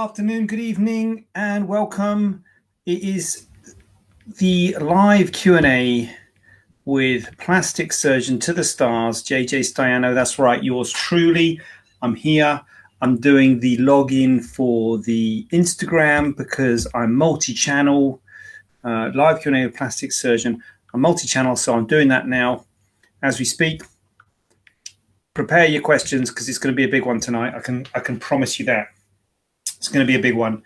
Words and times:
Afternoon, 0.00 0.46
good 0.46 0.60
evening, 0.60 1.26
and 1.34 1.68
welcome. 1.68 2.42
It 2.86 3.02
is 3.02 3.48
the 4.38 4.74
live 4.80 5.30
Q&A 5.32 6.10
with 6.86 7.36
plastic 7.36 7.92
surgeon 7.92 8.38
to 8.38 8.54
the 8.54 8.64
stars, 8.64 9.22
JJ 9.22 9.60
Staiano. 9.60 10.14
That's 10.14 10.38
right, 10.38 10.64
yours 10.64 10.90
truly. 10.90 11.60
I'm 12.00 12.14
here. 12.14 12.62
I'm 13.02 13.18
doing 13.18 13.60
the 13.60 13.76
login 13.76 14.42
for 14.42 14.96
the 14.96 15.46
Instagram 15.52 16.34
because 16.34 16.86
I'm 16.94 17.14
multi-channel. 17.14 18.22
Uh, 18.82 19.10
live 19.14 19.42
Q&A 19.42 19.66
with 19.66 19.76
plastic 19.76 20.12
surgeon. 20.12 20.62
I'm 20.94 21.02
multi-channel, 21.02 21.56
so 21.56 21.74
I'm 21.74 21.86
doing 21.86 22.08
that 22.08 22.26
now 22.26 22.64
as 23.22 23.38
we 23.38 23.44
speak. 23.44 23.82
Prepare 25.34 25.66
your 25.66 25.82
questions 25.82 26.30
because 26.30 26.48
it's 26.48 26.56
going 26.56 26.72
to 26.72 26.76
be 26.76 26.84
a 26.84 26.88
big 26.88 27.04
one 27.04 27.20
tonight. 27.20 27.52
I 27.54 27.60
can 27.60 27.84
I 27.94 28.00
can 28.00 28.18
promise 28.18 28.58
you 28.58 28.64
that. 28.64 28.88
It's 29.80 29.88
going 29.88 30.06
to 30.06 30.12
be 30.12 30.18
a 30.18 30.22
big 30.22 30.36
one. 30.36 30.62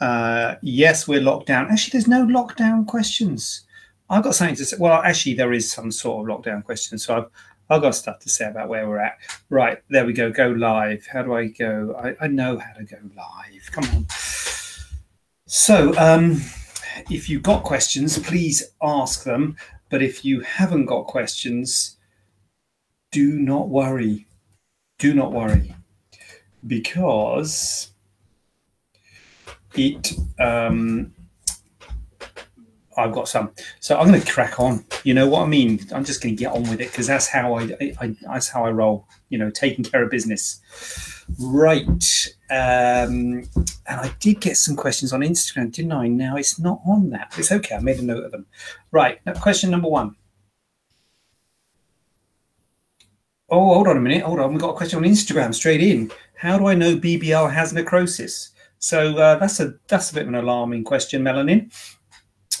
Uh, 0.00 0.54
yes, 0.62 1.06
we're 1.06 1.20
locked 1.20 1.48
down. 1.48 1.70
Actually, 1.70 1.90
there's 1.92 2.08
no 2.08 2.24
lockdown 2.24 2.86
questions. 2.86 3.66
I've 4.08 4.24
got 4.24 4.34
something 4.34 4.56
to 4.56 4.64
say. 4.64 4.78
Well, 4.80 5.02
actually, 5.02 5.34
there 5.34 5.52
is 5.52 5.70
some 5.70 5.92
sort 5.92 6.26
of 6.30 6.34
lockdown 6.34 6.64
question. 6.64 6.96
So 6.98 7.14
I've, 7.14 7.26
I've 7.68 7.82
got 7.82 7.94
stuff 7.94 8.20
to 8.20 8.30
say 8.30 8.48
about 8.48 8.70
where 8.70 8.88
we're 8.88 9.00
at. 9.00 9.18
Right, 9.50 9.82
there 9.90 10.06
we 10.06 10.14
go. 10.14 10.32
Go 10.32 10.48
live. 10.48 11.06
How 11.06 11.22
do 11.22 11.34
I 11.34 11.48
go? 11.48 11.94
I, 12.02 12.24
I 12.24 12.26
know 12.26 12.58
how 12.58 12.72
to 12.72 12.84
go 12.84 12.96
live. 13.14 13.70
Come 13.70 13.84
on. 13.94 14.06
So, 15.46 15.94
um, 15.98 16.40
if 17.10 17.28
you've 17.28 17.42
got 17.42 17.64
questions, 17.64 18.18
please 18.18 18.62
ask 18.82 19.24
them. 19.24 19.58
But 19.90 20.02
if 20.02 20.24
you 20.24 20.40
haven't 20.40 20.86
got 20.86 21.06
questions, 21.06 21.98
do 23.12 23.38
not 23.38 23.68
worry. 23.68 24.26
Do 24.98 25.12
not 25.12 25.32
worry. 25.32 25.74
Because 26.66 27.90
it 29.78 30.12
um 30.38 31.12
I've 32.96 33.12
got 33.12 33.28
some. 33.28 33.50
So 33.80 33.98
I'm 33.98 34.08
going 34.08 34.20
to 34.20 34.32
crack 34.32 34.60
on. 34.60 34.84
You 35.02 35.14
know 35.14 35.28
what 35.28 35.42
I 35.42 35.46
mean? 35.46 35.80
I'm 35.92 36.04
just 36.04 36.22
going 36.22 36.34
to 36.36 36.38
get 36.38 36.52
on 36.52 36.62
with 36.62 36.80
it 36.80 36.90
because 36.90 37.06
that's 37.06 37.28
how 37.28 37.54
I, 37.54 37.62
I, 37.80 37.94
I, 38.00 38.16
that's 38.22 38.48
how 38.48 38.64
I 38.64 38.70
roll. 38.70 39.08
You 39.28 39.38
know, 39.38 39.50
taking 39.50 39.84
care 39.84 40.04
of 40.04 40.10
business. 40.10 40.60
Right. 41.38 42.28
Um, 42.50 43.44
and 43.86 44.00
I 44.00 44.14
did 44.20 44.40
get 44.40 44.56
some 44.56 44.76
questions 44.76 45.12
on 45.12 45.20
Instagram, 45.20 45.72
didn't 45.72 45.92
I? 45.92 46.08
Now 46.08 46.36
it's 46.36 46.58
not 46.58 46.80
on 46.86 47.10
that. 47.10 47.34
It's 47.36 47.50
okay. 47.50 47.74
I 47.76 47.80
made 47.80 47.98
a 47.98 48.02
note 48.02 48.24
of 48.24 48.32
them. 48.32 48.46
Right. 48.90 49.18
Now, 49.26 49.34
question 49.34 49.70
number 49.70 49.88
one. 49.88 50.16
Oh, 53.50 53.74
hold 53.74 53.88
on 53.88 53.96
a 53.96 54.00
minute. 54.00 54.22
Hold 54.22 54.40
on. 54.40 54.52
We've 54.52 54.60
got 54.60 54.70
a 54.70 54.76
question 54.76 54.98
on 54.98 55.04
Instagram 55.04 55.54
straight 55.54 55.82
in. 55.82 56.10
How 56.36 56.58
do 56.58 56.66
I 56.66 56.74
know 56.74 56.96
BBL 56.96 57.52
has 57.52 57.72
necrosis? 57.72 58.50
So 58.84 59.16
uh, 59.16 59.36
that's 59.36 59.60
a 59.60 59.72
that's 59.88 60.10
a 60.10 60.14
bit 60.14 60.24
of 60.24 60.28
an 60.28 60.34
alarming 60.34 60.84
question, 60.84 61.22
Melanin. 61.22 61.72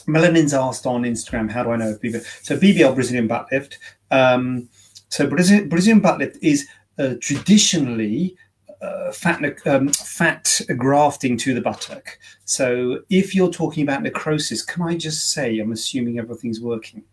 Melanin's 0.06 0.54
asked 0.54 0.86
on 0.86 1.02
Instagram, 1.02 1.50
how 1.50 1.62
do 1.62 1.70
I 1.72 1.76
know 1.76 1.90
if 1.90 2.00
BBL? 2.00 2.24
So 2.42 2.56
BBL 2.56 2.94
Brazilian 2.94 3.26
butt 3.26 3.46
lift. 3.52 3.78
Um, 4.10 4.70
so 5.10 5.26
Brazilian, 5.26 5.68
Brazilian 5.68 6.00
butt 6.00 6.18
lift 6.18 6.38
is 6.42 6.66
uh, 6.98 7.16
traditionally 7.20 8.38
uh, 8.80 9.12
fat 9.12 9.42
um, 9.66 9.90
fat 9.90 10.62
grafting 10.78 11.36
to 11.36 11.52
the 11.52 11.60
buttock. 11.60 12.18
So 12.46 13.00
if 13.10 13.34
you're 13.34 13.52
talking 13.52 13.82
about 13.82 14.02
necrosis, 14.02 14.62
can 14.64 14.82
I 14.82 14.96
just 14.96 15.30
say 15.30 15.58
I'm 15.58 15.72
assuming 15.72 16.18
everything's 16.18 16.58
working? 16.58 17.04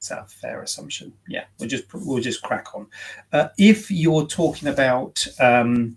Is 0.00 0.08
that 0.08 0.24
a 0.24 0.26
fair 0.26 0.62
assumption? 0.62 1.12
Yeah, 1.28 1.44
we'll 1.60 1.68
just 1.68 1.84
we'll 1.94 2.20
just 2.20 2.42
crack 2.42 2.74
on. 2.74 2.88
Uh, 3.32 3.48
if 3.58 3.92
you're 3.92 4.26
talking 4.26 4.66
about 4.66 5.24
um, 5.38 5.96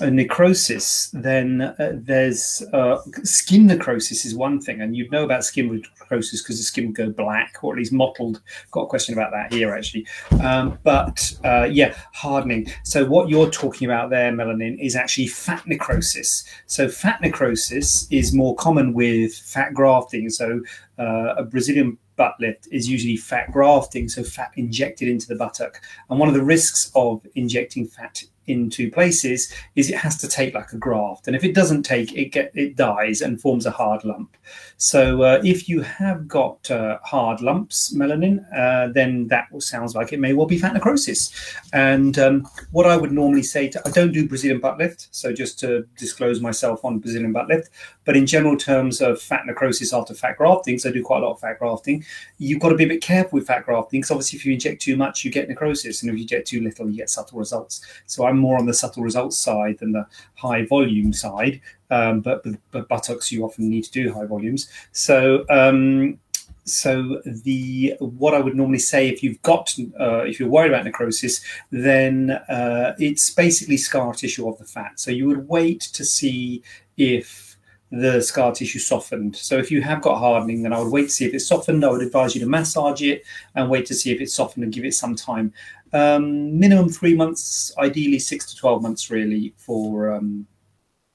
necrosis, 0.00 1.10
then 1.12 1.60
uh, 1.62 1.92
there's 1.94 2.62
uh, 2.72 3.00
skin 3.22 3.66
necrosis 3.66 4.24
is 4.24 4.34
one 4.34 4.60
thing, 4.60 4.80
and 4.80 4.96
you'd 4.96 5.10
know 5.10 5.24
about 5.24 5.44
skin 5.44 5.82
necrosis 6.00 6.42
because 6.42 6.58
the 6.58 6.62
skin 6.62 6.86
would 6.86 6.94
go 6.94 7.10
black 7.10 7.58
or 7.62 7.72
at 7.72 7.78
least 7.78 7.92
mottled. 7.92 8.40
Got 8.70 8.82
a 8.82 8.86
question 8.86 9.14
about 9.14 9.32
that 9.32 9.52
here 9.52 9.74
actually, 9.74 10.06
um, 10.42 10.78
but 10.82 11.32
uh, 11.44 11.68
yeah, 11.70 11.94
hardening. 12.12 12.66
So 12.84 13.04
what 13.04 13.28
you're 13.28 13.50
talking 13.50 13.86
about 13.86 14.10
there, 14.10 14.32
melanin, 14.32 14.78
is 14.80 14.96
actually 14.96 15.28
fat 15.28 15.66
necrosis. 15.66 16.44
So 16.66 16.88
fat 16.88 17.20
necrosis 17.20 18.06
is 18.10 18.32
more 18.32 18.54
common 18.56 18.92
with 18.92 19.34
fat 19.34 19.74
grafting. 19.74 20.30
So 20.30 20.60
uh, 20.98 21.34
a 21.36 21.44
Brazilian 21.44 21.98
butt 22.16 22.34
lift 22.40 22.68
is 22.72 22.88
usually 22.88 23.16
fat 23.16 23.52
grafting, 23.52 24.08
so 24.08 24.22
fat 24.24 24.50
injected 24.56 25.08
into 25.08 25.26
the 25.26 25.36
buttock. 25.36 25.80
And 26.10 26.18
one 26.18 26.28
of 26.28 26.34
the 26.34 26.42
risks 26.42 26.90
of 26.94 27.26
injecting 27.34 27.86
fat 27.86 28.22
into 28.46 28.90
places 28.90 29.52
is 29.74 29.90
it 29.90 29.96
has 29.96 30.16
to 30.18 30.28
take 30.28 30.54
like 30.54 30.72
a 30.72 30.76
graft. 30.76 31.26
And 31.26 31.36
if 31.36 31.44
it 31.44 31.54
doesn't 31.54 31.82
take 31.82 32.12
it 32.14 32.32
get 32.32 32.52
it 32.54 32.76
dies 32.76 33.20
and 33.20 33.40
forms 33.40 33.66
a 33.66 33.70
hard 33.70 34.04
lump. 34.04 34.36
So 34.76 35.22
uh, 35.22 35.40
if 35.44 35.68
you 35.68 35.80
have 35.80 36.28
got 36.28 36.70
uh, 36.70 36.98
hard 37.02 37.40
lumps 37.40 37.94
melanin 37.94 38.44
uh, 38.56 38.92
then 38.92 39.26
that 39.28 39.46
sounds 39.58 39.94
like 39.94 40.12
it 40.12 40.20
may 40.20 40.32
well 40.32 40.46
be 40.46 40.58
fat 40.58 40.74
necrosis 40.74 41.32
and 41.72 42.18
um, 42.18 42.46
what 42.72 42.86
i 42.86 42.96
would 42.96 43.12
normally 43.12 43.42
say 43.42 43.68
to 43.68 43.80
i 43.86 43.90
don't 43.90 44.12
do 44.12 44.28
brazilian 44.28 44.60
butt 44.60 44.78
lift 44.78 45.08
so 45.10 45.32
just 45.32 45.58
to 45.58 45.86
disclose 45.96 46.40
myself 46.40 46.84
on 46.84 46.98
brazilian 46.98 47.32
butt 47.32 47.48
lift 47.48 47.70
but 48.04 48.16
in 48.16 48.26
general 48.26 48.56
terms 48.56 49.00
of 49.00 49.20
fat 49.20 49.46
necrosis 49.46 49.92
after 49.92 50.14
fat 50.14 50.36
grafting 50.36 50.78
so 50.78 50.88
i 50.88 50.92
do 50.92 51.02
quite 51.02 51.22
a 51.22 51.26
lot 51.26 51.32
of 51.32 51.40
fat 51.40 51.58
grafting 51.58 52.04
you've 52.38 52.60
got 52.60 52.68
to 52.68 52.74
be 52.74 52.84
a 52.84 52.88
bit 52.88 53.02
careful 53.02 53.38
with 53.38 53.46
fat 53.46 53.64
grafting 53.64 54.00
because 54.00 54.10
obviously 54.10 54.38
if 54.38 54.44
you 54.44 54.52
inject 54.52 54.80
too 54.82 54.96
much 54.96 55.24
you 55.24 55.30
get 55.30 55.48
necrosis 55.48 56.02
and 56.02 56.10
if 56.10 56.16
you 56.16 56.22
inject 56.22 56.48
too 56.48 56.62
little 56.62 56.88
you 56.88 56.96
get 56.96 57.10
subtle 57.10 57.38
results. 57.38 57.80
So 58.06 58.26
i'm 58.26 58.35
more 58.38 58.58
on 58.58 58.66
the 58.66 58.74
subtle 58.74 59.02
results 59.02 59.36
side 59.36 59.78
than 59.78 59.92
the 59.92 60.06
high 60.34 60.64
volume 60.66 61.12
side. 61.12 61.60
Um, 61.90 62.20
but, 62.20 62.42
but, 62.42 62.54
but 62.70 62.88
buttocks, 62.88 63.30
you 63.30 63.44
often 63.44 63.68
need 63.68 63.84
to 63.84 63.92
do 63.92 64.12
high 64.12 64.26
volumes. 64.26 64.68
So 64.92 65.44
um, 65.48 66.18
so 66.66 67.22
the 67.24 67.94
what 68.00 68.34
I 68.34 68.40
would 68.40 68.56
normally 68.56 68.80
say 68.80 69.08
if 69.08 69.22
you've 69.22 69.40
got 69.42 69.74
uh, 70.00 70.24
if 70.24 70.40
you're 70.40 70.48
worried 70.48 70.72
about 70.72 70.84
necrosis, 70.84 71.40
then 71.70 72.32
uh, 72.48 72.94
it's 72.98 73.30
basically 73.30 73.76
scar 73.76 74.12
tissue 74.12 74.48
of 74.48 74.58
the 74.58 74.64
fat. 74.64 74.98
So 74.98 75.12
you 75.12 75.26
would 75.26 75.48
wait 75.48 75.80
to 75.80 76.04
see 76.04 76.62
if 76.96 77.56
the 77.92 78.20
scar 78.20 78.52
tissue 78.52 78.80
softened. 78.80 79.36
So 79.36 79.58
if 79.58 79.70
you 79.70 79.80
have 79.82 80.02
got 80.02 80.18
hardening, 80.18 80.62
then 80.62 80.72
I 80.72 80.80
would 80.80 80.92
wait 80.92 81.04
to 81.04 81.10
see 81.10 81.24
if 81.24 81.34
it's 81.34 81.46
softened. 81.46 81.84
I 81.84 81.90
would 81.90 82.02
advise 82.02 82.34
you 82.34 82.40
to 82.40 82.48
massage 82.48 83.00
it 83.00 83.22
and 83.54 83.70
wait 83.70 83.86
to 83.86 83.94
see 83.94 84.10
if 84.10 84.20
it's 84.20 84.34
softened 84.34 84.64
and 84.64 84.72
give 84.72 84.84
it 84.84 84.94
some 84.94 85.14
time. 85.14 85.52
Um, 85.92 86.58
minimum 86.58 86.88
three 86.88 87.14
months, 87.14 87.72
ideally 87.78 88.18
six 88.18 88.44
to 88.46 88.56
twelve 88.56 88.82
months, 88.82 89.10
really 89.10 89.54
for 89.56 90.12
um, 90.12 90.46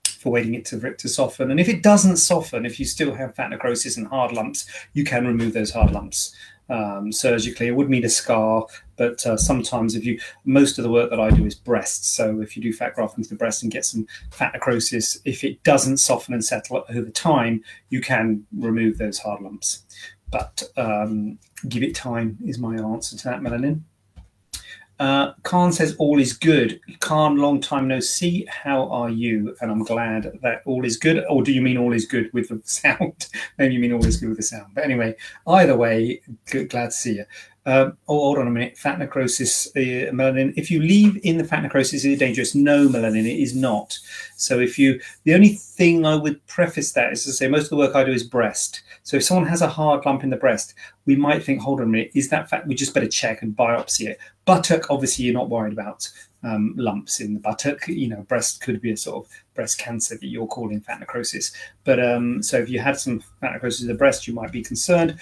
for 0.06 0.32
waiting 0.32 0.54
it 0.54 0.66
to 0.66 0.94
to 0.94 1.10
soften. 1.10 1.52
And 1.52 1.60
if 1.60 1.68
it 1.68 1.84
doesn't 1.84 2.18
soften, 2.18 2.66
if 2.66 2.80
you 2.80 2.86
still 2.86 3.14
have 3.14 3.36
fat 3.36 3.50
necrosis 3.50 3.98
and 3.98 4.08
hard 4.08 4.32
lumps, 4.32 4.70
you 4.94 5.04
can 5.04 5.28
remove 5.28 5.54
those 5.54 5.72
hard 5.72 5.92
lumps 5.92 6.34
um, 6.70 7.12
surgically. 7.12 7.68
It 7.68 7.76
would 7.76 7.90
mean 7.90 8.06
a 8.06 8.10
scar, 8.10 8.66
but 8.96 9.26
uh, 9.28 9.36
sometimes 9.36 9.94
if 9.94 10.06
you 10.06 10.20
most 10.46 10.78
of 10.80 10.84
the 10.84 10.92
work 10.92 11.10
that 11.10 11.20
I 11.20 11.30
do 11.30 11.46
is 11.46 11.56
breasts. 11.56 12.10
So 12.10 12.42
if 12.42 12.56
you 12.56 12.64
do 12.64 12.72
fat 12.74 12.96
graft 12.96 13.18
into 13.18 13.30
the 13.30 13.36
breast 13.36 13.64
and 13.64 13.72
get 13.72 13.86
some 13.86 14.08
fat 14.32 14.54
necrosis, 14.54 15.20
if 15.26 15.44
it 15.44 15.62
doesn't 15.64 15.98
soften 15.98 16.34
and 16.34 16.44
settle 16.44 16.86
over 16.90 17.10
time, 17.10 17.62
you 17.90 18.00
can 18.00 18.46
remove 18.58 18.98
those 18.98 19.20
hard 19.20 19.42
lumps. 19.42 19.84
But 20.32 20.64
um, 20.78 21.38
give 21.68 21.84
it 21.84 21.94
time 21.94 22.38
is 22.46 22.58
my 22.58 22.76
answer 22.76 23.18
to 23.18 23.24
that, 23.26 23.42
Melanin. 23.42 23.82
Uh, 25.02 25.34
Khan 25.42 25.74
says 25.74 25.96
all 25.98 26.20
is 26.20 26.32
good. 26.32 26.80
Khan, 27.00 27.38
long 27.38 27.60
time 27.60 27.88
no 27.88 28.00
see. 28.00 28.46
How 28.48 28.88
are 28.90 29.10
you? 29.10 29.56
And 29.60 29.72
I'm 29.72 29.84
glad 29.84 30.32
that 30.44 30.62
all 30.68 30.86
is 30.86 30.96
good. 30.96 31.26
Or 31.28 31.42
do 31.42 31.52
you 31.52 31.60
mean 31.60 31.76
all 31.76 31.92
is 31.92 32.06
good 32.06 32.32
with 32.34 32.50
the 32.50 32.62
sound? 32.66 33.26
Maybe 33.58 33.74
you 33.74 33.80
mean 33.80 33.94
all 33.94 34.06
is 34.06 34.18
good 34.18 34.30
with 34.30 34.38
the 34.38 34.44
sound. 34.44 34.76
But 34.76 34.84
anyway, 34.84 35.16
either 35.48 35.76
way, 35.76 36.22
good, 36.52 36.70
glad 36.70 36.86
to 36.86 36.92
see 36.92 37.16
you. 37.16 37.26
Um, 37.66 37.98
oh, 38.08 38.18
hold 38.18 38.40
on 38.40 38.48
a 38.48 38.52
minute. 38.52 38.78
Fat 38.78 38.98
necrosis, 38.98 39.68
uh, 39.76 40.10
melanin. 40.12 40.54
If 40.58 40.72
you 40.72 40.82
leave 40.82 41.20
in 41.24 41.38
the 41.38 41.44
fat 41.44 41.62
necrosis, 41.62 42.04
is 42.04 42.06
it 42.06 42.20
dangerous? 42.20 42.56
No, 42.56 42.88
melanin, 42.88 43.26
it 43.26 43.40
is 43.40 43.56
not. 43.56 43.98
So 44.36 44.60
if 44.60 44.80
you, 44.80 45.00
the 45.26 45.36
only 45.36 45.50
thing 45.50 46.04
I 46.06 46.16
would 46.16 46.46
preface 46.48 46.92
that 46.94 47.14
is 47.14 47.24
to 47.26 47.32
say 47.32 47.48
most 47.48 47.66
of 47.66 47.70
the 47.70 47.76
work 47.76 47.96
I 47.96 48.04
do 48.04 48.12
is 48.12 48.24
breast. 48.24 48.82
So 49.04 49.18
if 49.18 49.24
someone 49.24 49.46
has 49.46 49.62
a 49.62 49.68
hard 49.68 50.06
lump 50.06 50.24
in 50.24 50.32
the 50.32 50.38
breast, 50.38 50.74
we 51.06 51.16
might 51.16 51.44
think, 51.44 51.62
hold 51.62 51.80
on 51.82 51.88
a 51.88 51.90
minute, 51.90 52.12
is 52.16 52.30
that 52.30 52.50
fat? 52.50 52.66
We 52.66 52.74
just 52.74 52.94
better 52.96 53.08
check 53.08 53.44
and 53.44 53.56
biopsy 53.56 54.08
it. 54.08 54.20
Buttock, 54.46 54.90
obviously, 54.90 55.26
you're 55.26 55.34
not 55.36 55.50
worried 55.50 55.74
about. 55.74 56.10
um, 56.44 56.74
lumps 56.78 57.20
in 57.20 57.34
the 57.34 57.40
buttock. 57.40 57.88
You 57.88 58.10
know, 58.10 58.22
breast 58.24 58.62
could 58.62 58.82
be 58.82 58.92
a 58.92 58.98
sort 58.98 59.26
of 59.26 59.32
breast 59.54 59.78
cancer 59.78 60.18
that 60.18 60.26
you're 60.26 60.48
calling 60.48 60.82
fat 60.82 61.00
necrosis. 61.00 61.52
But 61.84 62.04
um, 62.04 62.42
so 62.42 62.58
if 62.58 62.70
you 62.70 62.80
had 62.80 62.98
some 62.98 63.22
fat 63.40 63.54
necrosis 63.54 63.82
of 63.82 63.88
the 63.88 63.94
breast, 63.94 64.28
you 64.28 64.34
might 64.34 64.52
be 64.52 64.64
concerned. 64.64 65.20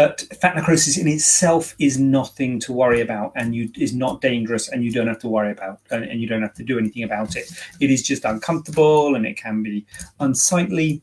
But 0.00 0.22
fat 0.40 0.56
necrosis 0.56 0.96
in 0.96 1.06
itself 1.06 1.74
is 1.78 1.98
nothing 1.98 2.58
to 2.60 2.72
worry 2.72 3.02
about, 3.02 3.32
and 3.36 3.54
you 3.54 3.68
is 3.76 3.94
not 3.94 4.22
dangerous, 4.22 4.70
and 4.70 4.82
you 4.82 4.90
don't 4.90 5.08
have 5.08 5.18
to 5.18 5.28
worry 5.28 5.52
about, 5.52 5.80
and, 5.90 6.04
and 6.04 6.22
you 6.22 6.26
don't 6.26 6.40
have 6.40 6.54
to 6.54 6.64
do 6.64 6.78
anything 6.78 7.02
about 7.02 7.36
it. 7.36 7.52
It 7.80 7.90
is 7.90 8.02
just 8.02 8.24
uncomfortable, 8.24 9.14
and 9.14 9.26
it 9.26 9.36
can 9.36 9.62
be 9.62 9.84
unsightly 10.18 11.02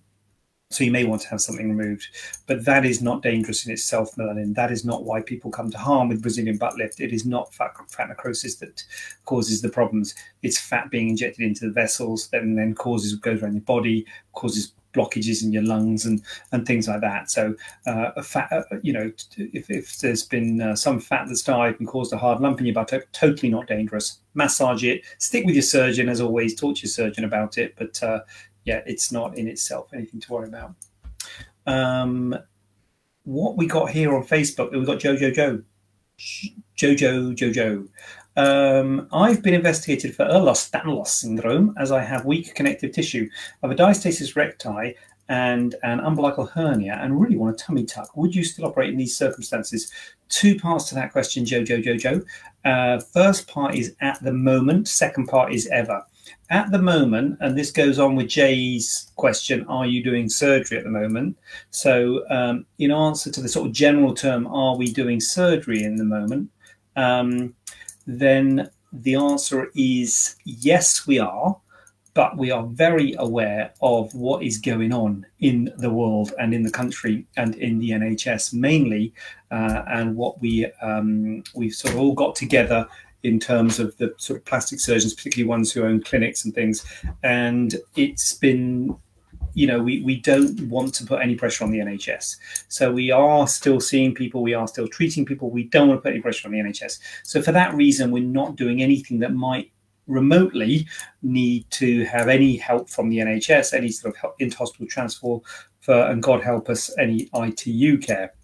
so 0.72 0.84
you 0.84 0.92
may 0.92 1.04
want 1.04 1.22
to 1.22 1.30
have 1.30 1.42
something 1.42 1.70
removed, 1.70 2.08
but 2.48 2.66
that 2.66 2.86
is 2.86 3.02
not 3.02 3.22
dangerous 3.22 3.68
in 3.68 3.72
itself, 3.72 4.16
melanin. 4.16 4.56
That 4.56 4.72
is 4.72 4.84
not 4.84 5.06
why 5.06 5.22
people 5.22 5.52
come 5.52 5.70
to 5.70 5.78
harm 5.78 6.10
with 6.10 6.24
Brazilian 6.24 6.58
butt 6.58 6.76
lift. 6.76 7.00
It 7.00 7.14
is 7.14 7.24
not 7.24 7.54
fat, 7.54 7.74
fat 7.90 8.10
necrosis 8.10 8.56
that 8.56 8.84
causes 9.26 9.62
the 9.62 9.70
problems. 9.70 10.16
It's 10.42 10.60
fat 10.60 10.90
being 10.90 11.10
injected 11.10 11.46
into 11.46 11.68
the 11.68 11.72
vessels 11.72 12.30
that 12.30 12.42
then 12.42 12.74
causes 12.74 13.16
goes 13.16 13.44
around 13.44 13.54
your 13.54 13.62
body, 13.62 14.08
causes 14.34 14.74
blockages 14.98 15.44
in 15.44 15.52
your 15.52 15.64
lungs 15.64 16.06
and 16.06 16.22
and 16.52 16.66
things 16.66 16.88
like 16.88 17.02
that. 17.02 17.30
So 17.30 17.56
uh, 17.86 18.12
a 18.16 18.24
fat, 18.24 18.52
uh, 18.52 18.64
you 18.82 18.94
know, 18.94 19.12
if, 19.38 19.70
if 19.70 20.00
there's 20.00 20.24
been 20.24 20.62
uh, 20.62 20.76
some 20.76 21.00
fat 21.00 21.26
that's 21.28 21.44
died 21.44 21.76
and 21.80 21.88
caused 21.88 22.14
a 22.14 22.18
hard 22.18 22.42
lump 22.42 22.60
in 22.60 22.66
your 22.66 22.76
buttock, 22.76 23.04
totally 23.12 23.50
not 23.50 23.68
dangerous. 23.68 24.20
Massage 24.34 24.84
it. 24.84 25.04
Stick 25.20 25.46
with 25.46 25.56
your 25.56 25.62
surgeon 25.62 26.10
as 26.10 26.22
always. 26.22 26.56
Talk 26.56 26.76
to 26.78 26.82
your 26.82 26.90
surgeon 26.90 27.24
about 27.24 27.58
it, 27.58 27.76
but 27.78 28.02
uh, 28.02 28.22
yeah, 28.66 28.82
it's 28.86 29.12
not 29.12 29.38
in 29.38 29.48
itself 29.48 29.90
anything 29.94 30.20
to 30.20 30.34
worry 30.34 30.48
about. 30.48 30.74
Um, 31.66 32.36
what 33.24 33.58
we 33.58 33.68
got 33.68 33.90
here 33.90 34.16
on 34.16 34.24
Facebook, 34.24 34.72
we 34.72 34.86
got 34.86 35.00
Jojo 35.00 35.34
Joe. 35.34 35.62
Jojo 36.78 37.36
Jojo. 37.36 37.88
Um, 38.38 39.08
I've 39.12 39.42
been 39.42 39.56
investigated 39.56 40.16
for 40.16 40.26
Ehlers-Danlos 40.26 41.08
syndrome 41.08 41.74
as 41.80 41.92
I 41.92 42.04
have 42.04 42.24
weak 42.24 42.54
connective 42.54 42.92
tissue. 42.92 43.28
I 43.32 43.68
have 43.68 43.72
a 43.72 43.76
diastasis 43.76 44.36
recti 44.36 44.96
and 45.28 45.76
an 45.84 46.00
umbilical 46.00 46.46
hernia 46.46 47.00
and 47.02 47.20
really 47.20 47.36
want 47.36 47.60
a 47.60 47.64
tummy 47.64 47.84
tuck. 47.84 48.16
Would 48.16 48.36
you 48.36 48.44
still 48.44 48.66
operate 48.66 48.92
in 48.92 48.98
these 48.98 49.18
circumstances? 49.18 49.92
Two 50.30 50.58
parts 50.58 50.88
to 50.90 50.96
that 50.96 51.12
question, 51.12 51.46
Jojo 51.46 51.84
Jojo. 51.84 52.24
Uh, 52.64 53.00
first 53.00 53.48
part 53.48 53.76
is 53.76 53.96
at 54.02 54.22
the 54.24 54.32
moment, 54.32 54.88
second 54.88 55.26
part 55.26 55.52
is 55.52 55.68
ever 55.68 56.04
at 56.50 56.72
the 56.72 56.78
moment, 56.78 57.38
and 57.42 57.58
this 57.58 57.72
goes 57.72 58.00
on 58.00 58.16
with 58.16 58.28
Jay's 58.28 59.12
question, 59.16 59.66
are 59.68 59.86
you 59.86 60.04
doing 60.04 60.30
surgery 60.30 60.78
at 60.78 60.84
the 60.84 60.90
moment? 60.90 61.38
So, 61.72 62.24
um, 62.30 62.66
in 62.80 62.92
answer 62.92 63.32
to 63.32 63.42
the 63.42 63.50
sort 63.50 63.68
of 63.68 63.74
general 63.74 64.14
term, 64.14 64.48
are 64.48 64.78
we 64.78 64.92
doing 64.92 65.20
surgery 65.20 65.84
in 65.84 65.96
the 65.96 66.06
moment? 66.06 66.50
Um, 66.96 67.54
then 68.08 68.70
the 68.92 69.16
answer 69.16 69.70
is 69.76 70.36
yes, 70.46 71.06
we 71.06 71.20
are, 71.20 71.58
but 72.14 72.36
we 72.36 72.50
are 72.50 72.66
very 72.66 73.14
aware 73.20 73.72
of 73.82 74.14
what 74.16 74.42
is 74.42 74.58
going 74.58 74.92
on 74.92 75.24
in 75.40 75.72
the 75.78 75.92
world 75.92 76.34
and 76.40 76.52
in 76.52 76.64
the 76.64 76.72
country 76.72 77.28
and 77.36 77.54
in 77.56 77.78
the 77.78 77.92
NHS 77.92 78.56
mainly, 78.56 79.14
uh, 79.52 79.84
and 79.88 80.16
what 80.16 80.42
we 80.42 80.66
um, 80.82 81.44
we've 81.54 81.76
sort 81.76 81.94
of 81.94 82.00
all 82.00 82.14
got 82.14 82.36
together 82.36 82.88
in 83.24 83.40
terms 83.40 83.80
of 83.80 83.96
the 83.98 84.14
sort 84.18 84.40
of 84.40 84.46
plastic 84.46 84.80
surgeons, 84.80 85.14
particularly 85.14 85.48
ones 85.48 85.72
who 85.72 85.84
own 85.84 86.02
clinics 86.02 86.46
and 86.46 86.56
things. 86.56 86.86
And 87.24 87.76
it's 87.96 88.34
been, 88.34 88.98
you 89.58 89.66
know, 89.66 89.82
we, 89.82 90.02
we 90.02 90.18
don't 90.18 90.70
want 90.70 90.94
to 90.94 91.04
put 91.04 91.20
any 91.20 91.34
pressure 91.34 91.64
on 91.64 91.72
the 91.72 91.80
NHS. 91.80 92.38
So 92.68 92.92
we 92.92 93.10
are 93.10 93.48
still 93.48 93.82
seeing 93.82 94.14
people, 94.14 94.44
we 94.44 94.54
are 94.54 94.68
still 94.68 94.88
treating 94.88 95.26
people. 95.26 95.50
We 95.50 95.64
don't 95.64 95.88
want 95.88 95.98
to 95.98 96.04
put 96.04 96.12
any 96.12 96.22
pressure 96.22 96.48
on 96.48 96.52
the 96.52 96.60
NHS. 96.60 97.00
So 97.24 97.42
for 97.42 97.52
that 97.54 97.74
reason, 97.74 98.12
we're 98.12 98.24
not 98.24 98.56
doing 98.56 98.84
anything 98.84 99.18
that 99.18 99.34
might 99.34 99.72
remotely 100.06 100.88
need 101.24 101.66
to 101.72 102.06
have 102.06 102.28
any 102.28 102.56
help 102.56 102.88
from 102.88 103.10
the 103.10 103.18
NHS, 103.18 103.74
any 103.74 103.90
sort 103.90 104.16
of 104.24 104.32
inter-hospital 104.38 104.86
transfer, 104.86 105.38
for, 105.80 106.06
and 106.06 106.22
God 106.22 106.44
help 106.44 106.70
us, 106.70 106.96
any 107.00 107.28
ITU 107.34 107.98
care. 107.98 108.36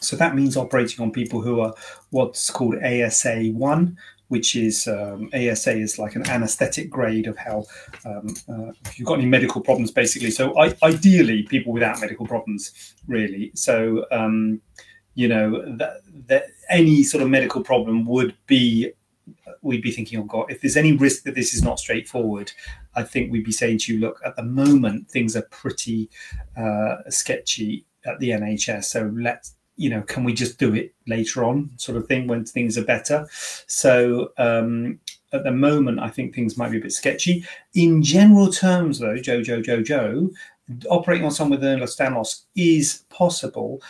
So 0.00 0.14
that 0.14 0.36
means 0.36 0.56
operating 0.56 1.02
on 1.02 1.10
people 1.10 1.42
who 1.42 1.58
are 1.58 1.74
what's 2.10 2.48
called 2.48 2.76
ASA 2.84 3.48
one, 3.54 3.98
which 4.28 4.56
is 4.56 4.86
um, 4.86 5.30
ASA 5.34 5.72
is 5.72 5.98
like 5.98 6.14
an 6.14 6.28
anesthetic 6.28 6.90
grade 6.90 7.26
of 7.26 7.36
how 7.36 7.64
um, 8.04 8.34
uh, 8.48 8.72
if 8.84 8.98
you've 8.98 9.08
got 9.08 9.18
any 9.18 9.26
medical 9.26 9.60
problems, 9.60 9.90
basically. 9.90 10.30
So 10.30 10.56
I, 10.58 10.74
ideally, 10.82 11.42
people 11.42 11.72
without 11.72 12.00
medical 12.00 12.26
problems, 12.26 12.94
really. 13.06 13.50
So 13.54 14.06
um, 14.10 14.60
you 15.14 15.28
know 15.28 15.76
that, 15.76 16.00
that 16.26 16.44
any 16.68 17.02
sort 17.02 17.22
of 17.22 17.30
medical 17.30 17.62
problem 17.62 18.06
would 18.06 18.34
be 18.46 18.92
we'd 19.62 19.82
be 19.82 19.90
thinking, 19.90 20.20
oh 20.20 20.24
God, 20.24 20.46
if 20.50 20.60
there's 20.60 20.76
any 20.76 20.92
risk 20.92 21.24
that 21.24 21.34
this 21.34 21.52
is 21.52 21.62
not 21.62 21.78
straightforward, 21.78 22.52
I 22.94 23.02
think 23.02 23.32
we'd 23.32 23.44
be 23.44 23.52
saying 23.52 23.78
to 23.80 23.92
you, 23.92 24.00
look, 24.00 24.20
at 24.24 24.36
the 24.36 24.42
moment 24.42 25.10
things 25.10 25.36
are 25.36 25.42
pretty 25.50 26.10
uh, 26.56 26.96
sketchy 27.08 27.84
at 28.06 28.18
the 28.20 28.30
NHS, 28.30 28.84
so 28.84 29.12
let's 29.14 29.54
you 29.78 29.88
know, 29.88 30.02
can 30.02 30.24
we 30.24 30.34
just 30.34 30.58
do 30.58 30.74
it 30.74 30.92
later 31.06 31.44
on, 31.44 31.70
sort 31.76 31.96
of 31.96 32.06
thing, 32.06 32.26
when 32.26 32.44
things 32.44 32.76
are 32.76 32.84
better? 32.84 33.26
So 33.66 34.32
um, 34.36 34.98
at 35.32 35.44
the 35.44 35.52
moment, 35.52 36.00
I 36.00 36.08
think 36.08 36.34
things 36.34 36.56
might 36.58 36.70
be 36.70 36.78
a 36.78 36.82
bit 36.82 36.92
sketchy. 36.92 37.46
In 37.74 38.02
general 38.02 38.50
terms, 38.50 38.98
though, 38.98 39.16
Jojo 39.16 39.62
Jojo, 39.64 40.30
operating 40.90 41.24
on 41.24 41.30
someone 41.30 41.60
with 41.60 41.68
Ehlers-Danlos 41.68 42.42
is 42.56 43.04
possible, 43.08 43.80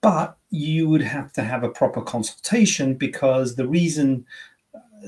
but 0.00 0.36
you 0.50 0.88
would 0.88 1.02
have 1.02 1.32
to 1.34 1.42
have 1.42 1.62
a 1.62 1.68
proper 1.68 2.02
consultation 2.02 2.94
because 2.94 3.54
the 3.54 3.66
reason 3.66 4.26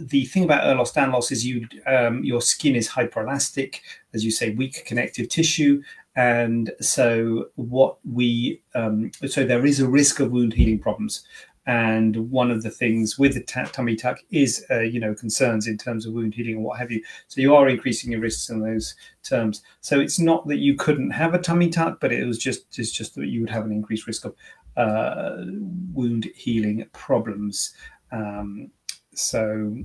the 0.00 0.25
thing 0.26 0.44
about 0.44 0.62
Ehlers-Danlos 0.64 1.32
is 1.32 1.44
you 1.44 1.67
um, 1.87 2.23
your 2.23 2.40
skin 2.40 2.76
is 2.76 2.88
hyperelastic, 2.88 3.81
as 4.14 4.25
you 4.25 4.31
say, 4.31 4.50
weak 4.50 4.85
connective 4.87 5.29
tissue, 5.29 5.82
and 6.18 6.72
so 6.80 7.46
what 7.54 7.98
we 8.04 8.60
um, 8.74 9.12
so 9.28 9.44
there 9.44 9.64
is 9.64 9.78
a 9.78 9.88
risk 9.88 10.18
of 10.18 10.32
wound 10.32 10.52
healing 10.52 10.80
problems. 10.80 11.24
And 11.64 12.30
one 12.30 12.50
of 12.50 12.62
the 12.62 12.70
things 12.70 13.18
with 13.18 13.34
the 13.34 13.42
t- 13.42 13.70
tummy 13.70 13.94
tuck 13.94 14.18
is 14.30 14.66
uh, 14.68 14.80
you 14.80 14.98
know 14.98 15.14
concerns 15.14 15.68
in 15.68 15.78
terms 15.78 16.06
of 16.06 16.14
wound 16.14 16.34
healing 16.34 16.56
and 16.56 16.64
what 16.64 16.80
have 16.80 16.90
you. 16.90 17.04
So 17.28 17.40
you 17.40 17.54
are 17.54 17.68
increasing 17.68 18.10
your 18.10 18.20
risks 18.20 18.50
in 18.50 18.60
those 18.60 18.96
terms. 19.22 19.62
So 19.80 20.00
it's 20.00 20.18
not 20.18 20.48
that 20.48 20.56
you 20.56 20.74
couldn't 20.74 21.10
have 21.10 21.34
a 21.34 21.38
tummy 21.38 21.68
tuck 21.68 22.00
but 22.00 22.12
it 22.12 22.26
was 22.26 22.38
just 22.38 22.76
it's 22.76 22.90
just 22.90 23.14
that 23.14 23.28
you 23.28 23.42
would 23.42 23.50
have 23.50 23.64
an 23.64 23.70
increased 23.70 24.08
risk 24.08 24.24
of 24.24 24.34
uh, 24.76 25.44
wound 25.92 26.24
healing 26.34 26.84
problems. 26.92 27.74
Um, 28.10 28.72
so 29.14 29.76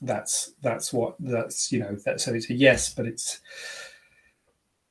that's 0.00 0.54
that's 0.62 0.94
what 0.94 1.14
that's 1.20 1.70
you 1.70 1.78
know 1.78 1.94
that 2.06 2.22
so 2.22 2.32
it's 2.32 2.48
a 2.48 2.54
yes 2.54 2.92
but 2.92 3.06
it's 3.06 3.40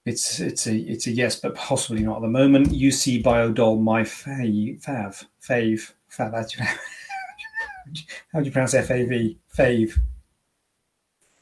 it's 0.06 0.39
it's 0.39 0.68
a 0.68 0.75
it's 0.75 1.07
a 1.07 1.11
yes, 1.11 1.35
but 1.35 1.56
possibly 1.56 2.04
not 2.04 2.18
at 2.18 2.21
the 2.23 2.28
moment. 2.28 2.69
UC 2.69 3.23
Biodol, 3.23 3.81
my 3.81 4.02
fave, 4.02 4.83
fav, 4.83 5.23
fave, 5.42 5.94
fav. 6.11 6.31
How 6.33 6.42
do 6.42 6.57
you, 6.57 8.06
how 8.33 8.40
do 8.40 8.45
you 8.45 8.52
pronounce 8.52 8.73
F 8.73 8.90
A 8.90 9.06
V? 9.06 9.37
Fave, 9.56 9.99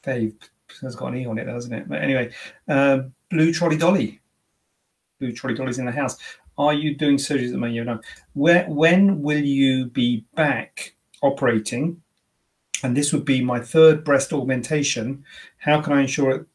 fave. 0.04 0.34
Has 0.82 0.94
got 0.94 1.12
an 1.12 1.18
e 1.18 1.26
on 1.26 1.38
it, 1.38 1.44
doesn't 1.44 1.72
it? 1.72 1.88
But 1.88 2.02
anyway, 2.02 2.32
uh, 2.68 3.00
blue 3.30 3.52
trolley 3.52 3.76
dolly, 3.76 4.20
blue 5.18 5.32
trolley 5.32 5.56
dolly's 5.56 5.78
in 5.78 5.86
the 5.86 5.92
house. 5.92 6.16
Are 6.58 6.74
you 6.74 6.94
doing 6.94 7.16
surgeries 7.16 7.46
at 7.46 7.52
the 7.52 7.58
moment? 7.58 7.86
No. 7.86 8.00
Where 8.34 8.64
when 8.66 9.22
will 9.22 9.42
you 9.42 9.86
be 9.86 10.26
back 10.34 10.94
operating? 11.22 12.02
And 12.82 12.96
this 12.96 13.12
would 13.12 13.24
be 13.24 13.42
my 13.42 13.60
third 13.60 14.04
breast 14.04 14.32
augmentation. 14.32 15.24
How 15.58 15.80
can 15.80 15.92
I 15.92 16.02
ensure 16.02 16.30
it 16.30 16.46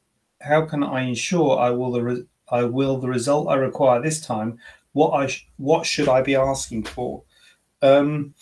how 0.41 0.65
can 0.65 0.83
I 0.83 1.01
ensure 1.01 1.57
I 1.59 1.71
will 1.71 1.91
the 1.91 2.03
re- 2.03 2.25
I 2.49 2.63
will 2.63 2.97
the 2.97 3.09
result 3.09 3.47
I 3.47 3.55
require 3.55 4.01
this 4.01 4.21
time? 4.21 4.59
What 4.93 5.11
I 5.11 5.27
sh- 5.27 5.47
what 5.57 5.85
should 5.85 6.07
I 6.07 6.21
be 6.21 6.35
asking 6.35 6.83
for? 6.83 7.23
Um, 7.81 8.33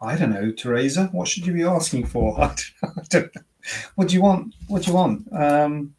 I 0.00 0.16
don't 0.16 0.30
know, 0.30 0.52
Teresa. 0.52 1.06
What 1.12 1.28
should 1.28 1.46
you 1.46 1.52
be 1.52 1.64
asking 1.64 2.06
for? 2.06 2.40
I 2.40 2.46
don't, 2.46 2.72
I 2.82 3.02
don't 3.08 3.32
what 3.96 4.08
do 4.08 4.14
you 4.14 4.22
want? 4.22 4.54
What 4.68 4.82
do 4.82 4.90
you 4.90 4.96
want? 4.96 5.26
Um, 5.32 5.94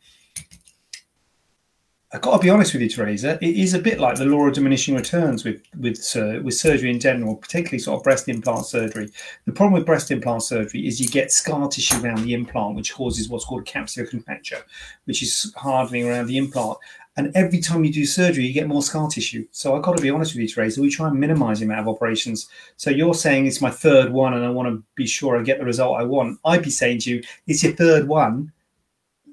I've 2.17 2.23
got 2.23 2.37
to 2.37 2.41
be 2.41 2.49
honest 2.49 2.73
with 2.73 2.81
you, 2.81 2.89
Teresa. 2.89 3.37
It 3.43 3.57
is 3.57 3.75
a 3.75 3.79
bit 3.79 3.99
like 3.99 4.17
the 4.17 4.25
law 4.25 4.47
of 4.47 4.53
diminishing 4.55 4.95
returns 4.95 5.43
with 5.43 5.61
with 5.79 5.99
uh, 6.15 6.41
with 6.41 6.55
surgery 6.55 6.89
in 6.89 6.99
general, 6.99 7.35
particularly 7.35 7.77
sort 7.77 7.99
of 7.99 8.03
breast 8.03 8.27
implant 8.27 8.65
surgery. 8.65 9.11
The 9.45 9.51
problem 9.51 9.73
with 9.73 9.85
breast 9.85 10.09
implant 10.09 10.41
surgery 10.41 10.87
is 10.87 10.99
you 10.99 11.07
get 11.09 11.31
scar 11.31 11.67
tissue 11.67 12.03
around 12.03 12.23
the 12.23 12.33
implant, 12.33 12.75
which 12.75 12.91
causes 12.91 13.29
what's 13.29 13.45
called 13.45 13.65
capsular 13.65 14.09
contracture, 14.09 14.65
which 15.05 15.21
is 15.21 15.53
hardening 15.57 16.09
around 16.09 16.25
the 16.25 16.39
implant. 16.39 16.79
And 17.17 17.31
every 17.35 17.59
time 17.59 17.85
you 17.85 17.93
do 17.93 18.03
surgery, 18.03 18.47
you 18.47 18.53
get 18.53 18.67
more 18.67 18.81
scar 18.81 19.07
tissue. 19.09 19.47
So 19.51 19.75
I've 19.75 19.83
got 19.83 19.95
to 19.95 20.01
be 20.01 20.09
honest 20.09 20.33
with 20.33 20.41
you, 20.41 20.47
Teresa. 20.47 20.81
We 20.81 20.89
try 20.89 21.09
and 21.09 21.19
minimize 21.19 21.59
the 21.59 21.65
amount 21.65 21.81
of 21.81 21.87
operations. 21.87 22.49
So 22.77 22.89
you're 22.89 23.13
saying 23.13 23.45
it's 23.45 23.61
my 23.61 23.69
third 23.69 24.11
one, 24.11 24.33
and 24.33 24.43
I 24.43 24.49
want 24.49 24.69
to 24.69 24.83
be 24.95 25.05
sure 25.05 25.37
I 25.37 25.43
get 25.43 25.59
the 25.59 25.65
result 25.65 25.99
I 25.99 26.03
want. 26.03 26.39
I'd 26.45 26.63
be 26.63 26.71
saying 26.71 27.01
to 27.01 27.11
you, 27.11 27.23
it's 27.45 27.61
your 27.61 27.73
third 27.73 28.07
one 28.07 28.53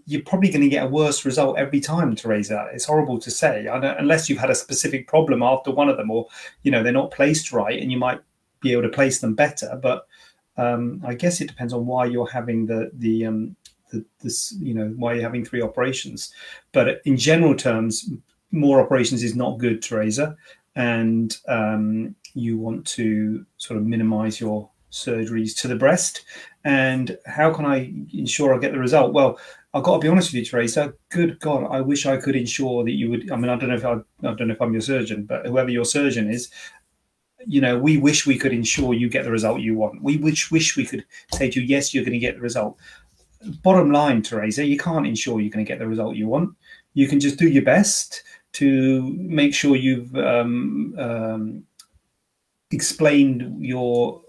you're 0.07 0.23
probably 0.23 0.51
going 0.51 0.63
to 0.63 0.69
get 0.69 0.85
a 0.85 0.89
worse 0.89 1.25
result 1.25 1.59
every 1.59 1.81
time, 1.81 2.15
Teresa. 2.15 2.69
It's 2.73 2.85
horrible 2.85 3.19
to 3.21 3.31
say, 3.31 3.67
unless 3.67 4.29
you've 4.29 4.39
had 4.39 4.51
a 4.51 4.55
specific 4.55 5.09
problem 5.09 5.43
after 5.43 5.71
one 5.71 5.89
of 5.89 5.97
them, 5.97 6.11
or 6.11 6.27
you 6.63 6.71
know 6.71 6.83
they're 6.83 6.93
not 6.93 7.11
placed 7.11 7.53
right, 7.53 7.81
and 7.81 7.91
you 7.91 7.99
might 7.99 8.21
be 8.61 8.73
able 8.73 8.83
to 8.83 8.97
place 8.97 9.21
them 9.21 9.35
better. 9.35 9.79
But 9.83 10.07
Um, 10.57 11.03
I 11.05 11.15
guess 11.17 11.41
it 11.41 11.49
depends 11.49 11.73
on 11.73 11.87
why 11.87 12.07
you're 12.07 12.31
having 12.31 12.67
the 12.67 12.91
the 12.99 13.27
um, 13.27 13.57
the, 13.91 14.05
this 14.23 14.55
you 14.61 14.73
know 14.73 14.95
why 14.97 15.15
you're 15.15 15.29
having 15.31 15.45
three 15.45 15.63
operations. 15.63 16.33
But 16.73 17.01
in 17.05 17.17
general 17.17 17.57
terms, 17.57 18.09
more 18.51 18.81
operations 18.81 19.23
is 19.23 19.35
not 19.35 19.59
good, 19.59 19.83
Teresa, 19.83 20.37
and 20.77 21.37
um, 21.49 22.15
you 22.35 22.57
want 22.57 22.87
to 22.97 23.45
sort 23.57 23.81
of 23.81 23.87
minimize 23.87 24.41
your 24.41 24.71
surgeries 24.91 25.61
to 25.61 25.69
the 25.69 25.77
breast. 25.77 26.25
And 26.63 27.19
how 27.27 27.53
can 27.53 27.67
I 27.67 27.93
ensure 28.13 28.55
I 28.55 28.61
get 28.61 28.73
the 28.73 28.79
result? 28.79 29.13
Well, 29.13 29.39
I've 29.75 29.83
got 29.83 29.95
to 29.95 29.99
be 29.99 30.09
honest 30.09 30.29
with 30.29 30.37
you, 30.37 30.45
Teresa. 30.45 30.95
Good 31.11 31.41
God, 31.41 31.67
I 31.69 31.81
wish 31.81 32.07
I 32.07 32.17
could 32.17 32.37
ensure 32.37 32.85
that 32.85 32.93
you 32.93 33.11
would. 33.11 33.31
I 33.33 33.37
mean, 33.37 33.51
I 33.51 33.57
don't 33.57 33.71
know 33.71 33.75
if 33.75 33.85
I, 33.85 33.95
I 33.95 34.35
don't 34.35 34.47
know 34.47 34.55
if 34.55 34.63
I'm 34.63 34.73
your 34.73 34.81
surgeon, 34.81 35.25
but 35.25 35.47
whoever 35.47 35.69
your 35.69 35.85
surgeon 35.85 36.31
is, 36.31 36.49
you 37.45 37.61
know, 37.61 37.77
we 37.77 37.99
wish 37.99 38.25
we 38.25 38.39
could 38.39 38.53
ensure 38.53 38.95
you 38.95 39.09
get 39.09 39.25
the 39.25 39.33
result 39.33 39.61
you 39.61 39.75
want. 39.75 40.01
We 40.01 40.17
wish 40.17 40.53
wish 40.53 40.77
we 40.77 40.87
could 40.87 41.05
say 41.33 41.51
to 41.51 41.61
you, 41.61 41.67
yes, 41.67 41.93
you're 41.93 42.05
going 42.05 42.13
to 42.13 42.21
get 42.21 42.37
the 42.37 42.41
result. 42.41 42.79
Bottom 43.65 43.91
line, 43.91 44.23
Teresa, 44.23 44.65
you 44.65 44.79
can't 44.79 45.09
ensure 45.09 45.41
you're 45.41 45.51
going 45.51 45.67
to 45.67 45.69
get 45.69 45.81
the 45.81 45.89
result 45.89 46.15
you 46.15 46.29
want. 46.29 46.55
You 46.95 47.09
can 47.09 47.19
just 47.19 47.37
do 47.37 47.49
your 47.49 47.65
best 47.65 48.23
to 48.53 49.13
make 49.19 49.53
sure 49.53 49.75
you've 49.75 50.15
um, 50.15 50.95
um, 50.97 51.65
explained 52.71 53.57
your 53.59 54.24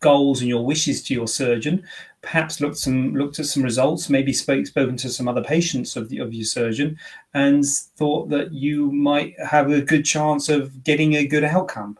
goals 0.00 0.40
and 0.40 0.48
your 0.48 0.64
wishes 0.64 1.02
to 1.02 1.14
your 1.14 1.28
surgeon 1.28 1.84
perhaps 2.22 2.60
looked 2.60 2.76
some 2.76 3.14
looked 3.14 3.38
at 3.38 3.46
some 3.46 3.62
results 3.62 4.10
maybe 4.10 4.32
spoke 4.32 4.66
spoken 4.66 4.96
to 4.96 5.08
some 5.08 5.28
other 5.28 5.42
patients 5.42 5.96
of 5.96 6.08
the 6.08 6.18
of 6.18 6.34
your 6.34 6.44
surgeon 6.44 6.98
and 7.34 7.66
thought 7.96 8.28
that 8.28 8.52
you 8.52 8.90
might 8.92 9.34
have 9.40 9.70
a 9.70 9.80
good 9.80 10.04
chance 10.04 10.48
of 10.48 10.84
getting 10.84 11.14
a 11.14 11.26
good 11.26 11.44
outcome. 11.44 11.98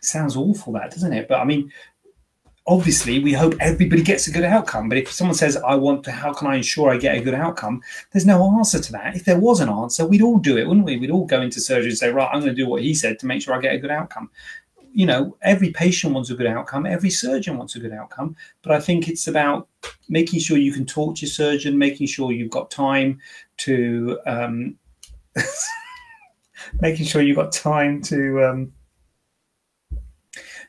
Sounds 0.00 0.36
awful 0.36 0.72
that 0.74 0.90
doesn't 0.90 1.12
it? 1.12 1.28
But 1.28 1.40
i 1.40 1.44
mean 1.44 1.72
obviously 2.66 3.18
we 3.18 3.32
hope 3.32 3.54
everybody 3.58 4.02
gets 4.02 4.28
a 4.28 4.30
good 4.30 4.44
outcome 4.44 4.88
but 4.88 4.96
if 4.96 5.10
someone 5.10 5.34
says 5.34 5.56
i 5.66 5.74
want 5.74 6.04
to 6.04 6.12
how 6.12 6.32
can 6.32 6.46
i 6.46 6.54
ensure 6.54 6.90
i 6.90 6.96
get 6.96 7.16
a 7.16 7.20
good 7.20 7.34
outcome? 7.34 7.82
there's 8.12 8.24
no 8.24 8.56
answer 8.56 8.78
to 8.78 8.92
that. 8.92 9.16
If 9.16 9.24
there 9.24 9.40
was 9.40 9.58
an 9.58 9.68
answer 9.68 10.06
we'd 10.06 10.22
all 10.22 10.38
do 10.38 10.58
it 10.58 10.68
wouldn't 10.68 10.86
we? 10.86 10.96
We'd 10.98 11.10
all 11.10 11.26
go 11.26 11.40
into 11.40 11.60
surgery 11.60 11.90
and 11.90 11.98
say 11.98 12.10
right 12.10 12.28
i'm 12.32 12.40
going 12.40 12.54
to 12.54 12.62
do 12.62 12.68
what 12.68 12.82
he 12.82 12.94
said 12.94 13.18
to 13.18 13.26
make 13.26 13.42
sure 13.42 13.54
i 13.54 13.60
get 13.60 13.74
a 13.74 13.78
good 13.78 13.90
outcome 13.90 14.30
you 14.92 15.06
know 15.06 15.36
every 15.42 15.70
patient 15.70 16.12
wants 16.12 16.30
a 16.30 16.34
good 16.34 16.46
outcome 16.46 16.86
every 16.86 17.10
surgeon 17.10 17.56
wants 17.56 17.76
a 17.76 17.80
good 17.80 17.92
outcome 17.92 18.36
but 18.62 18.72
i 18.72 18.80
think 18.80 19.08
it's 19.08 19.26
about 19.26 19.68
making 20.08 20.38
sure 20.38 20.58
you 20.58 20.72
can 20.72 20.84
talk 20.84 21.16
to 21.16 21.22
your 21.22 21.30
surgeon 21.30 21.78
making 21.78 22.06
sure 22.06 22.32
you've 22.32 22.50
got 22.50 22.70
time 22.70 23.18
to 23.56 24.18
um, 24.26 24.76
making 26.80 27.06
sure 27.06 27.22
you've 27.22 27.36
got 27.36 27.52
time 27.52 28.00
to 28.02 28.44
um, 28.44 28.72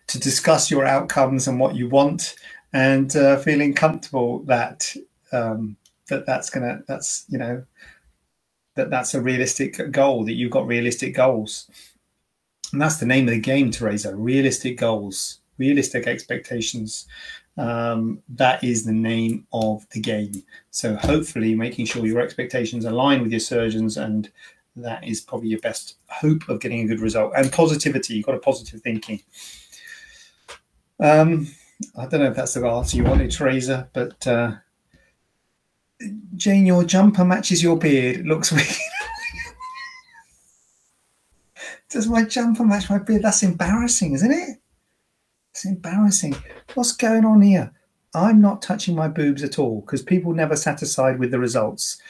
to 0.08 0.20
discuss 0.20 0.70
your 0.70 0.86
outcomes 0.86 1.48
and 1.48 1.60
what 1.60 1.75
you 1.75 1.89
want, 1.89 2.36
and 2.74 3.15
uh, 3.15 3.38
feeling 3.38 3.74
comfortable 3.74 4.39
that 4.44 4.94
um, 5.32 5.77
that 6.10 6.25
that's 6.25 6.50
gonna 6.50 6.82
that's 6.88 7.25
you 7.30 7.38
know 7.38 7.63
that 8.75 8.89
that's 8.89 9.13
a 9.13 9.22
realistic 9.22 9.92
goal 9.92 10.25
that 10.25 10.34
you've 10.34 10.51
got 10.51 10.68
realistic 10.68 11.15
goals, 11.15 11.70
and 12.74 12.82
that's 12.82 12.98
the 12.98 13.06
name 13.06 13.27
of 13.27 13.34
the 13.34 13.39
game, 13.39 13.72
Teresa. 13.72 14.15
Realistic 14.15 14.77
goals, 14.77 15.39
realistic 15.58 16.08
expectations. 16.08 17.08
Um, 17.56 18.22
that 18.30 18.63
is 18.63 18.84
the 18.84 18.92
name 18.92 19.46
of 19.53 19.88
the 19.92 20.01
game. 20.01 20.44
So 20.72 20.96
hopefully, 20.96 21.56
making 21.56 21.86
sure 21.86 22.06
your 22.06 22.20
expectations 22.20 22.86
align 22.86 23.22
with 23.22 23.32
your 23.32 23.39
surgeons 23.39 23.98
and 23.98 24.30
that 24.75 25.03
is 25.03 25.22
probably 25.22 25.50
your 25.50 25.60
best 25.60 25.98
hope 26.08 26.50
of 26.50 26.60
getting 26.60 26.82
a 26.82 26.88
good 26.88 27.00
result 27.00 27.32
and 27.38 27.51
positivity 27.51 28.15
you've 28.15 28.25
got 28.25 28.34
a 28.34 28.39
positive 28.39 28.82
thinking 28.82 29.22
um, 31.00 31.48
I 31.98 32.06
don't 32.06 32.22
know 32.22 32.30
if 32.30 32.36
that's 32.36 32.53
the 32.53 32.65
answer 32.65 32.98
you 32.98 33.03
wanted, 33.03 33.32
Teresa, 33.32 33.89
but 33.94 34.25
uh, 34.25 34.53
Jane, 36.36 36.65
your 36.65 36.84
jumper 36.84 37.25
matches 37.25 37.62
your 37.62 37.77
beard. 37.77 38.18
It 38.18 38.25
looks 38.25 38.51
weird. 38.53 38.68
Does 41.93 42.09
my 42.09 42.23
jumper 42.23 42.65
match 42.65 42.89
my 42.89 42.97
beard? 42.97 43.21
That's 43.21 43.43
embarrassing, 43.43 44.13
isn't 44.13 44.31
it? 44.31 44.57
It's 45.51 45.63
embarrassing. 45.63 46.35
What's 46.73 46.93
going 46.93 47.23
on 47.23 47.43
here? 47.43 47.71
I'm 48.15 48.41
not 48.41 48.63
touching 48.63 48.95
my 48.95 49.07
boobs 49.07 49.43
at 49.43 49.59
all 49.59 49.81
because 49.81 50.01
people 50.01 50.33
never 50.33 50.55
satisfied 50.55 51.19
with 51.19 51.29
the 51.29 51.38
results. 51.38 52.01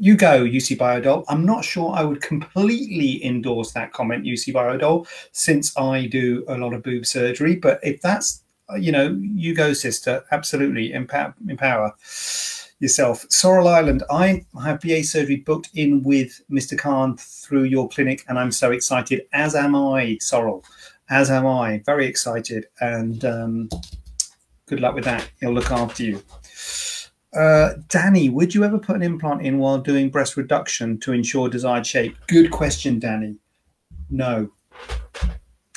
You 0.00 0.16
go, 0.16 0.42
UC 0.44 0.76
Biodole. 0.76 1.24
I'm 1.28 1.46
not 1.46 1.64
sure 1.64 1.94
I 1.94 2.02
would 2.02 2.22
completely 2.22 3.24
endorse 3.24 3.70
that 3.72 3.92
comment, 3.92 4.24
UC 4.24 4.52
Biodole, 4.52 5.06
since 5.30 5.76
I 5.76 6.06
do 6.06 6.44
a 6.48 6.58
lot 6.58 6.74
of 6.74 6.82
boob 6.82 7.06
surgery. 7.06 7.54
But 7.54 7.78
if 7.84 8.02
that's, 8.02 8.42
you 8.80 8.90
know, 8.90 9.16
you 9.20 9.54
go, 9.54 9.72
sister. 9.74 10.24
Absolutely. 10.32 10.92
Empower, 10.92 11.36
empower 11.48 11.94
yourself. 12.80 13.24
Sorrel 13.28 13.68
Island, 13.68 14.02
I 14.10 14.44
have 14.62 14.80
BA 14.80 15.04
surgery 15.04 15.36
booked 15.36 15.70
in 15.74 16.02
with 16.02 16.40
Mr. 16.50 16.76
Khan 16.76 17.16
through 17.16 17.64
your 17.64 17.88
clinic, 17.88 18.24
and 18.28 18.38
I'm 18.38 18.50
so 18.50 18.72
excited, 18.72 19.22
as 19.32 19.54
am 19.54 19.76
I, 19.76 20.18
Sorrel. 20.20 20.64
As 21.08 21.30
am 21.30 21.46
I. 21.46 21.82
Very 21.84 22.06
excited. 22.06 22.66
And 22.80 23.24
um, 23.24 23.68
good 24.66 24.80
luck 24.80 24.94
with 24.94 25.04
that. 25.04 25.30
He'll 25.40 25.52
look 25.52 25.70
after 25.70 26.02
you. 26.02 26.22
Uh, 27.32 27.74
Danny, 27.88 28.28
would 28.28 28.54
you 28.54 28.64
ever 28.64 28.78
put 28.78 28.96
an 28.96 29.02
implant 29.02 29.42
in 29.42 29.58
while 29.58 29.78
doing 29.78 30.10
breast 30.10 30.36
reduction 30.36 30.98
to 31.00 31.12
ensure 31.12 31.48
desired 31.48 31.86
shape? 31.86 32.16
Good 32.26 32.50
question, 32.50 32.98
Danny. 32.98 33.36
No, 34.08 34.50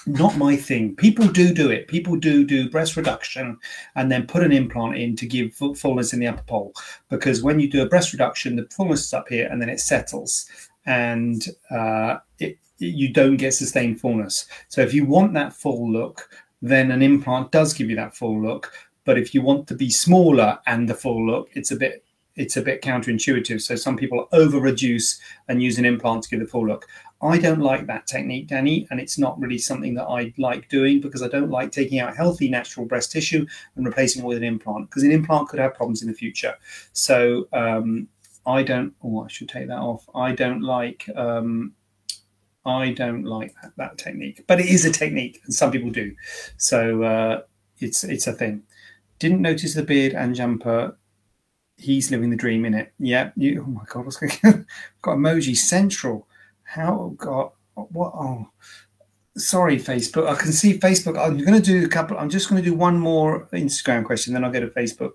not 0.06 0.38
my 0.38 0.56
thing. 0.56 0.96
People 0.96 1.28
do 1.28 1.54
do 1.54 1.72
it. 1.72 1.88
People 1.88 2.16
do 2.16 2.44
do 2.44 2.70
breast 2.70 2.98
reduction 2.98 3.58
and 3.96 4.12
then 4.12 4.28
put 4.28 4.44
an 4.44 4.52
implant 4.52 4.98
in 4.98 5.16
to 5.16 5.26
give 5.26 5.54
fullness 5.54 6.14
in 6.14 6.20
the 6.20 6.28
upper 6.28 6.44
pole. 6.44 6.74
Because 7.10 7.42
when 7.42 7.60
you 7.60 7.70
do 7.70 7.82
a 7.82 7.88
breast 7.88 8.14
reduction, 8.14 8.56
the 8.56 8.68
fullness 8.70 9.06
is 9.06 9.14
up 9.14 9.30
here 9.30 9.48
and 9.50 9.62
then 9.62 9.70
it 9.70 9.80
settles, 9.80 10.46
and 10.86 11.48
uh, 11.72 12.18
it, 12.40 12.58
you 12.78 13.14
don't 13.14 13.38
get 13.38 13.54
sustained 13.54 14.00
fullness. 14.02 14.48
So 14.68 14.82
if 14.82 14.94
you 14.94 15.06
want 15.06 15.34
that 15.34 15.54
full 15.54 15.92
look, 15.92 16.30
then 16.62 16.92
an 16.92 17.02
implant 17.02 17.52
does 17.52 17.74
give 17.74 17.90
you 17.90 17.96
that 17.98 18.16
full 18.16 18.42
look. 18.42 18.72
But 19.06 19.18
if 19.18 19.34
you 19.34 19.42
want 19.42 19.68
to 19.68 19.76
be 19.76 19.90
smaller 19.90 20.60
and 20.66 20.88
the 20.88 20.94
full 20.94 21.26
look, 21.26 21.50
it's 21.54 21.72
a 21.72 21.76
bit 21.76 22.04
it's 22.36 22.58
a 22.58 22.62
bit 22.62 22.82
counterintuitive. 22.82 23.62
So 23.62 23.76
some 23.76 23.96
people 23.96 24.28
over 24.32 24.60
reduce 24.60 25.20
and 25.48 25.62
use 25.62 25.78
an 25.78 25.86
implant 25.86 26.24
to 26.24 26.30
give 26.30 26.40
the 26.40 26.48
full 26.48 26.68
look. 26.68 26.88
I 27.24 27.38
don't 27.38 27.62
like 27.62 27.88
that 27.88 28.06
technique, 28.06 28.48
Danny, 28.48 28.86
and 28.92 29.00
it's 29.00 29.18
not 29.18 29.40
really 29.40 29.58
something 29.58 29.94
that 29.96 30.08
I 30.08 30.34
like 30.38 30.68
doing 30.68 31.00
because 31.00 31.24
I 31.24 31.30
don't 31.30 31.50
like 31.50 31.72
taking 31.72 32.00
out 32.00 32.18
healthy 32.18 32.50
natural 32.50 32.86
breast 32.86 33.14
tissue 33.14 33.46
and 33.76 33.86
replacing 33.86 34.24
it 34.24 34.26
with 34.26 34.38
an 34.38 34.44
implant 34.44 34.90
because 34.90 35.04
an 35.04 35.12
implant 35.12 35.48
could 35.48 35.60
have 35.60 35.74
problems 35.74 36.02
in 36.02 36.10
the 36.10 36.14
future. 36.14 36.54
So 36.92 37.48
um, 37.54 38.10
I 38.46 38.64
don't. 38.64 38.94
Oh, 39.02 39.24
I 39.24 39.30
should 39.30 39.48
take 39.48 39.68
that 39.68 39.80
off. 39.80 40.06
I 40.14 40.34
don't 40.34 40.62
like. 40.62 41.08
Um, 41.16 41.74
I 42.66 42.92
don't 42.92 43.24
like 43.24 43.54
that, 43.62 43.72
that, 43.78 43.98
technique, 43.98 44.44
but 44.48 44.60
it 44.60 44.68
is 44.68 44.86
a 44.86 44.92
technique, 44.92 45.42
and 45.46 45.54
some 45.54 45.72
people 45.72 45.92
do. 45.92 46.14
So 46.58 47.04
uh, 47.04 47.42
it's 47.80 48.04
it's 48.04 48.28
a 48.28 48.34
thing. 48.34 48.64
Didn't 49.20 49.42
notice 49.42 49.76
the 49.76 49.84
beard 49.84 50.14
and 50.14 50.36
jumper. 50.36 50.98
He's 51.78 52.12
living 52.12 52.30
the 52.30 52.36
dream 52.36 52.66
in 52.66 52.74
it. 52.74 52.94
Yeah. 53.00 53.32
You, 53.36 53.64
oh 53.66 53.70
my 53.70 53.84
god, 53.88 54.06
what's 54.06 54.18
going 54.18 54.34
on? 54.44 54.68
Got 55.02 55.18
emoji 55.18 55.56
central. 55.56 56.28
How 56.74 57.14
got 57.18 57.54
what? 57.76 58.14
Oh, 58.16 58.50
sorry, 59.38 59.78
Facebook. 59.78 60.28
I 60.28 60.34
can 60.34 60.52
see 60.52 60.80
Facebook. 60.80 61.24
I'm 61.24 61.38
going 61.38 61.54
to 61.54 61.62
do 61.62 61.86
a 61.86 61.88
couple. 61.88 62.18
I'm 62.18 62.32
just 62.32 62.50
going 62.50 62.64
to 62.64 62.68
do 62.68 62.76
one 62.76 62.98
more 62.98 63.48
Instagram 63.54 64.04
question, 64.04 64.34
then 64.34 64.44
I'll 64.44 64.52
go 64.52 64.60
to 64.60 64.68
Facebook. 64.68 65.12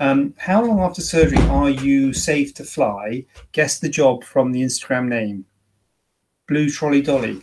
Um, 0.00 0.34
how 0.36 0.62
long 0.62 0.80
after 0.80 1.00
surgery 1.00 1.42
are 1.48 1.70
you 1.70 2.12
safe 2.12 2.52
to 2.54 2.64
fly? 2.64 3.24
Guess 3.52 3.78
the 3.78 3.88
job 3.88 4.22
from 4.22 4.52
the 4.52 4.60
Instagram 4.60 5.08
name. 5.08 5.46
Blue 6.46 6.68
Trolley 6.68 7.00
Dolly. 7.00 7.40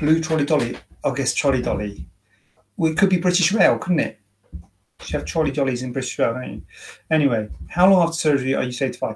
Blue 0.00 0.20
Trolley 0.20 0.44
Dolly. 0.44 0.76
I 1.04 1.14
guess 1.14 1.34
Trolley 1.34 1.62
Dolly. 1.62 2.04
It 2.80 2.98
could 2.98 3.10
be 3.10 3.18
British 3.18 3.52
Rail, 3.52 3.78
couldn't 3.78 4.00
it? 4.00 4.18
You 5.06 5.18
have 5.18 5.24
trolley 5.24 5.52
dollies 5.52 5.84
in 5.84 5.92
British 5.92 6.18
Rail, 6.18 6.34
don't 6.34 6.52
you? 6.52 6.62
Anyway, 7.10 7.48
how 7.68 7.88
long 7.88 8.02
after 8.02 8.16
surgery 8.16 8.54
are 8.54 8.64
you 8.64 8.72
safe 8.72 8.92
to 8.92 8.98
fly? 8.98 9.14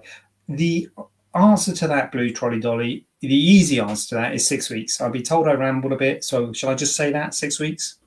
The 0.49 0.89
answer 1.35 1.75
to 1.75 1.89
that, 1.89 2.13
Blue 2.13 2.31
Trolley 2.31 2.61
Dolly, 2.61 3.07
the 3.21 3.35
easy 3.35 3.81
answer 3.81 4.11
to 4.11 4.15
that 4.17 4.35
is 4.35 4.47
six 4.47 4.71
weeks. 4.71 5.01
I'll 5.01 5.11
be 5.11 5.23
told 5.23 5.49
I 5.49 5.53
rambled 5.53 5.93
a 5.93 5.97
bit, 5.97 6.25
so 6.25 6.53
shall 6.53 6.71
I 6.71 6.75
just 6.75 6.97
say 6.97 7.11
that 7.13 7.35
six 7.35 7.59
weeks? 7.59 7.99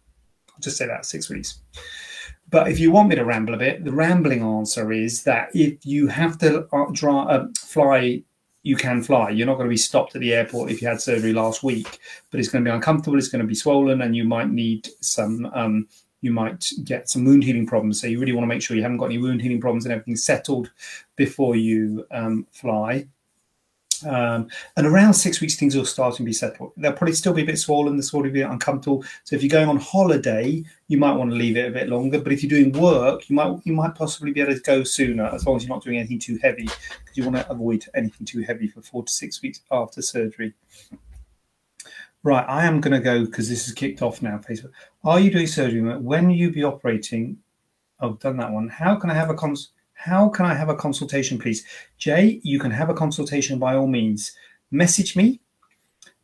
I'll 0.50 0.62
just 0.62 0.78
say 0.78 0.88
that 0.88 1.06
six 1.06 1.30
weeks. 1.30 1.60
But 2.50 2.70
if 2.70 2.80
you 2.80 2.92
want 2.92 3.10
me 3.10 3.16
to 3.16 3.26
ramble 3.26 3.54
a 3.54 3.58
bit, 3.58 3.84
the 3.84 3.94
rambling 3.94 4.42
answer 4.42 4.92
is 4.92 5.24
that 5.24 5.50
if 5.54 5.86
you 5.86 6.08
have 6.08 6.38
to 6.40 6.68
uh, 6.74 6.86
draw, 6.92 7.24
uh, 7.24 7.48
fly, 7.58 8.24
you 8.64 8.76
can 8.76 9.02
fly. 9.02 9.30
You're 9.30 9.48
not 9.48 9.56
going 9.56 9.68
to 9.68 9.74
be 9.74 9.78
stopped 9.78 10.16
at 10.16 10.22
the 10.22 10.34
airport 10.34 10.70
if 10.70 10.82
you 10.82 10.88
had 10.88 11.02
surgery 11.02 11.34
last 11.34 11.64
week, 11.64 12.00
but 12.30 12.40
it's 12.40 12.50
going 12.50 12.64
to 12.64 12.70
be 12.70 12.76
uncomfortable. 12.76 13.18
It's 13.18 13.30
going 13.30 13.42
to 13.42 13.48
be 13.48 13.56
swollen, 13.56 14.02
and 14.02 14.16
you 14.16 14.26
might 14.26 14.50
need 14.50 14.90
some 15.00 15.46
um, 15.54 15.88
you 16.22 16.32
might 16.32 16.72
get 16.84 17.10
some 17.10 17.26
wound 17.26 17.44
healing 17.44 17.66
problems. 17.66 18.00
So 18.00 18.08
you 18.08 18.20
really 18.20 18.34
want 18.34 18.44
to 18.44 18.48
make 18.48 18.62
sure 18.62 18.78
you 18.78 18.84
haven't 18.84 18.98
got 18.98 19.08
any 19.08 19.18
wound 19.18 19.42
healing 19.42 19.60
problems 19.60 19.86
and 19.86 19.92
everything's 19.92 20.24
settled 20.24 20.72
before 21.16 21.56
you 21.56 22.06
um, 22.12 22.46
fly. 22.52 23.08
Um, 24.06 24.48
and 24.78 24.88
around 24.88 25.14
six 25.14 25.42
weeks, 25.42 25.56
things 25.56 25.76
will 25.76 25.86
start 25.86 26.16
to 26.16 26.24
be 26.24 26.34
settled. 26.34 26.74
They'll 26.78 26.94
probably 26.94 27.14
still 27.14 27.34
be 27.34 27.44
a 27.44 27.46
bit 27.46 27.60
swollen, 27.60 27.98
they'll 27.98 28.22
be 28.22 28.30
a 28.30 28.32
bit 28.32 28.50
uncomfortable. 28.50 29.04
So 29.24 29.36
if 29.36 29.44
you're 29.44 29.50
going 29.50 29.70
on 29.70 29.78
holiday, 29.78 30.64
you 30.88 30.98
might 30.98 31.14
want 31.14 31.32
to 31.32 31.36
leave 31.36 31.58
it 31.58 31.68
a 31.68 31.72
bit 31.72 31.90
longer. 31.90 32.20
But 32.20 32.34
if 32.34 32.44
you're 32.44 32.50
doing 32.50 32.72
work, 32.72 33.30
you 33.30 33.36
might 33.36 33.60
you 33.64 33.74
might 33.74 33.96
possibly 33.96 34.32
be 34.32 34.42
able 34.42 34.54
to 34.54 34.60
go 34.62 34.84
sooner, 34.84 35.26
as 35.26 35.46
long 35.46 35.58
as 35.58 35.64
you're 35.64 35.76
not 35.76 35.84
doing 35.84 35.98
anything 35.98 36.20
too 36.20 36.38
heavy, 36.42 36.64
because 36.64 37.16
you 37.16 37.24
want 37.24 37.38
to 37.38 37.50
avoid 37.52 37.86
anything 37.94 38.26
too 38.26 38.42
heavy 38.42 38.68
for 38.68 38.82
four 38.82 39.04
to 39.04 39.12
six 39.12 39.42
weeks 39.42 39.62
after 39.72 40.02
surgery. 40.02 40.54
Right, 42.24 42.46
I 42.48 42.66
am 42.66 42.82
going 42.82 42.94
to 42.94 43.00
go 43.00 43.26
because 43.26 43.50
this 43.50 43.68
is 43.68 43.74
kicked 43.74 44.04
off 44.04 44.22
now. 44.22 44.38
Facebook. 44.38 44.72
Are 45.04 45.20
you 45.20 45.32
doing 45.32 45.48
surgery? 45.48 45.82
When 45.82 46.30
you 46.30 46.52
be 46.52 46.64
operating? 46.64 47.38
I've 48.00 48.20
done 48.20 48.38
that 48.38 48.52
one. 48.52 48.68
How 48.68 48.96
can 48.96 49.10
I 49.10 49.14
have 49.14 49.30
a 49.30 49.34
cons? 49.34 49.72
How 50.04 50.30
can 50.30 50.46
I 50.46 50.56
have 50.56 50.70
a 50.70 50.76
consultation, 50.76 51.38
please? 51.38 51.64
Jay, 51.98 52.42
you 52.44 52.60
can 52.60 52.72
have 52.72 52.90
a 52.90 52.94
consultation 52.94 53.60
by 53.60 53.76
all 53.76 53.88
means. 53.88 54.32
Message 54.72 55.16
me, 55.16 55.40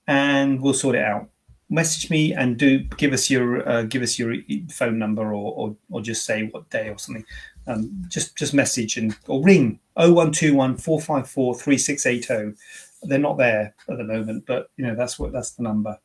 and 0.08 0.60
we'll 0.62 0.74
sort 0.74 0.96
it 0.96 1.04
out. 1.04 1.30
Message 1.70 2.10
me 2.10 2.34
and 2.34 2.58
do 2.58 2.80
give 2.80 3.14
us 3.14 3.30
your 3.30 3.68
uh, 3.68 3.84
give 3.84 4.02
us 4.02 4.18
your 4.18 4.36
phone 4.72 4.98
number 4.98 5.34
or, 5.34 5.54
or 5.54 5.76
or 5.92 6.02
just 6.02 6.26
say 6.26 6.48
what 6.48 6.70
day 6.70 6.90
or 6.90 6.98
something. 6.98 7.26
Um, 7.68 7.92
just 8.08 8.36
just 8.36 8.54
message 8.54 8.98
and 8.98 9.16
or 9.28 9.44
ring 9.44 9.80
0121 9.96 10.78
454 10.78 11.56
3680 11.56 12.58
they're 13.04 13.20
not 13.20 13.38
there 13.38 13.76
at 13.90 13.98
the 13.98 14.04
moment, 14.04 14.46
but 14.48 14.72
you 14.78 14.86
know 14.86 14.96
that's 14.96 15.20
what 15.20 15.32
that's 15.32 15.52
the 15.52 15.64
number. 15.64 15.98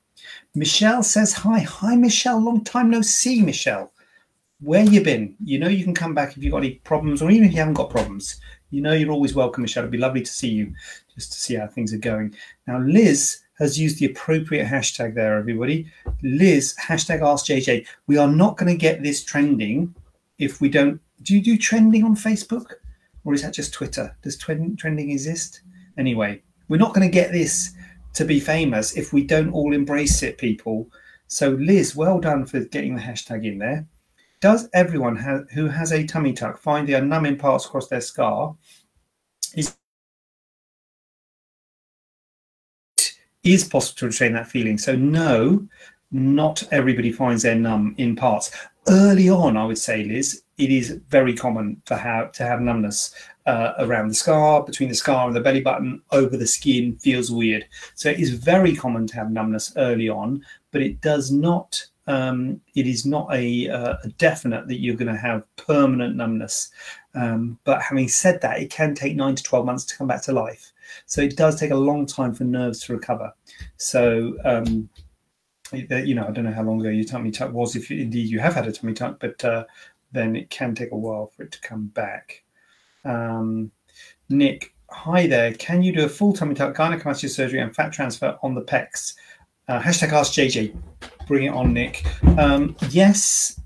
Michelle 0.54 1.02
says 1.02 1.32
hi. 1.32 1.60
Hi, 1.60 1.96
Michelle. 1.96 2.40
Long 2.40 2.64
time 2.64 2.90
no 2.90 3.02
see, 3.02 3.40
Michelle. 3.40 3.92
Where 4.62 4.84
you 4.84 5.02
been? 5.02 5.34
You 5.42 5.58
know 5.58 5.68
you 5.68 5.82
can 5.82 5.94
come 5.94 6.14
back 6.14 6.36
if 6.36 6.42
you've 6.42 6.52
got 6.52 6.58
any 6.58 6.76
problems, 6.76 7.20
or 7.20 7.30
even 7.30 7.46
if 7.48 7.52
you 7.52 7.58
haven't 7.58 7.74
got 7.74 7.90
problems. 7.90 8.40
You 8.70 8.80
know 8.80 8.92
you're 8.92 9.10
always 9.10 9.34
welcome, 9.34 9.62
Michelle. 9.62 9.82
It'd 9.82 9.90
be 9.90 9.98
lovely 9.98 10.22
to 10.22 10.30
see 10.30 10.50
you, 10.50 10.72
just 11.14 11.32
to 11.32 11.38
see 11.38 11.54
how 11.56 11.66
things 11.66 11.92
are 11.92 11.98
going. 11.98 12.36
Now, 12.68 12.78
Liz 12.78 13.40
has 13.58 13.78
used 13.78 13.98
the 13.98 14.06
appropriate 14.06 14.66
hashtag 14.66 15.14
there, 15.14 15.36
everybody. 15.36 15.90
Liz, 16.22 16.76
hashtag 16.80 17.22
Ask 17.22 17.46
JJ. 17.46 17.86
We 18.06 18.18
are 18.18 18.28
not 18.28 18.56
going 18.56 18.72
to 18.72 18.78
get 18.78 19.02
this 19.02 19.24
trending 19.24 19.94
if 20.38 20.60
we 20.60 20.68
don't. 20.68 21.00
Do 21.22 21.34
you 21.34 21.42
do 21.42 21.58
trending 21.58 22.04
on 22.04 22.14
Facebook? 22.14 22.74
Or 23.24 23.34
is 23.34 23.42
that 23.42 23.54
just 23.54 23.72
Twitter? 23.72 24.16
Does 24.22 24.36
trending 24.36 25.10
exist? 25.10 25.62
Anyway, 25.98 26.40
we're 26.68 26.76
not 26.76 26.94
going 26.94 27.08
to 27.08 27.12
get 27.12 27.32
this 27.32 27.74
to 28.14 28.24
be 28.24 28.38
famous 28.38 28.96
if 28.96 29.12
we 29.12 29.24
don't 29.24 29.52
all 29.52 29.72
embrace 29.74 30.22
it, 30.22 30.38
people. 30.38 30.88
So, 31.26 31.50
Liz, 31.50 31.96
well 31.96 32.20
done 32.20 32.46
for 32.46 32.60
getting 32.60 32.94
the 32.94 33.02
hashtag 33.02 33.44
in 33.44 33.58
there. 33.58 33.86
Does 34.42 34.68
everyone 34.74 35.14
ha- 35.14 35.44
who 35.54 35.68
has 35.68 35.92
a 35.92 36.04
tummy 36.04 36.32
tuck 36.32 36.58
find 36.58 36.88
the 36.88 37.00
numbing 37.00 37.38
parts 37.38 37.64
across 37.64 37.86
their 37.86 38.00
scar 38.00 38.56
is 39.54 39.76
is 43.44 43.64
possible 43.64 43.98
to 43.98 44.06
retain 44.06 44.32
that 44.32 44.48
feeling? 44.48 44.78
So, 44.78 44.96
no, 44.96 45.68
not 46.10 46.64
everybody 46.72 47.12
finds 47.12 47.44
their 47.44 47.54
numb 47.54 47.94
in 47.98 48.16
parts. 48.16 48.50
Early 48.88 49.28
on, 49.30 49.56
I 49.56 49.64
would 49.64 49.78
say, 49.78 50.02
Liz, 50.02 50.42
it 50.58 50.70
is 50.72 50.98
very 51.08 51.34
common 51.34 51.80
for 51.86 51.94
have 51.94 52.32
to 52.32 52.42
have 52.42 52.60
numbness 52.60 53.14
uh, 53.46 53.74
around 53.78 54.08
the 54.08 54.14
scar, 54.14 54.64
between 54.64 54.88
the 54.88 54.94
scar 54.96 55.28
and 55.28 55.36
the 55.36 55.40
belly 55.40 55.60
button, 55.60 56.02
over 56.10 56.36
the 56.36 56.48
skin, 56.48 56.96
feels 56.96 57.30
weird. 57.30 57.64
So 57.94 58.10
it 58.10 58.18
is 58.18 58.30
very 58.30 58.74
common 58.74 59.06
to 59.06 59.14
have 59.14 59.30
numbness 59.30 59.72
early 59.76 60.08
on, 60.08 60.44
but 60.72 60.82
it 60.82 61.00
does 61.00 61.30
not. 61.30 61.86
Um, 62.06 62.60
it 62.74 62.86
is 62.86 63.06
not 63.06 63.32
a, 63.32 63.68
uh, 63.68 63.96
a, 64.02 64.08
definite 64.18 64.66
that 64.66 64.80
you're 64.80 64.96
going 64.96 65.12
to 65.12 65.20
have 65.20 65.44
permanent 65.56 66.16
numbness. 66.16 66.70
Um, 67.14 67.58
but 67.62 67.80
having 67.80 68.08
said 68.08 68.40
that, 68.40 68.60
it 68.60 68.70
can 68.70 68.94
take 68.94 69.14
nine 69.14 69.36
to 69.36 69.42
12 69.42 69.64
months 69.64 69.84
to 69.84 69.96
come 69.96 70.08
back 70.08 70.22
to 70.22 70.32
life. 70.32 70.72
So 71.06 71.20
it 71.22 71.36
does 71.36 71.60
take 71.60 71.70
a 71.70 71.76
long 71.76 72.06
time 72.06 72.34
for 72.34 72.44
nerves 72.44 72.80
to 72.84 72.92
recover. 72.92 73.32
So, 73.76 74.36
um, 74.44 74.88
you 75.72 76.14
know, 76.14 76.26
I 76.26 76.32
don't 76.32 76.44
know 76.44 76.52
how 76.52 76.64
long 76.64 76.80
ago 76.80 76.90
your 76.90 77.04
tummy 77.04 77.30
tuck 77.30 77.52
was, 77.52 77.76
if 77.76 77.90
indeed 77.90 78.28
you 78.28 78.40
have 78.40 78.54
had 78.54 78.66
a 78.66 78.72
tummy 78.72 78.94
tuck, 78.94 79.18
but 79.20 79.42
uh, 79.44 79.64
then 80.10 80.36
it 80.36 80.50
can 80.50 80.74
take 80.74 80.92
a 80.92 80.96
while 80.96 81.26
for 81.28 81.44
it 81.44 81.52
to 81.52 81.60
come 81.60 81.86
back. 81.86 82.42
Um, 83.04 83.70
Nick, 84.28 84.74
hi 84.90 85.26
there. 85.26 85.54
Can 85.54 85.82
you 85.82 85.92
do 85.92 86.04
a 86.04 86.08
full 86.08 86.32
tummy 86.32 86.54
tuck, 86.54 86.76
gynecomastia 86.76 87.30
surgery, 87.30 87.60
and 87.60 87.74
fat 87.74 87.92
transfer 87.92 88.38
on 88.42 88.54
the 88.54 88.62
pecs? 88.62 89.14
Uh, 89.68 89.80
hashtag 89.80 90.12
ask 90.12 90.32
JJ. 90.32 90.76
Bring 91.32 91.44
it 91.44 91.54
on, 91.54 91.72
Nick. 91.72 92.04
Um, 92.36 92.76
yes, 92.90 93.58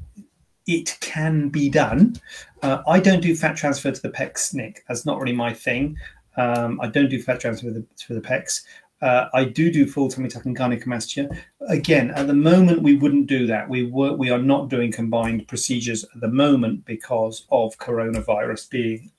it 0.68 0.96
can 1.00 1.48
be 1.48 1.68
done. 1.68 2.14
Uh, 2.62 2.83
I 2.87 3.00
don't 3.00 3.18
do 3.20 3.35
fat 3.35 3.57
transfer 3.57 3.90
to 3.90 4.00
the 4.00 4.09
pecs, 4.09 4.55
Nick. 4.55 4.85
That's 4.87 5.05
not 5.05 5.18
really 5.18 5.35
my 5.35 5.52
thing. 5.52 5.96
Um, 6.37 6.81
I 6.81 6.87
don't 6.87 7.09
do 7.09 7.20
fat 7.20 7.40
transfer 7.40 7.66
to 7.66 7.72
the, 7.72 7.87
to 8.07 8.14
the 8.14 8.20
pecs. 8.20 8.62
Uh, 9.02 9.26
I 9.35 9.46
do 9.46 9.72
do 9.72 9.85
full 9.85 10.09
tummy 10.09 10.29
tuck 10.29 10.44
and 10.44 10.57
gynecomastia. 10.57 11.37
Again, 11.68 12.12
at 12.12 12.29
the 12.29 12.35
moment, 12.35 12.83
we 12.83 12.94
wouldn't 12.94 13.26
do 13.26 13.48
that. 13.48 13.68
We 13.68 13.90
were, 13.90 14.12
we 14.12 14.31
are 14.31 14.38
not 14.38 14.68
doing 14.68 14.92
combined 14.92 15.48
procedures 15.48 16.05
at 16.05 16.20
the 16.20 16.29
moment 16.29 16.85
because 16.85 17.46
of 17.50 17.76
coronavirus 17.79 18.70
being 18.70 19.11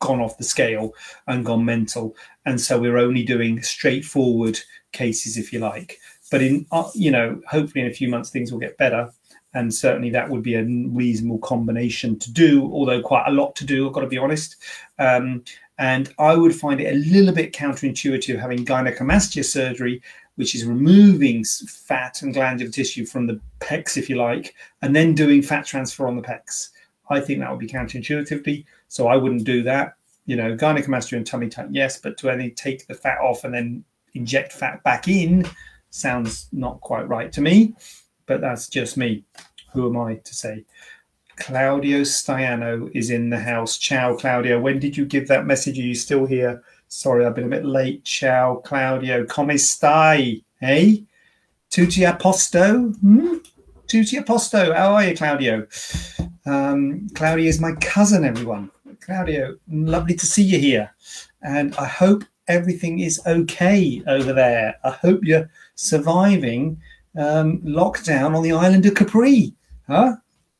gone 0.00 0.20
off 0.20 0.38
the 0.38 0.44
scale 0.44 0.94
and 1.26 1.44
gone 1.44 1.64
mental 1.64 2.14
and 2.44 2.60
so 2.60 2.78
we're 2.78 2.98
only 2.98 3.22
doing 3.22 3.62
straightforward 3.62 4.58
cases 4.92 5.38
if 5.38 5.52
you 5.52 5.58
like 5.58 5.98
but 6.30 6.42
in 6.42 6.66
uh, 6.72 6.88
you 6.94 7.10
know 7.10 7.40
hopefully 7.48 7.84
in 7.84 7.90
a 7.90 7.94
few 7.94 8.08
months 8.08 8.30
things 8.30 8.52
will 8.52 8.60
get 8.60 8.78
better. 8.78 9.10
And 9.54 9.72
certainly 9.72 10.10
that 10.10 10.28
would 10.28 10.42
be 10.42 10.54
a 10.54 10.64
reasonable 10.64 11.38
combination 11.38 12.18
to 12.18 12.32
do 12.32 12.70
although 12.72 13.00
quite 13.00 13.24
a 13.26 13.30
lot 13.30 13.56
to 13.56 13.64
do 13.64 13.86
i've 13.86 13.94
got 13.94 14.00
to 14.02 14.06
be 14.06 14.18
honest. 14.18 14.56
Um, 14.98 15.44
and 15.78 16.12
i 16.18 16.34
would 16.34 16.54
find 16.54 16.80
it 16.80 16.94
a 16.94 16.98
little 17.10 17.34
bit 17.34 17.52
counterintuitive 17.52 18.40
having 18.40 18.64
gynecomastia 18.64 19.44
surgery 19.44 20.02
which 20.36 20.54
is 20.54 20.64
removing 20.64 21.44
fat 21.44 22.22
and 22.22 22.32
glandular 22.32 22.70
tissue 22.70 23.04
from 23.04 23.26
the 23.26 23.40
pecs 23.60 23.96
if 23.96 24.08
you 24.08 24.16
like 24.16 24.54
and 24.82 24.94
then 24.94 25.14
doing 25.14 25.42
fat 25.42 25.66
transfer 25.66 26.06
on 26.06 26.16
the 26.16 26.22
pecs. 26.22 26.70
I 27.08 27.20
think 27.20 27.40
that 27.40 27.50
would 27.50 27.60
be 27.60 27.68
counterintuitively 27.68 28.64
so 28.88 29.08
I 29.08 29.16
wouldn't 29.16 29.44
do 29.44 29.62
that. 29.64 29.94
You 30.26 30.36
know, 30.36 30.56
gynecomastia 30.56 31.16
and 31.16 31.26
tummy 31.26 31.48
tuck, 31.48 31.68
yes, 31.70 31.98
but 31.98 32.16
to 32.18 32.30
only 32.30 32.50
take 32.50 32.86
the 32.86 32.94
fat 32.94 33.18
off 33.18 33.44
and 33.44 33.54
then 33.54 33.84
inject 34.14 34.52
fat 34.52 34.82
back 34.82 35.08
in 35.08 35.46
sounds 35.90 36.48
not 36.52 36.80
quite 36.80 37.08
right 37.08 37.32
to 37.32 37.40
me. 37.40 37.74
But 38.26 38.40
that's 38.40 38.68
just 38.68 38.96
me. 38.96 39.24
Who 39.72 39.88
am 39.88 39.96
I 39.96 40.16
to 40.16 40.34
say? 40.34 40.64
Claudio 41.36 42.00
Staiano 42.00 42.90
is 42.94 43.10
in 43.10 43.30
the 43.30 43.38
house. 43.38 43.78
Ciao, 43.78 44.16
Claudio. 44.16 44.58
When 44.58 44.78
did 44.78 44.96
you 44.96 45.04
give 45.04 45.28
that 45.28 45.46
message? 45.46 45.78
Are 45.78 45.82
you 45.82 45.94
still 45.94 46.26
here? 46.26 46.62
Sorry, 46.88 47.24
I've 47.24 47.34
been 47.34 47.44
a 47.44 47.48
bit 47.48 47.64
late. 47.64 48.04
Ciao, 48.04 48.56
Claudio. 48.64 49.24
Come 49.26 49.50
stai? 49.50 50.42
Hey? 50.60 51.04
Tutti 51.70 52.04
a 52.04 52.14
posto? 52.14 52.88
Hmm? 52.88 53.36
Tutti 53.86 54.16
a 54.16 54.22
posto. 54.22 54.72
How 54.72 54.94
are 54.94 55.04
you, 55.04 55.16
Claudio? 55.16 55.66
Um, 56.46 57.08
Claudio 57.14 57.46
is 57.46 57.60
my 57.60 57.72
cousin, 57.74 58.24
everyone. 58.24 58.70
Claudio, 59.00 59.56
lovely 59.68 60.14
to 60.14 60.26
see 60.26 60.42
you 60.42 60.58
here. 60.58 60.90
And 61.42 61.76
I 61.76 61.86
hope 61.86 62.24
everything 62.48 63.00
is 63.00 63.20
okay 63.26 64.02
over 64.06 64.32
there. 64.32 64.76
I 64.84 64.90
hope 64.90 65.24
you're 65.24 65.50
surviving 65.74 66.80
um, 67.16 67.58
lockdown 67.58 68.36
on 68.36 68.42
the 68.42 68.52
island 68.52 68.86
of 68.86 68.94
Capri. 68.94 69.54
Huh? 69.86 70.16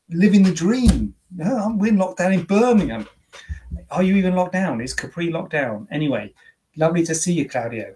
Living 0.09 0.43
the 0.43 0.53
dream. 0.53 1.13
No, 1.35 1.75
we're 1.77 1.93
locked 1.93 2.19
down 2.19 2.33
in 2.33 2.43
Birmingham. 2.43 3.07
Are 3.91 4.03
you 4.03 4.15
even 4.15 4.35
locked 4.35 4.53
down? 4.53 4.81
Is 4.81 4.93
Capri 4.93 5.29
locked 5.29 5.51
down? 5.51 5.87
Anyway, 5.91 6.33
lovely 6.77 7.05
to 7.05 7.13
see 7.15 7.33
you, 7.33 7.47
Claudio. 7.47 7.95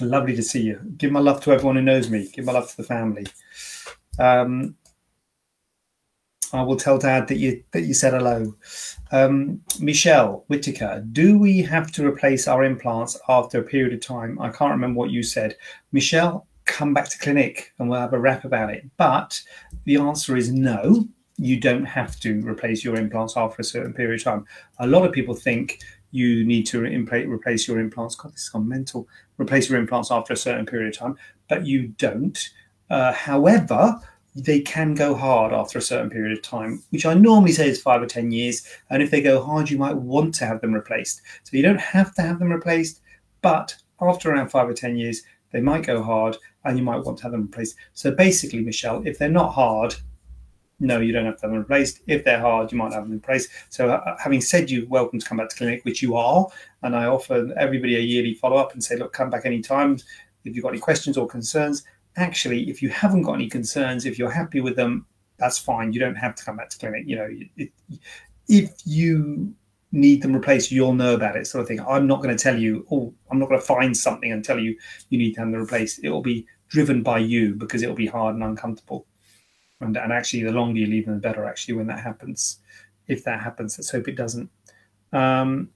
Lovely 0.00 0.34
to 0.36 0.42
see 0.42 0.62
you. 0.62 0.80
Give 0.96 1.12
my 1.12 1.20
love 1.20 1.42
to 1.42 1.52
everyone 1.52 1.76
who 1.76 1.82
knows 1.82 2.08
me. 2.08 2.28
Give 2.32 2.44
my 2.44 2.52
love 2.52 2.70
to 2.70 2.76
the 2.76 2.82
family. 2.82 3.26
Um, 4.18 4.76
I 6.52 6.62
will 6.62 6.76
tell 6.76 6.98
Dad 6.98 7.28
that 7.28 7.38
you 7.38 7.62
that 7.72 7.82
you 7.82 7.94
said 7.94 8.12
hello. 8.12 8.54
Um, 9.10 9.62
Michelle 9.80 10.44
Whitaker, 10.48 11.04
do 11.12 11.38
we 11.38 11.62
have 11.62 11.90
to 11.92 12.06
replace 12.06 12.46
our 12.46 12.62
implants 12.64 13.18
after 13.28 13.60
a 13.60 13.64
period 13.64 13.94
of 13.94 14.00
time? 14.00 14.40
I 14.40 14.50
can't 14.50 14.70
remember 14.70 14.98
what 14.98 15.10
you 15.10 15.22
said. 15.22 15.56
Michelle, 15.92 16.46
come 16.64 16.94
back 16.94 17.08
to 17.08 17.18
clinic 17.18 17.72
and 17.78 17.88
we'll 17.88 18.00
have 18.00 18.12
a 18.12 18.18
rap 18.18 18.44
about 18.44 18.70
it. 18.70 18.84
But 18.96 19.40
the 19.84 19.96
answer 19.96 20.36
is 20.36 20.52
no. 20.52 21.08
You 21.38 21.58
don't 21.58 21.84
have 21.84 22.20
to 22.20 22.40
replace 22.46 22.84
your 22.84 22.96
implants 22.96 23.36
after 23.36 23.62
a 23.62 23.64
certain 23.64 23.94
period 23.94 24.20
of 24.20 24.24
time. 24.24 24.46
A 24.78 24.86
lot 24.86 25.06
of 25.06 25.12
people 25.12 25.34
think 25.34 25.80
you 26.10 26.44
need 26.44 26.66
to 26.66 26.82
replace 26.82 27.66
your 27.66 27.80
implants. 27.80 28.14
God, 28.14 28.34
this 28.34 28.42
is 28.42 28.48
gone 28.50 28.68
mental. 28.68 29.08
Replace 29.38 29.70
your 29.70 29.80
implants 29.80 30.10
after 30.10 30.34
a 30.34 30.36
certain 30.36 30.66
period 30.66 30.94
of 30.94 30.98
time, 30.98 31.16
but 31.48 31.66
you 31.66 31.88
don't. 31.88 32.50
Uh, 32.90 33.12
however, 33.12 33.98
they 34.34 34.60
can 34.60 34.94
go 34.94 35.14
hard 35.14 35.52
after 35.52 35.78
a 35.78 35.82
certain 35.82 36.08
period 36.08 36.36
of 36.36 36.42
time, 36.42 36.82
which 36.90 37.04
I 37.04 37.14
normally 37.14 37.52
say 37.52 37.68
is 37.68 37.82
five 37.82 38.02
or 38.02 38.06
10 38.06 38.30
years. 38.30 38.66
And 38.90 39.02
if 39.02 39.10
they 39.10 39.20
go 39.20 39.42
hard, 39.42 39.70
you 39.70 39.78
might 39.78 39.96
want 39.96 40.34
to 40.36 40.46
have 40.46 40.60
them 40.60 40.72
replaced. 40.72 41.20
So 41.44 41.56
you 41.56 41.62
don't 41.62 41.80
have 41.80 42.14
to 42.14 42.22
have 42.22 42.38
them 42.38 42.52
replaced, 42.52 43.02
but 43.42 43.76
after 44.00 44.30
around 44.30 44.48
five 44.48 44.68
or 44.68 44.74
10 44.74 44.96
years, 44.96 45.22
they 45.50 45.60
might 45.60 45.86
go 45.86 46.02
hard 46.02 46.36
and 46.64 46.78
you 46.78 46.84
might 46.84 47.04
want 47.04 47.18
to 47.18 47.24
have 47.24 47.32
them 47.32 47.42
replaced. 47.42 47.76
So 47.92 48.10
basically, 48.10 48.60
Michelle, 48.60 49.06
if 49.06 49.18
they're 49.18 49.28
not 49.28 49.52
hard, 49.52 49.94
no, 50.80 50.98
you 50.98 51.12
don't 51.12 51.26
have 51.26 51.36
to 51.36 51.42
have 51.42 51.50
them 51.50 51.60
replaced. 51.60 52.00
If 52.06 52.24
they're 52.24 52.40
hard, 52.40 52.72
you 52.72 52.78
might 52.78 52.92
have 52.92 53.04
them 53.04 53.12
replaced. 53.12 53.50
So, 53.68 53.90
uh, 53.90 54.16
having 54.18 54.40
said 54.40 54.68
you're 54.68 54.88
welcome 54.88 55.20
to 55.20 55.26
come 55.26 55.38
back 55.38 55.50
to 55.50 55.56
clinic, 55.56 55.84
which 55.84 56.02
you 56.02 56.16
are, 56.16 56.48
and 56.82 56.96
I 56.96 57.04
offer 57.04 57.54
everybody 57.56 57.96
a 57.96 58.00
yearly 58.00 58.34
follow 58.34 58.56
up 58.56 58.72
and 58.72 58.82
say, 58.82 58.96
look, 58.96 59.12
come 59.12 59.30
back 59.30 59.46
anytime 59.46 59.98
if 60.44 60.56
you've 60.56 60.64
got 60.64 60.70
any 60.70 60.80
questions 60.80 61.16
or 61.16 61.28
concerns. 61.28 61.84
Actually, 62.16 62.68
if 62.68 62.82
you 62.82 62.88
haven't 62.90 63.22
got 63.22 63.34
any 63.34 63.48
concerns, 63.48 64.04
if 64.04 64.18
you're 64.18 64.30
happy 64.30 64.60
with 64.60 64.76
them, 64.76 65.06
that's 65.38 65.58
fine. 65.58 65.92
You 65.92 66.00
don't 66.00 66.14
have 66.14 66.34
to 66.36 66.44
come 66.44 66.56
back 66.56 66.68
to 66.70 66.78
clinic. 66.78 67.04
You 67.06 67.16
know, 67.16 67.28
it, 67.56 67.72
if 68.48 68.72
you 68.84 69.54
need 69.92 70.22
them 70.22 70.34
replaced, 70.34 70.70
you'll 70.70 70.94
know 70.94 71.14
about 71.14 71.36
it, 71.36 71.46
sort 71.46 71.62
of 71.62 71.68
thing. 71.68 71.80
I'm 71.80 72.06
not 72.06 72.22
going 72.22 72.36
to 72.36 72.42
tell 72.42 72.58
you, 72.58 72.86
oh, 72.90 73.14
I'm 73.30 73.38
not 73.38 73.48
going 73.48 73.60
to 73.60 73.66
find 73.66 73.96
something 73.96 74.30
and 74.32 74.44
tell 74.44 74.58
you 74.58 74.76
you 75.10 75.18
need 75.18 75.34
to 75.34 75.40
have 75.40 75.50
them 75.50 75.60
replaced. 75.60 76.02
It 76.02 76.10
will 76.10 76.22
be 76.22 76.46
driven 76.68 77.02
by 77.02 77.18
you 77.18 77.54
because 77.54 77.82
it 77.82 77.88
will 77.88 77.96
be 77.96 78.06
hard 78.06 78.34
and 78.34 78.44
uncomfortable. 78.44 79.06
And, 79.80 79.96
and 79.96 80.12
actually, 80.12 80.44
the 80.44 80.52
longer 80.52 80.78
you 80.78 80.86
leave 80.86 81.06
them, 81.06 81.14
the 81.14 81.20
better, 81.20 81.44
actually, 81.44 81.74
when 81.74 81.88
that 81.88 82.00
happens. 82.00 82.60
If 83.08 83.24
that 83.24 83.40
happens, 83.40 83.76
let's 83.78 83.90
hope 83.90 84.06
it 84.06 84.16
doesn't. 84.16 84.48
Um, 85.12 85.70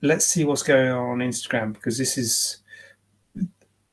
let's 0.00 0.26
see 0.26 0.44
what's 0.44 0.62
going 0.62 0.88
on 0.88 1.10
on 1.10 1.18
Instagram 1.18 1.74
because 1.74 1.98
this 1.98 2.16
is. 2.16 2.58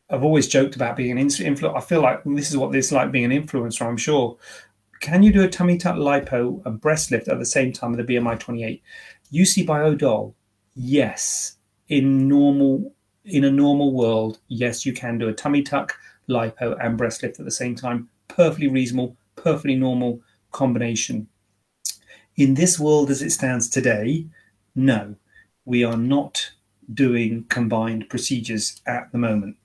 I've 0.09 0.23
always 0.23 0.47
joked 0.47 0.75
about 0.75 0.97
being 0.97 1.17
an 1.17 1.27
influencer. 1.27 1.75
I 1.75 1.81
feel 1.81 2.01
like 2.01 2.23
this 2.25 2.49
is 2.49 2.57
what 2.57 2.75
it's 2.75 2.91
like 2.91 3.11
being 3.11 3.31
an 3.31 3.45
influencer. 3.45 3.85
I'm 3.85 3.97
sure. 3.97 4.37
Can 5.01 5.23
you 5.23 5.31
do 5.31 5.43
a 5.43 5.49
tummy 5.49 5.77
tuck 5.77 5.95
lipo 5.95 6.65
and 6.65 6.81
breast 6.81 7.11
lift 7.11 7.27
at 7.27 7.39
the 7.39 7.45
same 7.45 7.71
time 7.71 7.91
with 7.91 7.99
a 7.99 8.03
BMI 8.03 8.39
28? 8.39 8.81
UC 9.31 9.65
Biodol, 9.65 10.33
yes. 10.75 11.57
In 11.87 12.27
normal, 12.27 12.93
in 13.23 13.43
a 13.43 13.51
normal 13.51 13.93
world, 13.93 14.39
yes, 14.47 14.85
you 14.85 14.93
can 14.93 15.17
do 15.17 15.29
a 15.29 15.33
tummy 15.33 15.61
tuck, 15.61 15.95
lipo, 16.27 16.75
and 16.83 16.97
breast 16.97 17.23
lift 17.23 17.39
at 17.39 17.45
the 17.45 17.51
same 17.51 17.75
time. 17.75 18.09
Perfectly 18.27 18.67
reasonable, 18.67 19.15
perfectly 19.35 19.75
normal 19.75 20.21
combination. 20.51 21.27
In 22.35 22.55
this 22.55 22.79
world 22.79 23.09
as 23.09 23.21
it 23.21 23.31
stands 23.31 23.69
today, 23.69 24.25
no, 24.75 25.15
we 25.65 25.83
are 25.83 25.97
not 25.97 26.51
doing 26.93 27.45
combined 27.49 28.09
procedures 28.09 28.81
at 28.85 29.11
the 29.11 29.17
moment. 29.17 29.55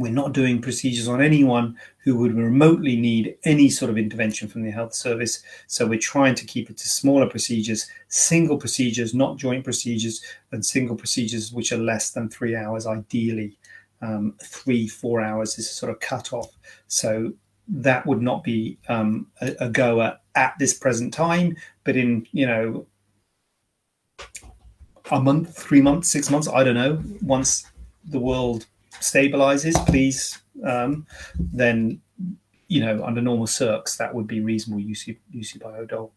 We're 0.00 0.10
not 0.10 0.32
doing 0.32 0.62
procedures 0.62 1.08
on 1.08 1.20
anyone 1.20 1.76
who 1.98 2.16
would 2.16 2.34
remotely 2.34 2.96
need 2.96 3.36
any 3.44 3.68
sort 3.68 3.90
of 3.90 3.98
intervention 3.98 4.48
from 4.48 4.62
the 4.62 4.70
health 4.70 4.94
service. 4.94 5.42
So 5.66 5.86
we're 5.86 5.98
trying 5.98 6.34
to 6.36 6.46
keep 6.46 6.70
it 6.70 6.78
to 6.78 6.88
smaller 6.88 7.28
procedures, 7.28 7.86
single 8.08 8.56
procedures, 8.56 9.12
not 9.12 9.36
joint 9.36 9.62
procedures, 9.62 10.22
and 10.52 10.64
single 10.64 10.96
procedures 10.96 11.52
which 11.52 11.70
are 11.70 11.76
less 11.76 12.12
than 12.12 12.30
three 12.30 12.56
hours, 12.56 12.86
ideally. 12.86 13.58
Um, 14.00 14.36
three, 14.42 14.88
four 14.88 15.20
hours 15.20 15.58
is 15.58 15.66
a 15.66 15.74
sort 15.74 15.92
of 15.92 16.00
cut 16.00 16.32
off. 16.32 16.56
So 16.88 17.34
that 17.68 18.06
would 18.06 18.22
not 18.22 18.42
be 18.42 18.78
um, 18.88 19.26
a, 19.42 19.54
a 19.60 19.68
goer 19.68 20.16
at 20.34 20.54
this 20.58 20.72
present 20.72 21.12
time, 21.12 21.58
but 21.84 21.94
in, 21.94 22.26
you 22.32 22.46
know, 22.46 22.86
a 25.10 25.20
month, 25.20 25.54
three 25.54 25.82
months, 25.82 26.08
six 26.08 26.30
months, 26.30 26.48
I 26.48 26.64
don't 26.64 26.74
know, 26.74 27.02
once 27.20 27.66
the 28.02 28.18
world 28.18 28.64
stabilizes, 28.94 29.74
please, 29.86 30.38
um, 30.64 31.06
then 31.38 32.00
you 32.68 32.80
know 32.80 33.02
under 33.04 33.20
normal 33.20 33.46
circs 33.46 33.96
that 33.96 34.14
would 34.14 34.26
be 34.26 34.40
reasonable 34.40 34.82
UC 34.82 35.18
UC 35.34 35.58
Biodol. 35.58 36.10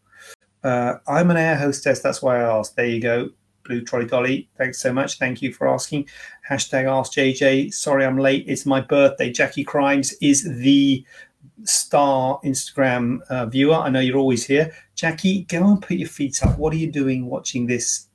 Uh, 0.62 0.98
I'm 1.06 1.30
an 1.30 1.36
air 1.36 1.56
hostess, 1.56 2.00
that's 2.00 2.22
why 2.22 2.40
I 2.40 2.58
asked. 2.58 2.76
There 2.76 2.86
you 2.86 3.00
go, 3.00 3.28
Blue 3.64 3.82
Trolley 3.82 4.06
Dolly. 4.06 4.48
Thanks 4.56 4.80
so 4.80 4.92
much. 4.92 5.18
Thank 5.18 5.42
you 5.42 5.52
for 5.52 5.68
asking. 5.68 6.08
Hashtag 6.48 6.84
Ask 6.84 7.12
JJ. 7.12 7.74
Sorry 7.74 8.04
I'm 8.04 8.18
late. 8.18 8.44
It's 8.46 8.66
my 8.66 8.80
birthday. 8.80 9.30
Jackie 9.30 9.64
Crimes 9.64 10.14
is 10.22 10.44
the 10.44 11.04
star 11.64 12.40
Instagram 12.44 13.20
uh, 13.28 13.46
viewer. 13.46 13.74
I 13.74 13.90
know 13.90 14.00
you're 14.00 14.18
always 14.18 14.46
here. 14.46 14.72
Jackie, 14.94 15.44
go 15.44 15.66
and 15.66 15.82
put 15.82 15.96
your 15.96 16.08
feet 16.08 16.42
up. 16.44 16.58
What 16.58 16.72
are 16.72 16.76
you 16.76 16.90
doing 16.90 17.26
watching 17.26 17.66
this 17.66 18.08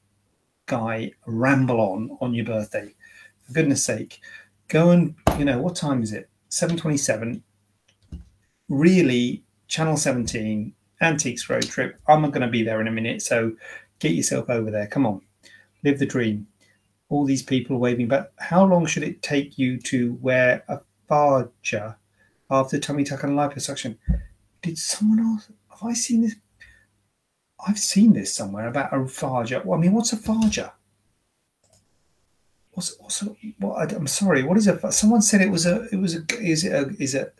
guy 0.65 1.12
ramble 1.26 1.80
on 1.80 2.17
on 2.22 2.34
your 2.34 2.45
birthday? 2.45 2.93
For 3.41 3.54
goodness 3.54 3.84
sake 3.84 4.19
go 4.69 4.91
and 4.91 5.15
you 5.38 5.45
know 5.45 5.60
what 5.60 5.75
time 5.75 6.01
is 6.01 6.13
it? 6.13 6.29
727 6.49 7.43
really 8.69 9.43
channel 9.67 9.97
17 9.97 10.73
antiques 11.01 11.49
road 11.49 11.63
trip. 11.63 11.99
I'm 12.08 12.21
not 12.21 12.32
going 12.32 12.43
to 12.43 12.47
be 12.47 12.63
there 12.63 12.79
in 12.79 12.88
a 12.88 12.91
minute 12.91 13.21
so 13.21 13.53
get 13.99 14.13
yourself 14.13 14.49
over 14.49 14.71
there. 14.71 14.88
Come 14.88 15.05
on. 15.05 15.21
Live 15.84 15.99
the 15.99 16.05
dream. 16.05 16.47
All 17.10 17.25
these 17.25 17.43
people 17.43 17.77
waving 17.77 18.08
but 18.08 18.34
how 18.38 18.63
long 18.65 18.86
should 18.86 19.03
it 19.03 19.21
take 19.21 19.58
you 19.58 19.79
to 19.82 20.17
wear 20.21 20.63
a 20.67 20.79
farja 21.10 21.95
after 22.49 22.79
tummy 22.79 23.03
tuck 23.03 23.23
and 23.23 23.38
liposuction? 23.38 23.97
Did 24.62 24.77
someone 24.77 25.19
else 25.19 25.47
have 25.47 25.84
i 25.84 25.93
seen 25.93 26.21
this? 26.21 26.36
I've 27.67 27.79
seen 27.79 28.13
this 28.13 28.34
somewhere 28.34 28.67
about 28.67 28.93
a 28.93 28.97
farja 28.97 29.65
well, 29.65 29.77
i 29.77 29.82
mean 29.82 29.93
what's 29.93 30.13
a 30.13 30.17
farja 30.17 30.71
what's, 33.00 33.22
what, 33.60 33.92
I'm 33.94 34.08
sorry. 34.08 34.44
What 34.44 34.58
is 34.58 34.68
it? 34.68 34.94
Someone 34.94 35.22
said 35.22 35.42
it 35.42 35.52
was 35.52 35.65
a. 35.65 35.88
It 35.92 35.98
was 35.98 36.15
a. 36.15 36.24
Is 36.39 36.63
it 36.63 36.74
a? 36.74 36.89
Is 37.02 37.15
it? 37.15 37.36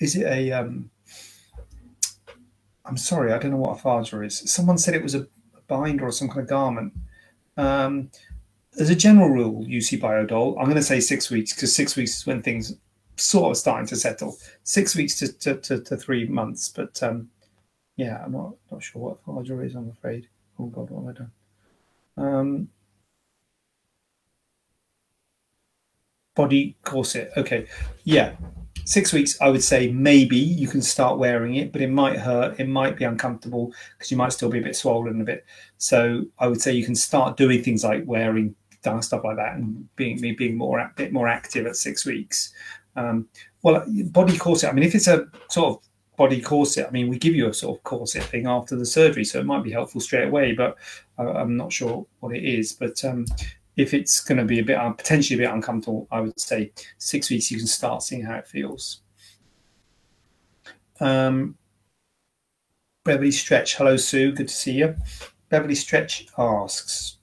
Is 0.00 0.16
it 0.16 0.26
a? 0.26 0.52
Um, 0.52 0.90
I'm 2.84 2.96
sorry. 2.96 3.32
I 3.32 3.38
don't 3.38 3.50
know 3.50 3.56
what 3.58 3.78
a 3.78 3.82
farja 3.82 4.24
is. 4.24 4.38
Someone 4.50 4.78
said 4.78 4.94
it 4.94 5.02
was 5.02 5.14
a 5.14 5.26
binder 5.66 6.06
or 6.06 6.12
some 6.12 6.28
kind 6.28 6.40
of 6.40 6.48
garment. 6.48 6.92
Um, 7.56 8.10
as 8.78 8.90
a 8.90 8.96
general 8.96 9.30
rule, 9.30 9.64
UC 9.64 10.00
Biodol, 10.00 10.56
I'm 10.58 10.64
going 10.64 10.76
to 10.76 10.82
say 10.82 11.00
six 11.00 11.30
weeks 11.30 11.54
because 11.54 11.74
six 11.74 11.96
weeks 11.96 12.18
is 12.18 12.26
when 12.26 12.42
things 12.42 12.74
sort 13.16 13.50
of 13.50 13.56
starting 13.56 13.86
to 13.86 13.96
settle. 13.96 14.36
Six 14.62 14.94
weeks 14.94 15.18
to, 15.18 15.32
to, 15.32 15.54
to, 15.56 15.80
to 15.80 15.96
three 15.96 16.26
months. 16.26 16.68
But 16.68 17.02
um, 17.02 17.30
yeah, 17.96 18.22
I'm 18.24 18.32
not, 18.32 18.54
not 18.70 18.82
sure 18.82 19.02
what 19.02 19.24
farja 19.24 19.64
is, 19.64 19.74
I'm 19.74 19.90
afraid. 19.90 20.28
Oh, 20.58 20.66
God, 20.66 20.90
what 20.90 21.06
have 21.06 21.16
I 21.16 21.18
done? 21.18 21.30
Um, 22.18 22.68
body 26.36 26.76
corset. 26.84 27.32
Okay, 27.36 27.66
yeah, 28.04 28.36
six 28.84 29.12
weeks. 29.12 29.40
I 29.40 29.48
would 29.48 29.64
say 29.64 29.90
maybe 29.90 30.36
you 30.36 30.68
can 30.68 30.80
start 30.80 31.18
wearing 31.18 31.56
it, 31.56 31.72
but 31.72 31.82
it 31.82 31.90
might 31.90 32.18
hurt. 32.18 32.60
It 32.60 32.68
might 32.68 32.96
be 32.96 33.04
uncomfortable 33.04 33.72
because 33.96 34.10
you 34.10 34.16
might 34.16 34.32
still 34.32 34.48
be 34.48 34.60
a 34.60 34.62
bit 34.62 34.76
swollen 34.76 35.20
a 35.20 35.24
bit. 35.24 35.44
So 35.78 36.22
I 36.38 36.46
would 36.46 36.60
say 36.60 36.72
you 36.72 36.84
can 36.84 36.94
start 36.94 37.36
doing 37.36 37.62
things 37.62 37.82
like 37.82 38.04
wearing 38.06 38.54
stuff 39.00 39.24
like 39.24 39.36
that 39.36 39.56
and 39.56 39.84
being 39.96 40.20
me 40.20 40.30
being 40.30 40.56
more 40.56 40.78
a 40.78 40.92
bit 40.94 41.12
more 41.12 41.26
active 41.26 41.66
at 41.66 41.74
six 41.74 42.06
weeks. 42.06 42.52
Um, 42.94 43.28
well, 43.62 43.84
body 44.12 44.36
corset. 44.38 44.70
I 44.70 44.72
mean, 44.72 44.84
if 44.84 44.94
it's 44.94 45.08
a 45.08 45.26
sort 45.50 45.74
of 45.74 45.82
body 46.16 46.40
corset, 46.40 46.86
I 46.86 46.90
mean, 46.90 47.08
we 47.08 47.18
give 47.18 47.34
you 47.34 47.48
a 47.48 47.54
sort 47.54 47.78
of 47.78 47.82
corset 47.82 48.22
thing 48.22 48.46
after 48.46 48.76
the 48.76 48.86
surgery, 48.86 49.24
so 49.24 49.40
it 49.40 49.46
might 49.46 49.64
be 49.64 49.72
helpful 49.72 50.00
straight 50.00 50.28
away. 50.28 50.52
But 50.52 50.76
I'm 51.18 51.56
not 51.56 51.72
sure 51.72 52.06
what 52.20 52.34
it 52.34 52.44
is. 52.44 52.74
But 52.74 53.04
um, 53.04 53.26
if 53.76 53.92
it's 53.92 54.20
going 54.20 54.38
to 54.38 54.44
be 54.44 54.58
a 54.58 54.64
bit 54.64 54.78
potentially 54.96 55.38
a 55.38 55.46
bit 55.46 55.54
uncomfortable, 55.54 56.08
I 56.10 56.20
would 56.20 56.40
say 56.40 56.72
six 56.98 57.30
weeks 57.30 57.50
you 57.50 57.58
can 57.58 57.66
start 57.66 58.02
seeing 58.02 58.22
how 58.22 58.34
it 58.34 58.46
feels. 58.46 59.02
Um, 60.98 61.56
Beverly 63.04 63.30
Stretch, 63.30 63.76
hello 63.76 63.96
Sue, 63.96 64.32
good 64.32 64.48
to 64.48 64.54
see 64.54 64.72
you. 64.72 64.96
Beverly 65.50 65.74
Stretch 65.74 66.26
asks, 66.38 67.18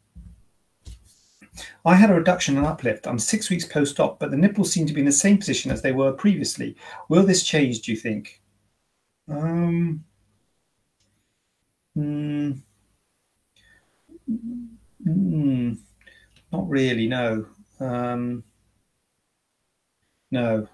I 1.85 1.95
had 1.95 2.09
a 2.09 2.15
reduction 2.15 2.57
and 2.57 2.65
uplift. 2.65 3.07
I'm 3.07 3.19
six 3.19 3.49
weeks 3.49 3.65
post 3.65 3.99
op, 3.99 4.19
but 4.19 4.31
the 4.31 4.37
nipples 4.37 4.71
seem 4.71 4.87
to 4.87 4.93
be 4.93 5.01
in 5.01 5.05
the 5.05 5.11
same 5.11 5.37
position 5.37 5.71
as 5.71 5.81
they 5.81 5.91
were 5.91 6.13
previously. 6.13 6.75
Will 7.09 7.23
this 7.23 7.43
change, 7.43 7.81
do 7.81 7.91
you 7.91 7.97
think? 7.97 8.41
Um, 9.27 10.03
mm, 11.97 12.61
mm, 15.05 15.77
not 16.53 16.69
really, 16.69 17.07
no. 17.07 17.45
Um, 17.79 18.43
no, 20.31 20.67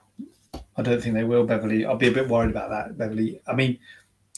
I 0.76 0.82
don't 0.82 1.02
think 1.02 1.16
they 1.16 1.24
will, 1.24 1.46
Beverly. 1.46 1.86
I'll 1.86 1.96
be 1.96 2.10
a 2.10 2.12
bit 2.12 2.28
worried 2.28 2.52
about 2.52 2.70
that, 2.70 2.98
Beverly. 2.98 3.42
I 3.48 3.56
mean, 3.56 3.80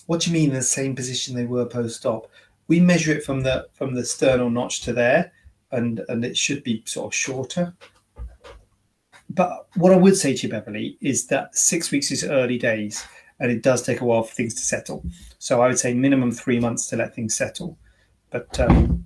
what 0.06 0.22
do 0.22 0.30
you 0.30 0.34
mean 0.34 0.50
in 0.50 0.56
the 0.56 0.62
same 0.62 0.96
position 0.96 1.36
they 1.36 1.46
were 1.46 1.66
post-op? 1.66 2.30
We 2.68 2.80
measure 2.80 3.12
it 3.12 3.24
from 3.24 3.42
the 3.42 3.68
from 3.74 3.96
the 3.96 4.06
sternal 4.06 4.50
notch 4.50 4.82
to 4.82 4.94
there, 4.94 5.34
and 5.72 6.02
and 6.08 6.24
it 6.24 6.38
should 6.38 6.64
be 6.64 6.84
sort 6.86 7.08
of 7.08 7.16
shorter. 7.16 7.74
But 9.30 9.68
what 9.76 9.94
I 9.94 9.98
would 9.98 10.16
say 10.16 10.36
to 10.36 10.48
you, 10.48 10.52
Beverly, 10.52 10.98
is 11.02 11.28
that 11.28 11.56
six 11.56 11.92
weeks 11.92 12.12
is 12.12 12.24
early 12.24 12.58
days, 12.58 13.04
and 13.40 13.52
it 13.52 13.64
does 13.64 13.82
take 13.82 14.02
a 14.02 14.06
while 14.06 14.24
for 14.24 14.34
things 14.34 14.54
to 14.56 14.62
settle. 14.62 15.04
So 15.40 15.62
I 15.62 15.68
would 15.68 15.80
say 15.80 15.94
minimum 15.94 16.32
three 16.32 16.60
months 16.60 16.88
to 16.88 16.98
let 16.98 17.16
things 17.16 17.36
settle. 17.36 17.78
But 18.30 18.60
um, 18.60 19.06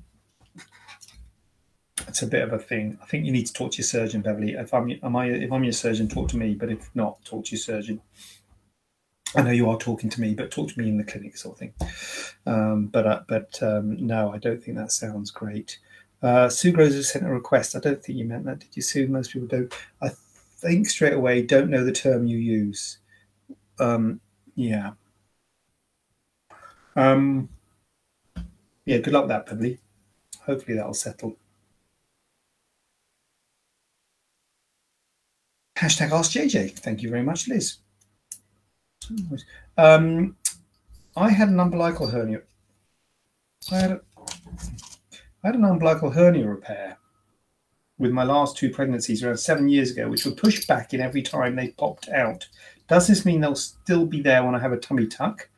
it's 2.08 2.22
a 2.22 2.28
bit 2.28 2.44
of 2.44 2.54
a 2.54 2.60
thing. 2.60 2.98
I 3.02 3.06
think 3.06 3.26
you 3.26 3.32
need 3.32 3.48
to 3.48 3.54
talk 3.54 3.72
to 3.72 3.78
your 3.78 3.86
surgeon, 3.86 4.22
Beverly. 4.22 4.54
If 4.54 4.74
I'm, 4.74 4.92
am 5.04 5.16
I, 5.16 5.28
if 5.28 5.52
I'm 5.52 5.64
your 5.64 5.74
surgeon, 5.74 6.08
talk 6.08 6.30
to 6.30 6.38
me. 6.38 6.56
But 6.56 6.72
if 6.72 6.90
not, 6.96 7.24
talk 7.26 7.46
to 7.46 7.52
your 7.52 7.60
surgeon. 7.60 8.02
I 9.36 9.42
know 9.42 9.52
you 9.52 9.70
are 9.70 9.78
talking 9.78 10.10
to 10.12 10.22
me, 10.22 10.34
but 10.34 10.52
talk 10.52 10.70
to 10.70 10.80
me 10.80 10.88
in 10.88 10.98
the 10.98 11.04
clinic, 11.04 11.38
sort 11.38 11.56
of 11.56 11.60
thing. 11.60 11.74
Um, 12.46 12.88
but 12.88 13.06
uh, 13.06 13.22
but 13.28 13.62
um, 13.62 14.06
no, 14.06 14.32
I 14.32 14.38
don't 14.38 14.64
think 14.64 14.78
that 14.78 14.92
sounds 14.92 15.32
great. 15.32 15.80
Uh, 16.22 16.48
Sue 16.50 16.72
Groves 16.72 16.96
has 16.96 17.12
sent 17.12 17.26
a 17.26 17.30
request. 17.30 17.76
I 17.76 17.80
don't 17.80 18.02
think 18.02 18.18
you 18.18 18.26
meant 18.26 18.46
that, 18.46 18.60
did 18.60 18.76
you, 18.76 18.82
Sue? 18.82 19.08
Most 19.08 19.34
people 19.34 19.48
don't. 19.48 19.74
I 20.02 20.10
think 20.58 20.88
straight 20.88 21.14
away 21.14 21.42
don't 21.42 21.70
know 21.70 21.84
the 21.84 21.92
term 21.92 22.28
you 22.28 22.38
use. 22.38 23.00
Um, 23.78 24.22
yeah, 24.56 24.92
Um, 26.96 27.50
yeah, 28.86 29.00
good 29.00 29.14
luck 29.14 29.24
with 29.24 29.30
that, 29.30 29.46
Beverly. 29.46 29.80
Hopefully 30.46 30.78
that'll 30.78 30.94
settle. 30.94 31.38
Hashtag 35.76 36.12
Ask 36.12 36.32
JJ. 36.32 36.80
Thank 36.80 37.02
you 37.02 37.10
very 37.10 37.24
much, 37.24 37.48
Liz. 37.48 37.78
Um, 39.78 40.36
I 41.18 41.30
had 41.30 41.50
an 41.50 41.60
umbilical 41.60 42.08
hernia. 42.08 42.42
I 43.72 43.76
had, 43.76 43.92
a, 43.92 44.02
I 45.44 45.48
had 45.48 45.56
an 45.56 45.66
umbilical 45.66 46.12
hernia 46.12 46.48
repair 46.48 46.98
with 47.98 48.12
my 48.12 48.24
last 48.24 48.58
two 48.58 48.70
pregnancies 48.70 49.24
around 49.24 49.38
seven 49.38 49.70
years 49.70 49.92
ago, 49.92 50.08
which 50.10 50.26
were 50.26 50.32
pushed 50.32 50.68
back 50.68 50.94
in 50.94 51.02
every 51.02 51.22
time 51.22 51.56
they 51.56 51.70
popped 51.70 52.10
out. 52.10 52.48
Does 52.88 53.08
this 53.08 53.26
mean 53.26 53.42
they'll 53.42 53.56
still 53.56 54.06
be 54.06 54.22
there 54.22 54.44
when 54.44 54.56
I 54.56 54.60
have 54.60 54.74
a 54.74 54.78
tummy 54.78 55.08
tuck? 55.08 55.50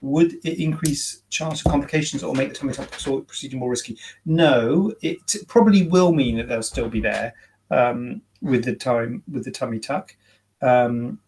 Would 0.00 0.34
it 0.44 0.60
increase 0.60 1.22
chance 1.30 1.64
of 1.64 1.70
complications 1.70 2.22
or 2.22 2.34
make 2.34 2.50
the 2.50 2.54
tummy 2.54 2.72
tuck 2.72 2.90
procedure 2.90 3.56
more 3.56 3.70
risky? 3.70 3.98
No, 4.24 4.92
it 5.02 5.36
probably 5.48 5.88
will 5.88 6.12
mean 6.12 6.36
that 6.36 6.48
they'll 6.48 6.62
still 6.62 6.88
be 6.88 7.00
there 7.00 7.34
um, 7.70 8.22
with 8.42 8.64
the 8.64 8.74
time 8.74 9.22
with 9.30 9.44
the 9.44 9.50
tummy 9.50 9.78
tuck. 9.78 10.14
Um, 10.62 11.18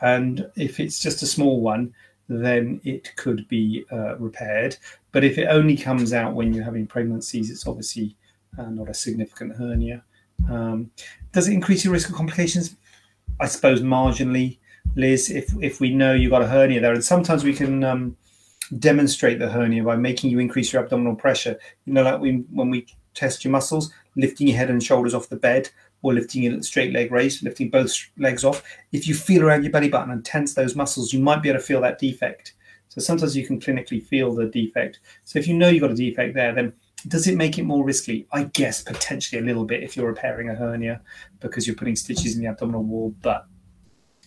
and 0.00 0.50
if 0.56 0.80
it's 0.80 1.00
just 1.00 1.22
a 1.22 1.26
small 1.26 1.60
one, 1.60 1.92
then 2.28 2.80
it 2.84 3.14
could 3.16 3.48
be 3.48 3.84
uh, 3.90 4.16
repaired. 4.18 4.76
But 5.12 5.24
if 5.24 5.38
it 5.38 5.46
only 5.46 5.76
comes 5.76 6.12
out 6.12 6.34
when 6.34 6.52
you're 6.52 6.64
having 6.64 6.86
pregnancies, 6.86 7.50
it's 7.50 7.66
obviously 7.66 8.16
uh, 8.58 8.70
not 8.70 8.88
a 8.88 8.94
significant 8.94 9.56
hernia. 9.56 10.04
Um, 10.48 10.90
does 11.32 11.48
it 11.48 11.54
increase 11.54 11.84
your 11.84 11.92
risk 11.92 12.08
of 12.10 12.14
complications? 12.14 12.76
I 13.40 13.46
suppose 13.46 13.80
marginally, 13.80 14.58
Liz. 14.94 15.30
If 15.30 15.52
if 15.60 15.80
we 15.80 15.94
know 15.94 16.12
you've 16.12 16.30
got 16.30 16.42
a 16.42 16.46
hernia 16.46 16.80
there, 16.80 16.92
and 16.92 17.04
sometimes 17.04 17.44
we 17.44 17.52
can 17.52 17.82
um, 17.82 18.16
demonstrate 18.78 19.38
the 19.38 19.48
hernia 19.48 19.82
by 19.82 19.96
making 19.96 20.30
you 20.30 20.38
increase 20.38 20.72
your 20.72 20.82
abdominal 20.82 21.16
pressure. 21.16 21.58
You 21.86 21.94
know, 21.94 22.02
like 22.02 22.20
we, 22.20 22.44
when 22.52 22.70
we 22.70 22.86
test 23.14 23.44
your 23.44 23.52
muscles, 23.52 23.92
lifting 24.16 24.48
your 24.48 24.56
head 24.56 24.70
and 24.70 24.82
shoulders 24.82 25.14
off 25.14 25.28
the 25.28 25.36
bed, 25.36 25.70
or 26.02 26.12
lifting 26.12 26.44
it 26.44 26.52
at 26.52 26.64
straight 26.64 26.92
leg 26.92 27.10
raise, 27.10 27.42
lifting 27.42 27.70
both 27.70 27.92
legs 28.18 28.44
off. 28.44 28.62
If 28.92 29.08
you 29.08 29.14
feel 29.14 29.42
around 29.42 29.64
your 29.64 29.72
belly 29.72 29.88
button 29.88 30.12
and 30.12 30.24
tense 30.24 30.54
those 30.54 30.76
muscles, 30.76 31.12
you 31.12 31.20
might 31.20 31.42
be 31.42 31.48
able 31.48 31.58
to 31.58 31.64
feel 31.64 31.80
that 31.80 31.98
defect. 31.98 32.54
So 32.88 33.00
sometimes 33.00 33.36
you 33.36 33.46
can 33.46 33.60
clinically 33.60 34.02
feel 34.02 34.34
the 34.34 34.46
defect. 34.46 35.00
So 35.24 35.38
if 35.38 35.46
you 35.46 35.54
know 35.54 35.68
you've 35.68 35.82
got 35.82 35.90
a 35.90 35.94
defect 35.94 36.34
there, 36.34 36.54
then 36.54 36.72
does 37.06 37.28
it 37.28 37.36
make 37.36 37.58
it 37.58 37.64
more 37.64 37.84
risky? 37.84 38.26
I 38.32 38.44
guess 38.44 38.82
potentially 38.82 39.40
a 39.40 39.44
little 39.44 39.64
bit 39.64 39.82
if 39.82 39.96
you're 39.96 40.08
repairing 40.08 40.48
a 40.48 40.54
hernia 40.54 41.00
because 41.40 41.66
you're 41.66 41.76
putting 41.76 41.96
stitches 41.96 42.34
in 42.34 42.42
the 42.42 42.48
abdominal 42.48 42.82
wall, 42.82 43.14
but 43.22 43.46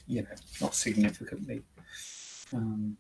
you 0.08 0.22
know, 0.22 0.30
not 0.60 0.76
significantly. 0.76 1.64
Um, 2.54 2.98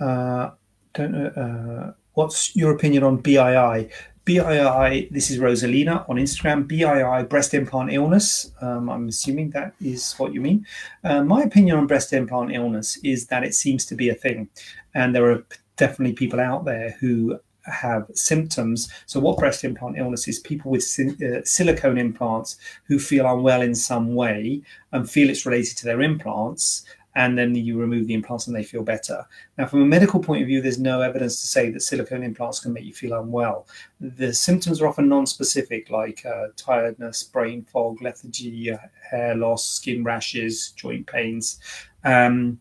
uh, 0.00 0.50
don't 0.92 1.12
know. 1.12 1.26
Uh, 1.26 1.92
what's 2.12 2.54
your 2.56 2.72
opinion 2.72 3.02
on 3.02 3.22
BII? 3.22 3.90
BII, 4.24 5.10
this 5.10 5.30
is 5.30 5.38
Rosalina 5.38 6.08
on 6.08 6.16
Instagram, 6.16 6.66
BII, 6.66 7.28
breast 7.28 7.52
implant 7.52 7.92
illness. 7.92 8.52
Um, 8.62 8.88
I'm 8.88 9.08
assuming 9.08 9.50
that 9.50 9.74
is 9.82 10.14
what 10.14 10.32
you 10.32 10.40
mean. 10.40 10.66
Uh, 11.02 11.22
my 11.22 11.42
opinion 11.42 11.76
on 11.76 11.86
breast 11.86 12.10
implant 12.14 12.50
illness 12.52 12.96
is 13.04 13.26
that 13.26 13.44
it 13.44 13.54
seems 13.54 13.84
to 13.86 13.94
be 13.94 14.08
a 14.08 14.14
thing. 14.14 14.48
And 14.94 15.14
there 15.14 15.30
are 15.30 15.44
definitely 15.76 16.14
people 16.14 16.40
out 16.40 16.64
there 16.64 16.96
who 17.00 17.38
have 17.66 18.06
symptoms. 18.14 18.90
So, 19.04 19.20
what 19.20 19.36
breast 19.36 19.62
implant 19.62 19.98
illness 19.98 20.26
is? 20.26 20.38
People 20.38 20.70
with 20.70 20.84
uh, 20.98 21.44
silicone 21.44 21.98
implants 21.98 22.56
who 22.84 22.98
feel 22.98 23.26
unwell 23.26 23.60
in 23.60 23.74
some 23.74 24.14
way 24.14 24.62
and 24.92 25.10
feel 25.10 25.28
it's 25.28 25.44
related 25.44 25.76
to 25.78 25.84
their 25.84 26.00
implants 26.00 26.86
and 27.16 27.38
then 27.38 27.54
you 27.54 27.78
remove 27.78 28.06
the 28.06 28.14
implants 28.14 28.46
and 28.46 28.56
they 28.56 28.64
feel 28.64 28.82
better. 28.82 29.24
Now, 29.56 29.66
from 29.66 29.82
a 29.82 29.86
medical 29.86 30.20
point 30.20 30.42
of 30.42 30.48
view, 30.48 30.60
there's 30.60 30.78
no 30.78 31.00
evidence 31.00 31.40
to 31.40 31.46
say 31.46 31.70
that 31.70 31.80
silicone 31.80 32.22
implants 32.22 32.60
can 32.60 32.72
make 32.72 32.84
you 32.84 32.92
feel 32.92 33.18
unwell. 33.18 33.68
The 34.00 34.32
symptoms 34.32 34.80
are 34.80 34.88
often 34.88 35.08
non-specific, 35.08 35.90
like 35.90 36.24
uh, 36.26 36.48
tiredness, 36.56 37.22
brain 37.22 37.64
fog, 37.64 38.02
lethargy, 38.02 38.72
uh, 38.72 38.78
hair 39.10 39.34
loss, 39.34 39.64
skin 39.64 40.02
rashes, 40.02 40.72
joint 40.76 41.06
pains. 41.06 41.60
Um, 42.04 42.60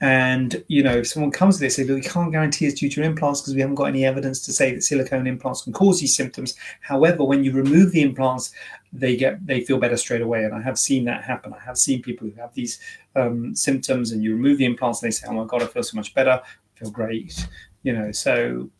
and 0.00 0.64
you 0.68 0.82
know, 0.82 0.96
if 0.96 1.08
someone 1.08 1.30
comes 1.30 1.56
to 1.56 1.60
this, 1.60 1.76
they 1.76 1.84
say, 1.84 1.94
"We 1.94 2.00
can't 2.00 2.32
guarantee 2.32 2.66
it's 2.66 2.80
due 2.80 2.88
to 2.88 3.02
implants 3.02 3.42
because 3.42 3.54
we 3.54 3.60
haven't 3.60 3.74
got 3.74 3.84
any 3.84 4.06
evidence 4.06 4.40
to 4.46 4.52
say 4.52 4.72
that 4.74 4.82
silicone 4.82 5.26
implants 5.26 5.62
can 5.62 5.74
cause 5.74 6.00
these 6.00 6.16
symptoms." 6.16 6.54
However, 6.80 7.22
when 7.24 7.44
you 7.44 7.52
remove 7.52 7.92
the 7.92 8.00
implants, 8.00 8.52
they 8.92 9.14
get 9.14 9.46
they 9.46 9.60
feel 9.60 9.78
better 9.78 9.98
straight 9.98 10.22
away, 10.22 10.44
and 10.44 10.54
I 10.54 10.62
have 10.62 10.78
seen 10.78 11.04
that 11.04 11.22
happen. 11.24 11.52
I 11.52 11.62
have 11.62 11.76
seen 11.76 12.00
people 12.00 12.28
who 12.28 12.40
have 12.40 12.54
these 12.54 12.80
um, 13.14 13.54
symptoms, 13.54 14.12
and 14.12 14.22
you 14.22 14.34
remove 14.34 14.56
the 14.56 14.64
implants, 14.64 15.02
and 15.02 15.12
they 15.12 15.14
say, 15.14 15.26
"Oh 15.28 15.34
my 15.34 15.44
god, 15.44 15.62
I 15.62 15.66
feel 15.66 15.82
so 15.82 15.96
much 15.96 16.14
better. 16.14 16.40
I 16.42 16.78
feel 16.78 16.90
great." 16.90 17.46
You 17.82 17.92
know, 17.92 18.10
so 18.12 18.70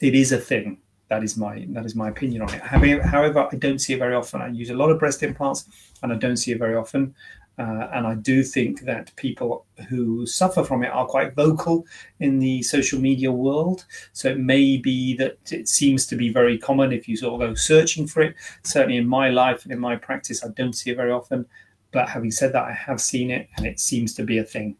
it 0.00 0.14
is 0.14 0.32
a 0.32 0.38
thing. 0.38 0.78
That 1.08 1.22
is 1.22 1.38
my 1.38 1.64
that 1.70 1.86
is 1.86 1.94
my 1.94 2.10
opinion 2.10 2.42
on 2.42 2.52
it. 2.52 2.60
However, 2.60 3.48
I 3.50 3.56
don't 3.56 3.78
see 3.78 3.94
it 3.94 3.98
very 3.98 4.14
often. 4.14 4.42
I 4.42 4.48
use 4.48 4.70
a 4.70 4.74
lot 4.74 4.90
of 4.90 4.98
breast 4.98 5.22
implants, 5.22 5.64
and 6.02 6.12
I 6.12 6.16
don't 6.16 6.36
see 6.36 6.52
it 6.52 6.58
very 6.58 6.74
often. 6.74 7.14
Uh, 7.58 7.88
and 7.94 8.06
I 8.06 8.14
do 8.14 8.42
think 8.42 8.82
that 8.82 9.14
people 9.16 9.64
who 9.88 10.26
suffer 10.26 10.62
from 10.62 10.84
it 10.84 10.88
are 10.88 11.06
quite 11.06 11.34
vocal 11.34 11.86
in 12.20 12.38
the 12.38 12.62
social 12.62 13.00
media 13.00 13.32
world. 13.32 13.86
So 14.12 14.28
it 14.28 14.38
may 14.38 14.76
be 14.76 15.16
that 15.16 15.38
it 15.50 15.68
seems 15.68 16.06
to 16.06 16.16
be 16.16 16.30
very 16.30 16.58
common 16.58 16.92
if 16.92 17.08
you 17.08 17.16
sort 17.16 17.40
of 17.40 17.48
go 17.48 17.54
searching 17.54 18.06
for 18.06 18.22
it. 18.22 18.34
Certainly 18.62 18.98
in 18.98 19.08
my 19.08 19.30
life 19.30 19.64
and 19.64 19.72
in 19.72 19.78
my 19.78 19.96
practice, 19.96 20.44
I 20.44 20.48
don't 20.48 20.74
see 20.74 20.90
it 20.90 20.96
very 20.96 21.12
often. 21.12 21.46
But 21.92 22.10
having 22.10 22.30
said 22.30 22.52
that, 22.52 22.64
I 22.64 22.72
have 22.72 23.00
seen 23.00 23.30
it 23.30 23.48
and 23.56 23.66
it 23.66 23.80
seems 23.80 24.12
to 24.14 24.22
be 24.22 24.38
a 24.38 24.44
thing. 24.44 24.76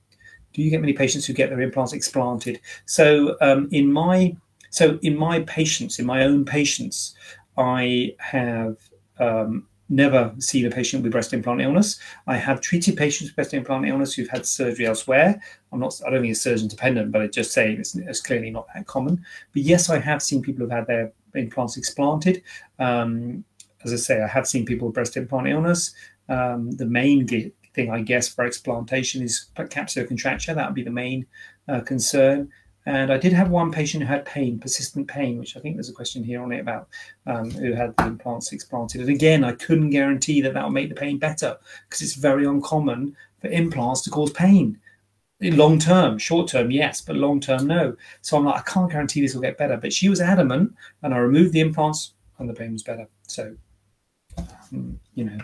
Do 0.53 0.63
you 0.63 0.71
get 0.71 0.81
many 0.81 0.93
patients 0.93 1.25
who 1.25 1.33
get 1.33 1.49
their 1.49 1.61
implants 1.61 1.93
explanted? 1.95 2.61
So 2.85 3.37
um, 3.41 3.69
in 3.73 3.91
my 3.91 4.37
so 4.71 4.99
in 5.03 5.17
my 5.17 5.41
patients, 5.41 5.99
in 5.99 6.05
my 6.05 6.25
own 6.25 6.45
patients, 6.45 7.15
I 7.57 8.15
have 8.19 8.77
um, 9.19 9.67
never 9.89 10.35
seen 10.39 10.67
a 10.67 10.71
patient 10.71 11.03
with 11.03 11.13
breast 11.13 11.33
implant 11.33 11.61
illness. 11.61 12.01
I 12.27 12.37
have 12.37 12.61
treated 12.61 12.97
patients 12.97 13.29
with 13.29 13.37
breast 13.37 13.55
implant 13.55 13.87
illness 13.87 14.15
who've 14.15 14.29
had 14.29 14.47
surgery 14.47 14.87
elsewhere. 14.87 15.41
I'm 15.73 15.81
not, 15.81 16.01
I 16.07 16.11
don't 16.11 16.23
think 16.23 16.33
it's 16.33 16.41
surgeon 16.41 16.69
dependent, 16.69 17.13
but 17.13 17.23
I 17.23 17.27
just 17.29 17.53
say 17.53 17.73
it's, 17.73 17.95
it's, 17.95 18.21
clearly 18.21 18.51
not 18.51 18.67
that 18.75 18.87
common. 18.87 19.25
But 19.53 19.63
yes, 19.63 19.89
I 19.89 19.99
have 19.99 20.23
seen 20.23 20.43
people 20.43 20.63
who've 20.65 20.73
had 20.73 20.87
their 20.87 21.13
implants 21.35 21.77
explanted. 21.77 22.43
Um, 22.79 23.45
as 23.85 23.93
I 23.93 23.97
say, 23.97 24.23
I 24.23 24.27
have 24.27 24.49
seen 24.49 24.65
people 24.65 24.89
with 24.89 24.95
breast 24.95 25.17
implant 25.17 25.49
illness. 25.49 25.95
Um, 26.29 26.73
the 26.73 26.87
main 26.87 27.27
thing, 27.29 27.91
I 27.91 28.03
guess, 28.03 28.29
for 28.29 28.45
explantation 28.45 29.23
is 29.23 29.47
capsular 29.57 30.09
contracture. 30.09 30.55
That 30.55 30.67
would 30.67 30.75
be 30.75 30.83
the 30.83 30.91
main 30.91 31.27
uh, 31.69 31.81
concern. 31.81 32.51
And 32.87 33.13
I 33.13 33.19
did 33.19 33.33
have 33.33 33.51
one 33.51 33.73
patient 33.73 34.05
who 34.05 34.09
had 34.09 34.25
pain, 34.25 34.61
persistent 34.61 35.09
pain, 35.09 35.39
which 35.39 35.57
I 35.57 35.61
think 35.61 35.75
there's 35.75 35.91
a 35.91 35.95
question 35.95 36.23
here 36.23 36.41
on 36.41 36.53
it 36.53 36.61
about 36.61 36.89
um, 37.27 37.51
who 37.51 37.73
had 37.73 37.97
the 37.97 38.07
implants 38.07 38.53
explanted. 38.53 39.01
And 39.01 39.11
again, 39.11 39.43
I 39.43 39.53
couldn't 39.53 39.91
guarantee 39.91 40.41
that 40.43 40.55
that 40.55 40.65
would 40.65 40.73
make 40.73 40.89
the 40.89 40.95
pain 40.95 41.19
better 41.19 41.59
because 41.89 42.01
it's 42.01 42.15
very 42.15 42.47
uncommon 42.47 43.17
for 43.41 43.49
implants 43.49 44.03
to 44.03 44.11
cause 44.11 44.31
pain. 44.33 44.79
Long 45.41 45.81
term, 45.81 46.17
short 46.17 46.49
term, 46.49 46.71
yes, 46.71 47.01
but 47.01 47.17
long 47.17 47.41
term, 47.41 47.67
no. 47.67 47.97
So 48.23 48.37
I'm 48.37 48.45
like, 48.45 48.61
I 48.61 48.71
can't 48.71 48.91
guarantee 48.91 49.21
this 49.21 49.35
will 49.35 49.43
get 49.43 49.59
better. 49.59 49.77
But 49.77 49.93
she 49.93 50.09
was 50.09 50.21
adamant, 50.21 50.73
and 51.03 51.13
I 51.13 51.19
removed 51.19 51.53
the 51.53 51.61
implants, 51.61 52.15
and 52.39 52.49
the 52.49 52.55
pain 52.55 52.73
was 52.73 52.85
better. 52.85 53.09
So, 53.27 53.57
um, 54.39 55.01
you 55.15 55.25
know, 55.25 55.39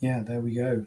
yeah, 0.00 0.22
there 0.22 0.40
we 0.40 0.54
go. 0.54 0.84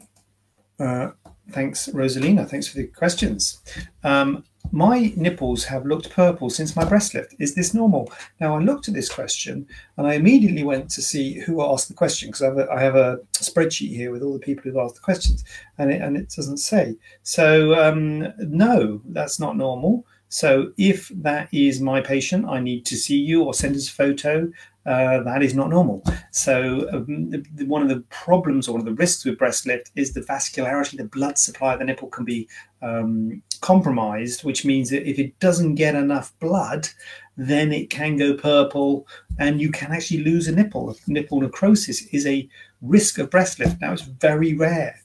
Uh, 0.78 1.12
thanks, 1.50 1.88
Rosalina. 1.88 2.48
Thanks 2.48 2.66
for 2.66 2.76
the 2.76 2.88
questions. 2.88 3.62
Um, 4.02 4.44
my 4.72 5.12
nipples 5.16 5.64
have 5.64 5.86
looked 5.86 6.10
purple 6.10 6.50
since 6.50 6.74
my 6.74 6.84
breast 6.84 7.14
lift. 7.14 7.34
Is 7.38 7.54
this 7.54 7.74
normal? 7.74 8.12
Now, 8.40 8.56
I 8.56 8.60
looked 8.60 8.88
at 8.88 8.94
this 8.94 9.08
question 9.08 9.66
and 9.96 10.06
I 10.06 10.14
immediately 10.14 10.64
went 10.64 10.90
to 10.90 11.02
see 11.02 11.40
who 11.40 11.62
asked 11.62 11.88
the 11.88 11.94
question 11.94 12.28
because 12.28 12.42
I, 12.42 12.80
have 12.80 12.80
have 12.80 12.96
a 12.96 13.18
spreadsheet 13.34 13.90
here 13.90 14.10
with 14.10 14.22
all 14.22 14.32
the 14.32 14.38
people 14.38 14.64
who've 14.64 14.76
asked 14.76 14.96
the 14.96 15.00
questions 15.00 15.44
and 15.78 15.92
it, 15.92 16.00
and 16.00 16.16
it 16.16 16.30
doesn't 16.30 16.58
say. 16.58 16.96
So, 17.22 17.74
um, 17.74 18.32
no, 18.38 19.00
that's 19.06 19.38
not 19.38 19.56
normal. 19.56 20.06
So, 20.34 20.72
if 20.76 21.10
that 21.10 21.48
is 21.52 21.80
my 21.80 22.00
patient, 22.00 22.44
I 22.48 22.58
need 22.58 22.84
to 22.86 22.96
see 22.96 23.16
you 23.16 23.44
or 23.44 23.54
send 23.54 23.76
us 23.76 23.88
a 23.88 23.92
photo 23.92 24.50
uh, 24.84 25.22
that 25.22 25.44
is 25.44 25.54
not 25.54 25.70
normal. 25.70 26.02
So, 26.32 26.88
um, 26.92 27.30
one 27.66 27.82
of 27.82 27.88
the 27.88 28.00
problems 28.10 28.66
or 28.66 28.72
one 28.72 28.80
of 28.80 28.84
the 28.84 28.94
risks 28.94 29.24
with 29.24 29.38
breast 29.38 29.64
lift 29.64 29.92
is 29.94 30.12
the 30.12 30.22
vascularity, 30.22 30.96
the 30.96 31.04
blood 31.04 31.38
supply 31.38 31.74
of 31.74 31.78
the 31.78 31.84
nipple 31.84 32.08
can 32.08 32.24
be 32.24 32.48
um, 32.82 33.40
compromised, 33.60 34.42
which 34.42 34.64
means 34.64 34.90
that 34.90 35.08
if 35.08 35.20
it 35.20 35.38
doesn't 35.38 35.76
get 35.76 35.94
enough 35.94 36.36
blood, 36.40 36.88
then 37.36 37.72
it 37.72 37.88
can 37.88 38.16
go 38.16 38.34
purple 38.34 39.06
and 39.38 39.60
you 39.60 39.70
can 39.70 39.92
actually 39.92 40.24
lose 40.24 40.48
a 40.48 40.52
nipple. 40.52 40.96
Nipple 41.06 41.42
necrosis 41.42 42.06
is 42.06 42.26
a 42.26 42.48
risk 42.82 43.18
of 43.18 43.30
breast 43.30 43.60
lift. 43.60 43.80
Now, 43.80 43.92
it's 43.92 44.02
very 44.02 44.52
rare, 44.54 44.98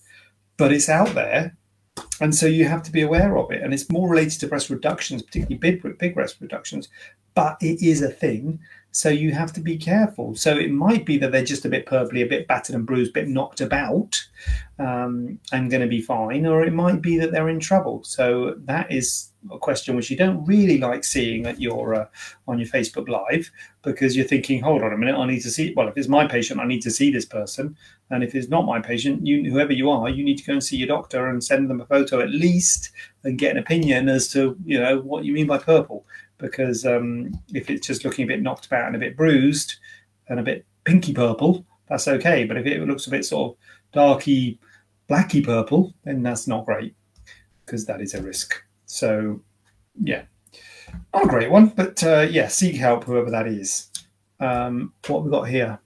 but 0.58 0.74
it's 0.74 0.90
out 0.90 1.14
there. 1.14 1.56
And 2.22 2.36
so 2.36 2.46
you 2.46 2.66
have 2.66 2.84
to 2.84 2.92
be 2.92 3.02
aware 3.02 3.38
of 3.38 3.52
it. 3.52 3.62
And 3.62 3.74
it's 3.74 3.90
more 3.90 4.10
related 4.10 4.40
to 4.42 4.48
breast 4.48 4.70
reductions, 4.70 5.22
particularly 5.24 5.58
big, 5.58 5.98
big 5.98 6.14
breast 6.14 6.38
reductions, 6.42 6.90
but 7.34 7.58
it 7.62 7.82
is 7.82 8.02
a 8.02 8.10
thing 8.10 8.60
So 8.92 9.10
you 9.10 9.32
have 9.34 9.54
to 9.54 9.62
be 9.62 9.78
careful. 9.78 10.36
So 10.36 10.58
it 10.58 10.72
might 10.72 11.06
be 11.06 11.18
that 11.20 11.32
they're 11.32 11.44
just 11.44 11.66
a 11.66 11.70
bit 11.70 11.86
purpley, 11.86 12.24
a 12.24 12.28
bit 12.28 12.48
battered 12.48 12.76
and 12.76 12.86
bruised, 12.86 13.12
a 13.12 13.14
bit 13.14 13.28
knocked 13.28 13.62
about, 13.62 14.24
um, 14.80 15.40
and 15.52 15.70
going 15.70 15.82
to 15.82 15.88
be 15.88 16.02
fine, 16.02 16.46
or 16.46 16.64
it 16.64 16.74
might 16.74 17.02
be 17.02 17.18
that 17.20 17.32
they're 17.32 17.50
in 17.50 17.60
trouble. 17.60 18.04
So 18.04 18.56
that 18.66 18.92
is 18.92 19.29
question 19.60 19.96
which 19.96 20.12
you 20.12 20.18
don't 20.18 20.44
really 20.46 20.78
like 20.78 21.04
seeing 21.04 21.46
at 21.46 21.62
your 21.62 21.96
uh, 21.96 22.06
on 22.48 22.60
your 22.60 22.68
Facebook 22.68 23.08
Live 23.08 23.50
because 23.82 24.16
you're 24.16 24.28
thinking, 24.28 24.62
hold 24.62 24.84
on 24.84 24.94
a 24.94 24.98
minute, 24.98 25.18
I 25.18 25.26
need 25.26 25.42
to 25.42 25.52
see. 25.52 25.74
Well, 25.76 25.88
if 25.88 25.98
it's 25.98 26.08
my 26.08 26.28
patient, 26.28 26.60
I 26.60 26.66
need 26.66 26.82
to 26.82 26.92
see 26.92 27.12
this 27.12 27.26
person, 27.26 27.76
and 28.10 28.24
if 28.24 28.36
it's 28.36 28.50
not 28.50 28.66
my 28.66 28.82
patient, 28.82 29.26
you 29.26 29.50
whoever 29.50 29.74
you 29.74 29.90
are, 29.90 30.10
you 30.10 30.24
need 30.24 30.38
to 30.38 30.44
go 30.44 30.54
and 30.54 30.64
see 30.64 30.78
your 30.78 30.88
doctor 30.88 31.28
and 31.28 31.44
send 31.44 31.70
them 31.70 31.82
a 31.82 31.86
photo 31.86 32.20
at 32.20 32.30
least 32.30 32.92
and 33.24 33.40
get 33.40 33.52
an 33.52 33.58
opinion 33.58 34.10
as 34.10 34.28
to 34.30 34.58
you 34.66 34.80
know 34.80 35.00
what 35.00 35.26
you 35.26 35.34
mean 35.34 35.48
by 35.48 35.58
purple 35.58 36.06
because 36.38 36.86
um, 36.86 37.32
if 37.54 37.70
it's 37.70 37.86
just 37.86 38.04
looking 38.04 38.24
a 38.24 38.28
bit 38.28 38.42
knocked 38.42 38.66
about 38.66 38.88
and 38.88 38.96
a 38.96 39.00
bit 39.00 39.16
bruised 39.16 39.76
and 40.30 40.40
a 40.40 40.44
bit 40.44 40.66
pinky 40.86 41.14
purple, 41.14 41.66
that's 41.88 42.08
okay. 42.08 42.46
But 42.46 42.58
if 42.58 42.66
it 42.66 42.82
looks 42.82 43.08
a 43.08 43.12
bit 43.12 43.26
sort 43.26 43.52
of 43.52 43.58
darky, 43.92 44.60
blacky 45.10 45.44
purple, 45.44 45.94
then 46.04 46.24
that's 46.24 46.48
not 46.48 46.66
great 46.66 46.96
because 47.66 47.86
that 47.86 48.02
is 48.02 48.14
a 48.14 48.22
risk. 48.22 48.64
So, 48.92 49.42
yeah, 50.02 50.24
not 51.14 51.26
a 51.26 51.28
great 51.28 51.52
one, 51.52 51.68
but 51.68 52.04
uh, 52.04 52.28
yeah, 52.30 52.48
seek 52.48 52.76
help, 52.76 53.04
whoever 53.04 53.30
that 53.30 53.48
is. 53.48 53.92
Um, 54.40 54.94
what 55.08 55.24
we 55.24 55.30
got 55.30 55.48
here? 55.48 55.80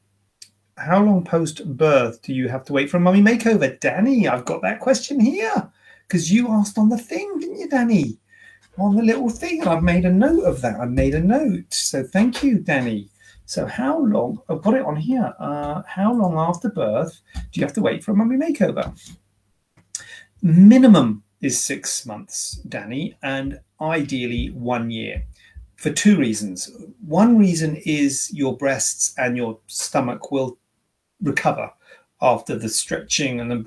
How 0.77 1.03
long 1.03 1.25
post 1.25 1.65
birth 1.77 2.21
do 2.21 2.33
you 2.33 2.47
have 2.47 2.63
to 2.65 2.73
wait 2.73 2.89
for 2.89 2.97
a 2.97 2.99
mummy 3.01 3.21
makeover? 3.21 3.79
Danny, 3.79 4.27
I've 4.27 4.45
got 4.45 4.61
that 4.61 4.79
question 4.79 5.19
here 5.19 5.69
because 6.07 6.31
you 6.31 6.47
asked 6.47 6.77
on 6.77 6.89
the 6.89 6.97
thing, 6.97 7.39
didn't 7.39 7.59
you, 7.59 7.67
Danny? 7.67 8.19
on 8.77 8.95
the 8.95 9.03
little 9.03 9.29
thing. 9.29 9.67
I've 9.67 9.83
made 9.83 10.05
a 10.05 10.11
note 10.11 10.43
of 10.45 10.61
that. 10.61 10.79
I 10.79 10.85
made 10.85 11.13
a 11.13 11.19
note. 11.19 11.73
So 11.73 12.03
thank 12.03 12.43
you, 12.43 12.59
Danny. 12.59 13.09
So 13.45 13.65
how 13.65 13.99
long? 13.99 14.39
I've 14.49 14.61
got 14.61 14.73
it 14.75 14.85
on 14.85 14.95
here. 14.95 15.33
Uh, 15.39 15.83
how 15.85 16.13
long 16.13 16.37
after 16.37 16.69
birth 16.69 17.21
do 17.51 17.59
you 17.59 17.65
have 17.65 17.73
to 17.73 17.81
wait 17.81 18.03
for 18.03 18.11
a 18.11 18.15
mummy 18.15 18.37
makeover? 18.37 18.97
Minimum 20.41 21.23
is 21.43 21.59
six 21.61 22.05
months, 22.05 22.55
Danny, 22.67 23.15
and 23.21 23.59
ideally 23.79 24.49
one 24.51 24.89
year 24.89 25.23
for 25.75 25.91
two 25.91 26.17
reasons. 26.17 26.71
One 27.05 27.37
reason 27.37 27.75
is 27.85 28.31
your 28.33 28.55
breasts 28.55 29.13
and 29.17 29.35
your 29.35 29.59
stomach 29.67 30.31
will 30.31 30.57
recover 31.21 31.69
after 32.21 32.57
the 32.57 32.69
stretching 32.69 33.41
and 33.41 33.51
the 33.51 33.65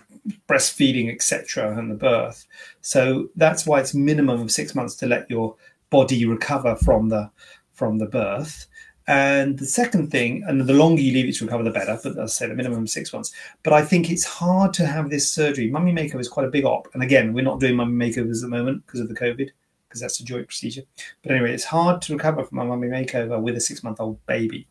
breastfeeding, 0.49 1.13
etc., 1.13 1.79
and 1.79 1.91
the 1.91 1.95
birth. 1.95 2.47
So 2.81 3.29
that's 3.37 3.67
why 3.67 3.81
it's 3.81 3.93
minimum 3.93 4.41
of 4.41 4.51
six 4.51 4.75
months 4.75 4.97
to 4.97 5.07
let 5.07 5.31
your 5.31 5.55
body 5.91 6.25
recover 6.25 6.75
from 6.75 7.11
the 7.11 7.31
from 7.75 7.99
the 7.99 8.07
birth. 8.07 8.67
And 9.09 9.59
the 9.59 9.67
second 9.67 10.11
thing, 10.11 10.43
and 10.47 10.61
the 10.61 10.73
longer 10.73 11.01
you 11.01 11.13
leave 11.13 11.29
it 11.29 11.37
to 11.37 11.45
recover, 11.45 11.63
the 11.63 11.71
better. 11.71 11.99
But 12.03 12.19
as 12.19 12.19
I 12.19 12.27
said, 12.27 12.51
a 12.51 12.55
minimum 12.55 12.87
six 12.87 13.13
months. 13.13 13.33
But 13.63 13.73
I 13.73 13.83
think 13.83 14.11
it's 14.11 14.25
hard 14.25 14.75
to 14.75 14.87
have 14.87 15.11
this 15.11 15.31
surgery. 15.31 15.71
Mummy 15.71 15.93
makeover 15.93 16.21
is 16.21 16.29
quite 16.29 16.47
a 16.47 16.51
big 16.51 16.65
op. 16.65 16.89
And 16.93 17.03
again, 17.03 17.33
we're 17.33 17.45
not 17.45 17.61
doing 17.61 17.77
mummy 17.77 18.11
makeovers 18.11 18.37
at 18.37 18.43
the 18.43 18.57
moment 18.57 18.85
because 18.85 19.01
of 19.01 19.09
the 19.09 19.15
COVID, 19.15 19.51
because 19.89 20.01
that's 20.01 20.19
a 20.19 20.25
joint 20.25 20.49
procedure. 20.49 20.83
But 21.23 21.33
anyway, 21.33 21.53
it's 21.53 21.65
hard 21.65 22.03
to 22.03 22.15
recover 22.15 22.45
from 22.45 22.59
a 22.59 22.65
mummy 22.65 22.89
makeover 22.89 23.41
with 23.41 23.57
a 23.57 23.61
six 23.61 23.85
month 23.85 24.01
old 24.01 24.25
baby. 24.27 24.67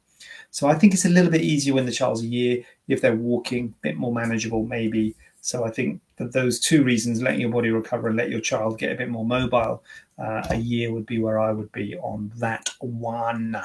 So 0.52 0.68
I 0.68 0.76
think 0.76 0.94
it's 0.94 1.06
a 1.06 1.10
little 1.10 1.32
bit 1.32 1.42
easier 1.42 1.74
when 1.74 1.86
the 1.86 1.92
child's 1.92 2.22
a 2.22 2.28
year, 2.28 2.64
if 2.88 3.02
they're 3.02 3.16
walking, 3.16 3.74
a 3.78 3.82
bit 3.82 3.98
more 3.98 4.14
manageable, 4.14 4.66
maybe. 4.66 5.16
So 5.42 5.64
I 5.64 5.70
think 5.70 6.02
that 6.18 6.34
those 6.34 6.60
two 6.60 6.84
reasons, 6.84 7.22
letting 7.22 7.42
your 7.42 7.52
body 7.52 7.70
recover 7.70 8.08
and 8.08 8.18
let 8.18 8.30
your 8.30 8.40
child 8.40 8.80
get 8.80 8.92
a 8.92 8.96
bit 8.96 9.10
more 9.10 9.26
mobile, 9.26 9.84
uh, 10.18 10.48
a 10.50 10.56
year 10.56 10.92
would 10.92 11.06
be 11.06 11.20
where 11.20 11.40
I 11.40 11.52
would 11.52 11.72
be 11.72 11.96
on 11.98 12.32
that 12.38 12.70
one. 12.80 13.56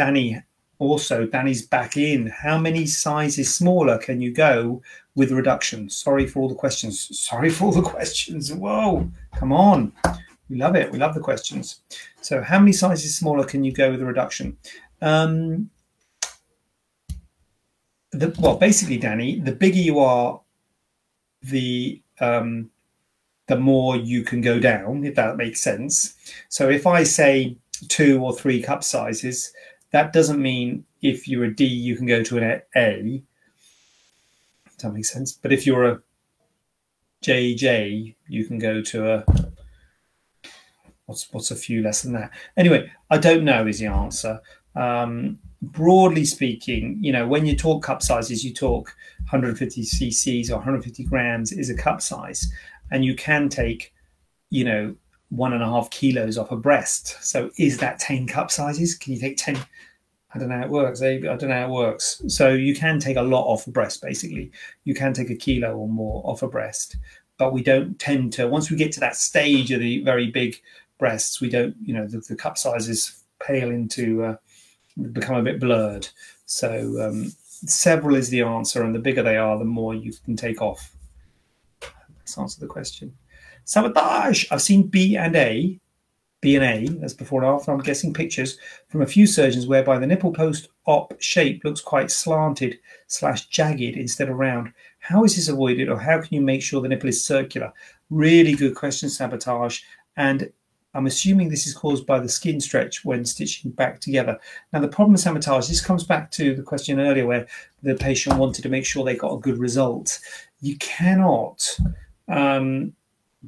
Danny, 0.00 0.42
also, 0.78 1.26
Danny's 1.26 1.60
back 1.60 1.98
in. 1.98 2.28
How 2.28 2.56
many 2.56 2.86
sizes 2.86 3.54
smaller 3.54 3.98
can 3.98 4.22
you 4.22 4.32
go 4.32 4.80
with 5.14 5.30
reduction? 5.30 5.90
Sorry 5.90 6.26
for 6.26 6.40
all 6.40 6.48
the 6.48 6.54
questions. 6.54 7.18
Sorry 7.20 7.50
for 7.50 7.66
all 7.66 7.72
the 7.72 7.82
questions. 7.82 8.50
Whoa, 8.50 9.10
come 9.36 9.52
on. 9.52 9.92
We 10.48 10.56
love 10.56 10.74
it. 10.74 10.90
We 10.90 10.96
love 10.96 11.12
the 11.12 11.20
questions. 11.20 11.82
So, 12.22 12.40
how 12.40 12.58
many 12.58 12.72
sizes 12.72 13.14
smaller 13.14 13.44
can 13.44 13.62
you 13.62 13.72
go 13.72 13.90
with 13.90 14.00
a 14.00 14.06
reduction? 14.06 14.56
Um, 15.02 15.68
the, 18.12 18.34
well, 18.40 18.56
basically, 18.56 18.96
Danny, 18.96 19.38
the 19.38 19.52
bigger 19.52 19.80
you 19.80 19.98
are, 19.98 20.40
the 21.42 22.00
um, 22.20 22.70
the 23.48 23.58
more 23.58 23.96
you 23.96 24.22
can 24.22 24.40
go 24.40 24.58
down, 24.58 25.04
if 25.04 25.14
that 25.16 25.36
makes 25.36 25.60
sense. 25.60 26.14
So 26.48 26.70
if 26.70 26.86
I 26.86 27.02
say 27.02 27.58
two 27.88 28.22
or 28.22 28.34
three 28.34 28.62
cup 28.62 28.82
sizes, 28.82 29.52
that 29.92 30.12
doesn't 30.12 30.40
mean 30.40 30.84
if 31.02 31.26
you're 31.26 31.44
a 31.44 31.54
D, 31.54 31.64
you 31.64 31.96
can 31.96 32.06
go 32.06 32.22
to 32.22 32.38
an 32.38 32.62
A. 32.76 33.22
That 34.78 34.92
makes 34.92 35.12
sense? 35.12 35.32
But 35.32 35.52
if 35.52 35.66
you're 35.66 35.84
a 35.84 36.02
JJ, 37.22 38.14
you 38.28 38.44
can 38.46 38.58
go 38.58 38.80
to 38.80 39.12
a 39.12 39.24
what's 41.06 41.30
what's 41.32 41.50
a 41.50 41.56
few 41.56 41.82
less 41.82 42.02
than 42.02 42.12
that. 42.12 42.30
Anyway, 42.56 42.90
I 43.10 43.18
don't 43.18 43.44
know 43.44 43.66
is 43.66 43.80
the 43.80 43.86
answer. 43.86 44.40
Um, 44.74 45.38
broadly 45.60 46.24
speaking, 46.24 46.98
you 47.02 47.12
know, 47.12 47.26
when 47.26 47.44
you 47.44 47.56
talk 47.56 47.82
cup 47.82 48.02
sizes, 48.02 48.44
you 48.44 48.54
talk 48.54 48.94
150 49.30 49.82
cc's 49.82 50.50
or 50.50 50.56
150 50.56 51.04
grams 51.04 51.52
is 51.52 51.68
a 51.68 51.76
cup 51.76 52.00
size, 52.00 52.50
and 52.90 53.04
you 53.04 53.14
can 53.14 53.48
take, 53.48 53.92
you 54.48 54.64
know, 54.64 54.94
one 55.30 55.52
and 55.52 55.62
a 55.62 55.66
half 55.66 55.90
kilos 55.90 56.36
off 56.36 56.50
a 56.50 56.56
breast. 56.56 57.16
So 57.22 57.50
is 57.56 57.78
that 57.78 57.98
10 57.98 58.26
cup 58.26 58.50
sizes? 58.50 58.94
Can 58.94 59.12
you 59.12 59.20
take 59.20 59.36
10? 59.36 59.56
I 60.34 60.38
don't 60.38 60.48
know 60.48 60.58
how 60.58 60.64
it 60.64 60.70
works. 60.70 61.02
I 61.02 61.18
don't 61.18 61.42
know 61.42 61.54
how 61.54 61.66
it 61.66 61.70
works. 61.70 62.22
So 62.28 62.50
you 62.50 62.74
can 62.74 63.00
take 63.00 63.16
a 63.16 63.22
lot 63.22 63.44
off 63.46 63.66
a 63.66 63.70
breast, 63.70 64.02
basically. 64.02 64.52
You 64.84 64.94
can 64.94 65.12
take 65.12 65.30
a 65.30 65.36
kilo 65.36 65.74
or 65.74 65.88
more 65.88 66.22
off 66.24 66.42
a 66.42 66.48
breast, 66.48 66.96
but 67.38 67.52
we 67.52 67.62
don't 67.62 67.98
tend 67.98 68.32
to, 68.34 68.46
once 68.46 68.70
we 68.70 68.76
get 68.76 68.92
to 68.92 69.00
that 69.00 69.16
stage 69.16 69.72
of 69.72 69.80
the 69.80 70.02
very 70.04 70.30
big 70.30 70.60
breasts, 70.98 71.40
we 71.40 71.48
don't, 71.48 71.74
you 71.82 71.94
know, 71.94 72.06
the, 72.06 72.18
the 72.18 72.36
cup 72.36 72.58
sizes 72.58 73.24
pale 73.40 73.70
into, 73.70 74.22
uh, 74.24 74.36
become 75.12 75.36
a 75.36 75.42
bit 75.42 75.58
blurred. 75.58 76.08
So 76.46 76.96
um, 77.00 77.32
several 77.66 78.16
is 78.16 78.30
the 78.30 78.42
answer, 78.42 78.82
and 78.82 78.94
the 78.94 78.98
bigger 78.98 79.22
they 79.22 79.36
are, 79.36 79.58
the 79.58 79.64
more 79.64 79.94
you 79.94 80.12
can 80.24 80.36
take 80.36 80.60
off. 80.60 80.94
Let's 82.18 82.36
answer 82.36 82.60
the 82.60 82.66
question. 82.66 83.14
Sabotage. 83.70 84.46
I've 84.50 84.60
seen 84.60 84.88
B 84.88 85.16
and 85.16 85.36
A, 85.36 85.78
B 86.40 86.56
and 86.56 86.64
A, 86.64 86.92
that's 86.98 87.14
before 87.14 87.44
and 87.44 87.54
after. 87.54 87.70
I'm 87.70 87.78
guessing 87.78 88.12
pictures 88.12 88.58
from 88.88 89.00
a 89.00 89.06
few 89.06 89.28
surgeons 89.28 89.68
whereby 89.68 89.96
the 89.96 90.08
nipple 90.08 90.32
post 90.32 90.70
op 90.86 91.14
shape 91.20 91.62
looks 91.62 91.80
quite 91.80 92.10
slanted 92.10 92.80
slash 93.06 93.46
jagged 93.46 93.96
instead 93.96 94.28
of 94.28 94.38
round. 94.38 94.72
How 94.98 95.22
is 95.22 95.36
this 95.36 95.46
avoided, 95.46 95.88
or 95.88 96.00
how 96.00 96.20
can 96.20 96.34
you 96.34 96.40
make 96.40 96.62
sure 96.62 96.82
the 96.82 96.88
nipple 96.88 97.10
is 97.10 97.24
circular? 97.24 97.72
Really 98.10 98.54
good 98.54 98.74
question, 98.74 99.08
sabotage. 99.08 99.82
And 100.16 100.50
I'm 100.94 101.06
assuming 101.06 101.48
this 101.48 101.68
is 101.68 101.72
caused 101.72 102.06
by 102.06 102.18
the 102.18 102.28
skin 102.28 102.60
stretch 102.60 103.04
when 103.04 103.24
stitching 103.24 103.70
back 103.70 104.00
together. 104.00 104.36
Now, 104.72 104.80
the 104.80 104.88
problem 104.88 105.12
with 105.12 105.20
sabotage, 105.20 105.68
this 105.68 105.80
comes 105.80 106.02
back 106.02 106.32
to 106.32 106.56
the 106.56 106.64
question 106.64 106.98
earlier 106.98 107.24
where 107.24 107.46
the 107.84 107.94
patient 107.94 108.36
wanted 108.36 108.62
to 108.62 108.68
make 108.68 108.84
sure 108.84 109.04
they 109.04 109.14
got 109.14 109.34
a 109.34 109.40
good 109.40 109.58
result. 109.58 110.18
You 110.60 110.76
cannot 110.78 111.78
um, 112.26 112.94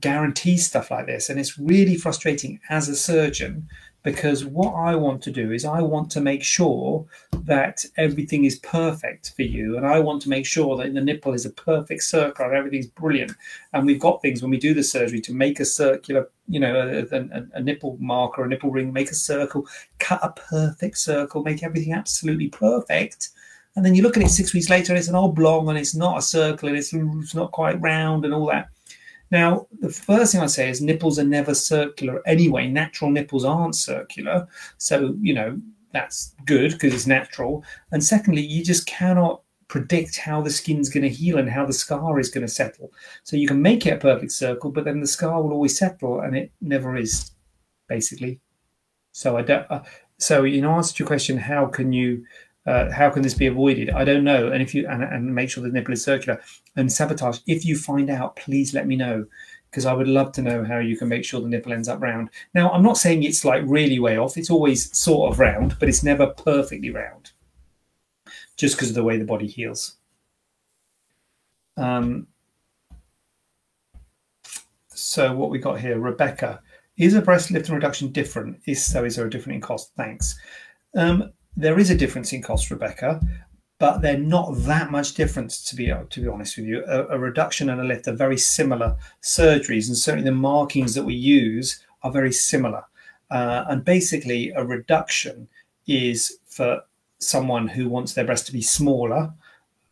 guarantee 0.01 0.57
stuff 0.57 0.91
like 0.91 1.07
this. 1.07 1.29
And 1.29 1.39
it's 1.39 1.59
really 1.59 1.97
frustrating 1.97 2.61
as 2.69 2.89
a 2.89 2.97
surgeon 2.97 3.69
because 4.03 4.45
what 4.45 4.75
I 4.75 4.97
want 4.97 5.23
to 5.23 5.31
do 5.31 5.53
is 5.53 5.65
I 5.65 5.81
want 5.81 6.11
to 6.13 6.21
make 6.21 6.43
sure 6.43 7.07
that 7.45 7.85
everything 7.97 8.45
is 8.45 8.59
perfect 8.59 9.33
for 9.37 9.43
you, 9.43 9.77
and 9.77 9.87
I 9.87 10.01
want 10.01 10.23
to 10.23 10.29
make 10.29 10.45
sure 10.45 10.77
that 10.77 10.93
the 10.93 11.01
nipple 11.01 11.35
is 11.35 11.47
a 11.47 11.51
perfect 11.51 12.03
circle 12.03 12.47
and 12.47 12.55
everything's 12.55 12.89
brilliant. 12.89 13.33
And 13.73 13.87
we've 13.87 14.01
got 14.01 14.21
things 14.21 14.43
when 14.43 14.51
we 14.51 14.59
do 14.59 14.75
the 14.75 14.83
surgery 14.83 15.21
to 15.23 15.35
make 15.35 15.61
a 15.61 15.65
circular, 15.65 16.29
you 16.49 16.59
know, 16.59 16.75
a, 16.75 17.17
a, 17.17 17.47
a 17.55 17.63
nipple 17.63 17.97
marker, 18.01 18.45
a 18.45 18.49
nipple 18.49 18.71
ring, 18.71 18.93
make 18.93 19.11
a 19.11 19.15
circle, 19.15 19.67
cut 19.99 20.21
a 20.23 20.31
perfect 20.31 20.99
circle, 20.99 21.43
make 21.43 21.63
everything 21.63 21.93
absolutely 21.93 22.49
perfect. 22.49 23.31
And 23.75 23.87
then 23.87 23.95
you 23.95 24.03
look 24.03 24.17
at 24.17 24.23
it 24.23 24.31
six 24.31 24.53
weeks 24.53 24.69
later, 24.69 24.93
and 24.93 24.99
it's 24.99 25.09
an 25.09 25.15
oblong, 25.15 25.69
and 25.69 25.79
it's 25.79 25.95
not 25.95 26.19
a 26.19 26.23
circle, 26.23 26.69
and 26.69 26.77
it's, 26.77 26.93
it's 26.93 27.35
not 27.35 27.53
quite 27.53 27.81
round, 27.81 28.25
and 28.25 28.35
all 28.35 28.47
that. 28.47 28.69
Now, 29.33 29.67
the 29.81 29.89
first 29.89 30.33
thing 30.33 30.43
I 30.43 30.47
say 30.47 30.69
is 30.69 30.83
nipples 30.83 31.19
are 31.19 31.25
never 31.25 31.55
circular 31.55 32.21
anyway. 32.29 32.69
Natural 32.69 33.11
nipples 33.11 33.47
aren't 33.47 33.75
circular. 33.75 34.47
So, 34.77 35.17
you 35.23 35.33
know, 35.33 35.59
that's 35.93 36.35
good 36.45 36.73
because 36.73 36.93
it's 36.93 37.07
natural. 37.07 37.65
And 37.93 38.05
secondly, 38.05 38.43
you 38.43 38.63
just 38.63 38.87
cannot 38.87 39.41
predict 39.69 40.19
how 40.19 40.43
the 40.43 40.51
skin's 40.51 40.91
going 40.91 41.05
to 41.05 41.09
heal 41.09 41.39
and 41.39 41.49
how 41.49 41.65
the 41.65 41.73
scar 41.73 42.21
is 42.21 42.29
going 42.29 42.47
to 42.47 42.53
settle. 42.53 42.93
So 43.23 43.37
you 43.37 43.49
can 43.49 43.63
make 43.63 43.87
it 43.87 43.95
a 43.95 43.97
perfect 43.97 44.33
circle, 44.33 44.71
but 44.71 44.85
then 44.85 45.01
the 45.01 45.07
scar 45.07 45.43
will 45.43 45.53
always 45.53 45.79
settle 45.79 46.21
and 46.21 46.37
it 46.37 46.53
never 46.61 46.95
is, 46.95 47.31
basically. 47.89 48.39
So 49.13 49.39
I 49.39 49.43
don't. 49.43 49.67
Uh, 49.71 49.83
so 50.19 50.45
in 50.45 50.67
answer 50.67 50.95
to 50.95 51.03
your 51.05 51.09
question, 51.09 51.39
how 51.39 51.67
can 51.67 51.91
you 51.91 52.23
uh, 52.67 52.91
how 52.91 53.11
can 53.11 53.23
this 53.23 53.35
be 53.35 53.47
avoided? 53.47 53.91
I 53.91 54.05
don't 54.05 54.25
know. 54.25 54.53
And 54.53 54.63
if 54.63 54.75
you 54.75 54.87
and, 54.89 55.03
and 55.03 55.35
make 55.35 55.51
sure 55.51 55.63
the 55.63 55.71
nipple 55.71 55.95
is 55.95 56.05
circular 56.05 56.41
and 56.77 56.93
sabotage. 56.93 57.41
If 57.47 57.65
you 57.65 57.77
find 57.77 58.09
out, 58.11 58.37
please 58.37 58.73
let 58.73 58.87
me 58.87 58.97
know. 58.97 59.27
because 59.73 59.87
I 59.87 59.95
would 59.95 60.07
love 60.07 60.33
to 60.33 60.43
know 60.43 60.63
how 60.65 60.79
you 60.81 60.99
can 60.99 61.09
make 61.09 61.25
sure 61.25 61.41
the 61.41 61.49
nipple 61.49 61.73
ends 61.73 61.89
up 61.89 62.03
round. 62.03 62.29
Now, 62.55 62.71
I'm 62.71 62.83
not 62.83 62.99
saying 62.99 63.23
it's 63.23 63.43
like 63.43 63.63
really 63.65 63.99
way 63.99 64.19
off. 64.19 64.37
It's 64.37 64.51
always 64.51 64.95
sort 64.95 65.33
of 65.33 65.39
round, 65.39 65.77
but 65.81 65.89
it's 65.89 66.03
never 66.03 66.27
perfectly 66.27 66.91
round, 66.91 67.33
just 68.57 68.77
because 68.77 68.91
of 68.91 68.95
the 68.95 69.03
way 69.03 69.17
the 69.17 69.25
body 69.25 69.47
heals. 69.47 69.97
Um, 71.79 72.27
so 74.89 75.35
what 75.35 75.49
we 75.49 75.59
got 75.59 75.81
here, 75.81 75.99
Rebecca, 75.99 76.61
is 76.99 77.15
a 77.15 77.23
breast 77.23 77.51
lift 77.51 77.69
and 77.69 77.75
reduction 77.77 78.13
different? 78.13 78.61
Is 78.67 78.85
so? 78.85 79.05
Is 79.05 79.17
there 79.17 79.27
a 79.27 79.31
difference 79.31 79.55
in 79.55 79.61
cost? 79.63 79.93
Thanks. 79.97 80.39
Um, 80.95 81.33
there 81.57 81.79
is 81.79 81.91
a 81.91 81.97
difference 81.97 82.33
in 82.33 82.43
cost, 82.43 82.71
Rebecca, 82.71 83.21
but 83.79 84.01
they're 84.01 84.17
not 84.17 84.55
that 84.59 84.91
much 84.91 85.15
difference 85.15 85.63
to 85.65 85.77
be 85.77 85.87
to 85.87 86.21
be 86.21 86.29
honest 86.29 86.57
with 86.57 86.67
you. 86.67 86.85
A, 86.87 87.07
a 87.09 87.19
reduction 87.19 87.69
and 87.69 87.81
a 87.81 87.85
lift 87.85 88.07
are 88.07 88.13
very 88.13 88.39
similar 88.39 88.97
surgeries, 89.23 89.89
and 89.89 89.97
certainly 89.97 90.25
the 90.25 90.37
markings 90.37 90.95
that 90.95 91.05
we 91.05 91.15
use 91.15 91.85
are 92.03 92.13
very 92.13 92.33
similar. 92.33 92.85
Uh, 93.31 93.65
and 93.69 93.85
basically, 93.85 94.51
a 94.51 94.65
reduction 94.65 95.49
is 95.87 96.39
for 96.47 96.83
someone 97.19 97.69
who 97.69 97.89
wants 97.89 98.13
their 98.13 98.25
breast 98.25 98.47
to 98.47 98.53
be 98.53 98.63
smaller 98.63 99.33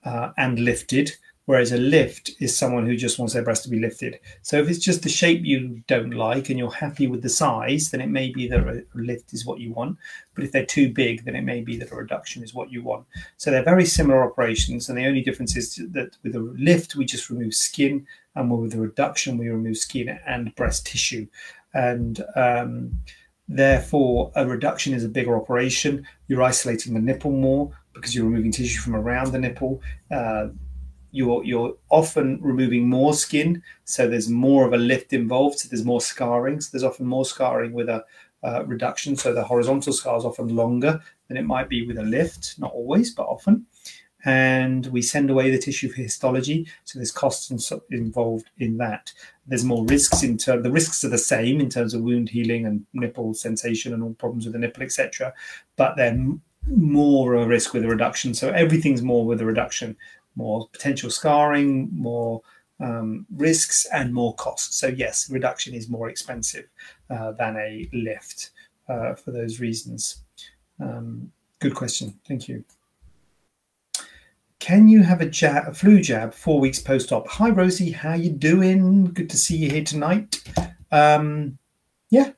uh, 0.05 0.31
and 0.37 0.59
lifted, 0.59 1.17
Whereas 1.51 1.73
a 1.73 1.79
lift 1.79 2.31
is 2.39 2.57
someone 2.57 2.87
who 2.87 2.95
just 2.95 3.19
wants 3.19 3.35
their 3.35 3.43
breast 3.43 3.65
to 3.65 3.69
be 3.69 3.81
lifted. 3.81 4.21
So 4.43 4.61
if 4.61 4.71
it's 4.71 4.79
just 4.79 5.03
the 5.03 5.09
shape 5.09 5.45
you 5.45 5.83
don't 5.89 6.15
like 6.15 6.49
and 6.49 6.57
you're 6.57 6.71
happy 6.71 7.09
with 7.09 7.23
the 7.23 7.29
size, 7.29 7.91
then 7.91 8.01
it 8.01 8.07
may 8.07 8.31
be 8.31 8.47
that 8.47 8.61
a 8.61 8.85
lift 8.95 9.33
is 9.33 9.45
what 9.45 9.59
you 9.59 9.73
want. 9.73 9.99
But 10.37 10.45
if 10.45 10.53
they're 10.53 10.65
too 10.65 10.93
big, 10.93 11.25
then 11.25 11.35
it 11.35 11.43
may 11.43 11.61
be 11.61 11.77
that 11.79 11.91
a 11.91 11.97
reduction 11.97 12.45
is 12.45 12.55
what 12.55 12.71
you 12.71 12.85
want. 12.85 13.05
So 13.37 13.51
they're 13.51 13.65
very 13.65 13.85
similar 13.85 14.23
operations. 14.23 14.89
And 14.89 14.97
the 14.97 15.07
only 15.07 15.23
difference 15.23 15.57
is 15.57 15.75
that 15.91 16.17
with 16.23 16.37
a 16.37 16.55
lift, 16.57 16.95
we 16.95 17.05
just 17.05 17.31
remove 17.31 17.53
skin. 17.53 18.07
And 18.37 18.49
with 18.49 18.75
a 18.75 18.81
reduction, 18.81 19.37
we 19.37 19.49
remove 19.49 19.77
skin 19.77 20.21
and 20.29 20.55
breast 20.55 20.87
tissue. 20.87 21.27
And 21.75 22.25
um, 22.37 22.93
therefore, 23.49 24.31
a 24.37 24.47
reduction 24.47 24.95
is 24.95 25.03
a 25.03 25.09
bigger 25.09 25.35
operation. 25.35 26.07
You're 26.29 26.45
isolating 26.45 26.95
the 26.95 27.01
nipple 27.01 27.33
more 27.33 27.77
because 27.93 28.15
you're 28.15 28.25
removing 28.25 28.53
tissue 28.53 28.81
from 28.81 28.95
around 28.95 29.33
the 29.33 29.41
nipple. 29.41 29.83
Uh, 30.13 30.51
you're 31.13 31.45
you're 31.45 31.75
often 31.89 32.39
removing 32.41 32.89
more 32.89 33.15
skin, 33.15 33.63
so 33.85 34.09
there's 34.09 34.29
more 34.29 34.67
of 34.67 34.73
a 34.73 34.79
lift 34.79 35.13
involved. 35.13 35.59
So 35.59 35.69
there's 35.69 35.85
more 35.85 36.01
scarring. 36.01 36.61
So 36.61 36.71
there's 36.73 36.85
often 36.85 37.07
more 37.07 37.25
scarring 37.25 37.73
with 37.73 37.89
a 37.89 38.05
uh, 38.43 38.65
reduction. 38.65 39.17
So 39.17 39.33
the 39.33 39.45
horizontal 39.45 39.93
scar 39.93 40.17
is 40.17 40.25
often 40.25 40.55
longer 40.55 41.01
than 41.29 41.37
it 41.37 41.45
might 41.45 41.69
be 41.69 41.87
with 41.87 41.99
a 41.99 42.03
lift. 42.03 42.59
Not 42.59 42.73
always, 42.73 43.15
but 43.15 43.27
often. 43.27 43.67
And 44.25 44.87
we 44.87 45.01
send 45.01 45.31
away 45.31 45.51
the 45.51 45.59
tissue 45.59 45.89
for 45.89 46.03
histology. 46.03 46.67
So 46.85 46.99
there's 46.99 47.13
costs 47.13 47.51
involved 47.91 48.51
in 48.59 48.77
that. 48.77 49.13
There's 49.47 49.65
more 49.65 49.87
risks 49.87 50.23
in 50.23 50.37
terms. 50.37 50.63
The 50.63 50.71
risks 50.71 51.05
are 51.05 51.09
the 51.09 51.19
same 51.19 51.59
in 51.61 51.71
terms 51.71 51.95
of 51.95 52.03
wound 52.03 52.29
healing 52.29 52.67
and 52.67 52.85
nipple 52.93 53.33
sensation 53.33 53.95
and 53.95 54.03
all 54.03 54.15
problems 54.15 54.45
with 54.45 54.53
the 54.53 54.59
nipple, 54.59 54.83
etc. 54.83 55.33
But 55.77 55.97
then 55.97 56.43
more 56.67 57.35
a 57.35 57.47
risk 57.47 57.73
with 57.73 57.85
a 57.85 57.89
reduction. 57.89 58.35
So 58.35 58.51
everything's 58.51 59.03
more 59.03 59.25
with 59.25 59.41
a 59.41 59.47
reduction 59.47 59.97
more 60.37 60.69
potential 60.69 61.11
scarring, 61.11 61.89
more 61.93 62.43
um, 62.81 63.27
risks, 63.37 63.87
and 63.93 64.13
more 64.13 64.35
costs. 64.35 64.77
So, 64.77 64.87
yes, 64.87 65.29
reduction 65.31 65.75
is 65.75 65.89
more 65.89 66.09
expensive 66.09 66.67
uh, 67.11 67.33
than 67.33 67.57
a 67.57 67.89
lift 67.93 68.51
uh, 68.89 69.15
for 69.15 69.33
those 69.33 69.61
reasons. 69.61 70.23
Um, 70.81 71.33
good 71.59 71.75
question. 71.75 72.19
Thank 72.27 72.49
you. 72.49 72.65
Can 74.59 74.89
you 74.89 75.03
have 75.03 75.21
a, 75.21 75.27
jab, 75.27 75.69
a 75.69 75.75
flu 75.75 76.01
jab 76.01 76.35
four 76.35 76.61
weeks 76.61 76.81
post-op? 76.81 77.29
Hi, 77.29 77.49
Rosie. 77.51 77.93
How 77.93 78.15
you 78.15 78.31
doing? 78.31 79.07
Good 79.07 79.31
to 79.31 79.37
see 79.37 79.57
you 79.57 79.71
here 79.71 79.85
tonight. 79.85 80.43
Um, 80.93 81.59
yeah. 82.11 82.33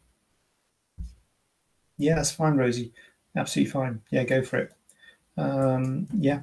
Yeah, 1.99 2.15
that's 2.15 2.31
fine, 2.31 2.57
Rosie. 2.57 2.93
Absolutely 3.37 3.73
fine. 3.73 4.03
Yeah, 4.11 4.25
go 4.25 4.43
for 4.43 4.59
it. 4.59 4.73
Um, 5.37 6.07
yeah, 6.17 6.43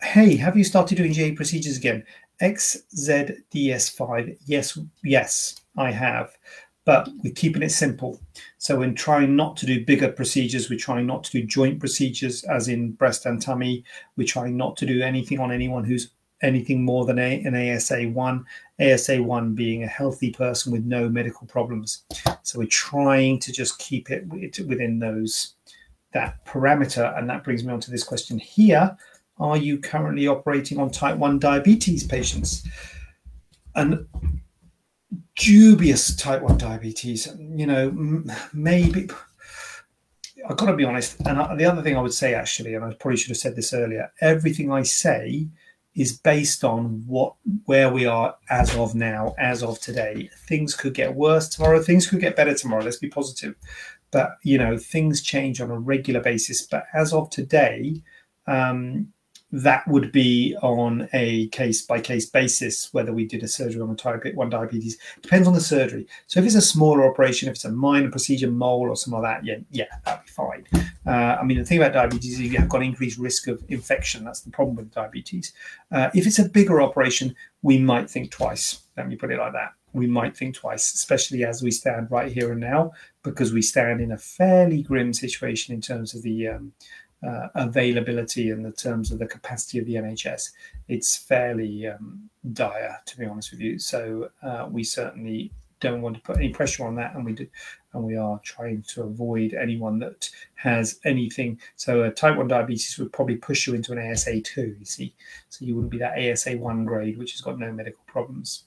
hey, 0.00 0.36
have 0.36 0.56
you 0.56 0.64
started 0.64 0.96
doing 0.96 1.12
GA 1.12 1.32
procedures 1.32 1.76
again? 1.76 2.04
XZDS5. 2.40 4.38
Yes, 4.46 4.78
yes, 5.02 5.60
I 5.76 5.90
have. 5.90 6.36
But 6.84 7.08
we're 7.22 7.34
keeping 7.34 7.62
it 7.62 7.70
simple. 7.70 8.20
So 8.56 8.78
we're 8.78 8.92
trying 8.92 9.36
not 9.36 9.58
to 9.58 9.66
do 9.66 9.84
bigger 9.84 10.10
procedures. 10.10 10.70
We're 10.70 10.78
trying 10.78 11.06
not 11.06 11.22
to 11.24 11.32
do 11.32 11.42
joint 11.42 11.80
procedures, 11.80 12.44
as 12.44 12.68
in 12.68 12.92
breast 12.92 13.26
and 13.26 13.42
tummy. 13.42 13.84
We're 14.16 14.26
trying 14.26 14.56
not 14.56 14.76
to 14.78 14.86
do 14.86 15.02
anything 15.02 15.38
on 15.38 15.52
anyone 15.52 15.84
who's 15.84 16.12
anything 16.40 16.84
more 16.84 17.04
than 17.04 17.18
a, 17.18 17.42
an 17.42 17.52
ASA1. 17.52 18.44
ASA1 18.80 19.54
being 19.54 19.82
a 19.82 19.88
healthy 19.88 20.30
person 20.30 20.72
with 20.72 20.84
no 20.84 21.10
medical 21.10 21.46
problems. 21.46 22.04
So 22.42 22.60
we're 22.60 22.66
trying 22.66 23.40
to 23.40 23.52
just 23.52 23.78
keep 23.78 24.10
it 24.10 24.26
within 24.28 24.98
those 24.98 25.56
that 26.12 26.42
parameter. 26.46 27.18
And 27.18 27.28
that 27.28 27.44
brings 27.44 27.64
me 27.64 27.72
on 27.72 27.80
to 27.80 27.90
this 27.90 28.04
question 28.04 28.38
here 28.38 28.96
are 29.40 29.56
you 29.56 29.78
currently 29.78 30.26
operating 30.26 30.78
on 30.78 30.90
type 30.90 31.16
1 31.16 31.38
diabetes 31.38 32.04
patients? 32.04 32.66
And 33.74 34.06
dubious 35.36 36.16
type 36.16 36.42
1 36.42 36.58
diabetes, 36.58 37.28
you 37.38 37.66
know, 37.66 38.24
maybe. 38.52 39.08
I've 40.48 40.56
got 40.56 40.66
to 40.66 40.76
be 40.76 40.84
honest. 40.84 41.16
And 41.26 41.58
the 41.58 41.64
other 41.64 41.82
thing 41.82 41.96
I 41.96 42.00
would 42.00 42.14
say, 42.14 42.34
actually, 42.34 42.74
and 42.74 42.84
I 42.84 42.94
probably 42.94 43.16
should 43.16 43.30
have 43.30 43.38
said 43.38 43.56
this 43.56 43.72
earlier 43.72 44.12
everything 44.20 44.70
I 44.72 44.82
say 44.82 45.48
is 45.94 46.16
based 46.16 46.62
on 46.62 47.02
what 47.06 47.34
where 47.64 47.90
we 47.90 48.06
are 48.06 48.36
as 48.50 48.74
of 48.76 48.94
now, 48.94 49.34
as 49.38 49.62
of 49.62 49.80
today. 49.80 50.30
Things 50.46 50.74
could 50.74 50.94
get 50.94 51.14
worse 51.14 51.48
tomorrow, 51.48 51.82
things 51.82 52.06
could 52.06 52.20
get 52.20 52.36
better 52.36 52.54
tomorrow. 52.54 52.84
Let's 52.84 52.98
be 52.98 53.08
positive. 53.08 53.56
But 54.10 54.38
you 54.42 54.58
know, 54.58 54.78
things 54.78 55.22
change 55.22 55.60
on 55.60 55.70
a 55.70 55.78
regular 55.78 56.20
basis. 56.20 56.62
But 56.62 56.84
as 56.94 57.12
of 57.12 57.30
today, 57.30 58.02
um, 58.46 59.12
that 59.50 59.86
would 59.88 60.12
be 60.12 60.54
on 60.62 61.08
a 61.14 61.48
case 61.48 61.82
by 61.82 62.00
case 62.00 62.26
basis 62.26 62.92
whether 62.92 63.12
we 63.12 63.24
did 63.24 63.42
a 63.42 63.48
surgery 63.48 63.80
on 63.80 63.90
a 63.90 63.94
type 63.94 64.22
1 64.34 64.50
diabetes. 64.50 64.98
Depends 65.22 65.48
on 65.48 65.54
the 65.54 65.60
surgery. 65.60 66.06
So 66.26 66.40
if 66.40 66.46
it's 66.46 66.54
a 66.54 66.60
smaller 66.60 67.10
operation 67.10 67.48
if 67.48 67.54
it's 67.54 67.64
a 67.64 67.72
minor 67.72 68.10
procedure 68.10 68.50
mole 68.50 68.88
or 68.88 68.96
something 68.96 69.22
like 69.22 69.42
that 69.42 69.46
yeah 69.46 69.56
yeah 69.70 69.98
that'd 70.04 70.26
be 70.26 70.30
fine. 70.30 70.66
Uh, 71.06 71.38
i 71.40 71.42
mean 71.42 71.58
the 71.58 71.64
thing 71.64 71.78
about 71.78 71.94
diabetes 71.94 72.34
is 72.34 72.40
you 72.40 72.58
have 72.58 72.68
got 72.68 72.82
increased 72.82 73.18
risk 73.18 73.48
of 73.48 73.62
infection. 73.68 74.24
That's 74.24 74.40
the 74.40 74.50
problem 74.50 74.76
with 74.76 74.92
diabetes. 74.92 75.52
Uh, 75.90 76.10
if 76.14 76.26
it's 76.26 76.38
a 76.38 76.48
bigger 76.48 76.82
operation 76.82 77.34
we 77.62 77.78
might 77.78 78.08
think 78.10 78.30
twice. 78.30 78.82
Let 78.96 79.08
me 79.08 79.16
put 79.16 79.32
it 79.32 79.38
like 79.38 79.52
that. 79.52 79.72
We 79.94 80.06
might 80.06 80.36
think 80.36 80.56
twice 80.56 80.92
especially 80.92 81.44
as 81.44 81.62
we 81.62 81.70
stand 81.70 82.10
right 82.10 82.30
here 82.30 82.52
and 82.52 82.60
now 82.60 82.92
because 83.22 83.52
we 83.52 83.62
stand 83.62 84.02
in 84.02 84.12
a 84.12 84.18
fairly 84.18 84.82
grim 84.82 85.14
situation 85.14 85.74
in 85.74 85.80
terms 85.80 86.14
of 86.14 86.22
the 86.22 86.48
um, 86.48 86.72
uh, 87.26 87.48
availability 87.54 88.50
in 88.50 88.62
the 88.62 88.72
terms 88.72 89.10
of 89.10 89.18
the 89.18 89.26
capacity 89.26 89.78
of 89.78 89.86
the 89.86 89.94
NHS, 89.94 90.50
it's 90.88 91.16
fairly 91.16 91.86
um, 91.86 92.30
dire, 92.52 92.98
to 93.06 93.18
be 93.18 93.26
honest 93.26 93.50
with 93.50 93.60
you. 93.60 93.78
So 93.78 94.30
uh, 94.42 94.68
we 94.70 94.84
certainly 94.84 95.52
don't 95.80 96.02
want 96.02 96.16
to 96.16 96.22
put 96.22 96.36
any 96.36 96.48
pressure 96.50 96.84
on 96.84 96.94
that, 96.96 97.14
and 97.14 97.24
we 97.24 97.32
do, 97.32 97.46
and 97.92 98.04
we 98.04 98.16
are 98.16 98.40
trying 98.42 98.82
to 98.82 99.02
avoid 99.02 99.54
anyone 99.54 99.98
that 100.00 100.28
has 100.54 100.98
anything. 101.04 101.60
So 101.76 102.02
a 102.02 102.10
type 102.10 102.36
one 102.36 102.48
diabetes 102.48 102.98
would 102.98 103.12
probably 103.12 103.36
push 103.36 103.66
you 103.66 103.74
into 103.74 103.92
an 103.92 103.98
ASA 103.98 104.40
two. 104.42 104.76
You 104.78 104.84
see, 104.84 105.14
so 105.48 105.64
you 105.64 105.74
wouldn't 105.74 105.92
be 105.92 105.98
that 105.98 106.18
ASA 106.18 106.56
one 106.56 106.84
grade, 106.84 107.18
which 107.18 107.32
has 107.32 107.40
got 107.40 107.58
no 107.58 107.72
medical 107.72 108.02
problems. 108.06 108.64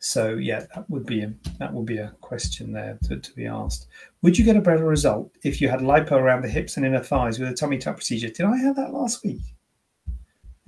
So 0.00 0.34
yeah, 0.34 0.66
that 0.74 0.88
would 0.88 1.06
be 1.06 1.22
a 1.22 1.32
that 1.58 1.72
would 1.72 1.86
be 1.86 1.98
a 1.98 2.14
question 2.20 2.72
there 2.72 2.98
to, 3.04 3.18
to 3.18 3.32
be 3.34 3.46
asked. 3.46 3.88
Would 4.22 4.38
you 4.38 4.44
get 4.44 4.56
a 4.56 4.60
better 4.60 4.84
result 4.84 5.32
if 5.42 5.60
you 5.60 5.68
had 5.68 5.80
lipo 5.80 6.12
around 6.12 6.42
the 6.42 6.48
hips 6.48 6.76
and 6.76 6.86
inner 6.86 7.02
thighs 7.02 7.38
with 7.38 7.48
a 7.48 7.54
tummy 7.54 7.78
tuck 7.78 7.96
procedure? 7.96 8.28
Did 8.28 8.46
I 8.46 8.56
have 8.58 8.76
that 8.76 8.92
last 8.92 9.24
week? 9.24 9.42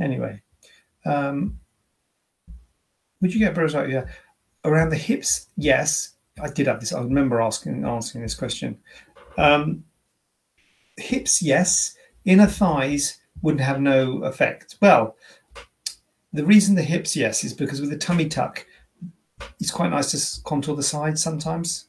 Anyway, 0.00 0.42
um, 1.04 1.60
would 3.20 3.32
you 3.32 3.38
get 3.38 3.52
a 3.52 3.54
better 3.54 3.64
result? 3.64 3.88
Yeah, 3.88 4.06
around 4.64 4.90
the 4.90 4.96
hips. 4.96 5.46
Yes, 5.56 6.16
I 6.42 6.48
did 6.48 6.66
have 6.66 6.80
this. 6.80 6.92
I 6.92 7.00
remember 7.00 7.40
asking 7.40 7.84
answering 7.84 8.22
this 8.22 8.34
question. 8.34 8.78
Um, 9.38 9.84
hips, 10.96 11.42
yes. 11.42 11.94
Inner 12.24 12.46
thighs 12.46 13.18
wouldn't 13.42 13.62
have 13.62 13.80
no 13.80 14.22
effect. 14.24 14.76
Well, 14.82 15.16
the 16.32 16.44
reason 16.44 16.74
the 16.74 16.82
hips, 16.82 17.16
yes, 17.16 17.44
is 17.44 17.54
because 17.54 17.80
with 17.80 17.90
the 17.90 17.96
tummy 17.96 18.28
tuck, 18.28 18.66
it's 19.58 19.70
quite 19.70 19.90
nice 19.90 20.10
to 20.12 20.42
contour 20.42 20.76
the 20.76 20.82
sides 20.82 21.22
sometimes. 21.22 21.86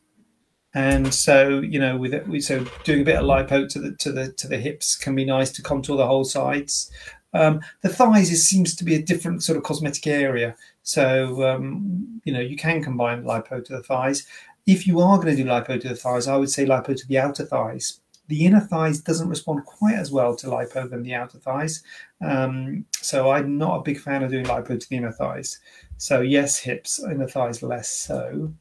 And 0.74 1.14
so, 1.14 1.60
you 1.60 1.80
know, 1.80 1.98
with 1.98 2.14
it, 2.14 2.44
so 2.44 2.66
doing 2.84 3.02
a 3.02 3.06
bit 3.06 3.18
of 3.18 3.26
lipo 3.26 3.68
to 3.68 3.80
the 3.80 3.92
to 3.96 4.12
the 4.12 4.32
to 4.34 4.48
the 4.48 4.58
hips 4.58 4.96
can 4.96 5.16
be 5.16 5.26
nice 5.26 5.52
to 5.54 5.62
contour 5.62 5.98
the 5.98 6.08
whole 6.08 6.24
sides. 6.24 6.90
Um, 7.34 7.62
the 7.82 7.90
thighs 7.90 8.48
seems 8.48 8.76
to 8.76 8.84
be 8.84 8.96
a 8.96 9.02
different 9.02 9.44
sort 9.44 9.58
of 9.58 9.64
cosmetic 9.64 10.08
area, 10.08 10.56
so 10.84 11.44
um, 11.48 12.22
you 12.24 12.34
know 12.34 12.40
you 12.40 12.56
can 12.56 12.84
combine 12.84 13.24
lipo 13.24 13.64
to 13.64 13.74
the 13.74 13.84
thighs. 13.84 14.26
If 14.66 14.86
you 14.86 15.02
are 15.02 15.18
going 15.18 15.36
to 15.36 15.44
do 15.44 15.50
lipo 15.50 15.80
to 15.82 15.90
the 15.90 15.96
thighs, 15.96 16.28
I 16.28 16.38
would 16.38 16.50
say 16.50 16.66
lipo 16.66 16.96
to 16.96 17.08
the 17.08 17.20
outer 17.20 17.46
thighs 17.46 18.01
The 18.32 18.46
inner 18.46 18.62
thighs 18.62 19.02
doesn't 19.02 19.28
respond 19.28 19.66
quite 19.66 19.96
as 19.96 20.10
well 20.10 20.38
to 20.38 20.48
lipo 20.48 20.90
than 20.90 21.04
the 21.04 21.14
outer 21.14 21.38
thighs. 21.38 21.84
Um, 22.22 22.86
so 22.94 23.30
I'm 23.30 23.58
not 23.58 23.76
a 23.76 23.84
big 23.84 24.00
fan 24.00 24.24
of 24.24 24.32
doing 24.32 24.46
lipo 24.46 24.80
to 24.80 24.90
the 24.90 24.96
inner 24.96 25.12
thighs. 25.12 25.60
So 25.98 26.22
yes, 26.22 26.58
hips, 26.58 27.04
inner 27.04 27.28
thighs 27.28 27.62
less 27.62 27.90
so. 27.90 28.54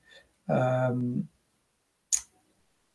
Um, 0.48 1.28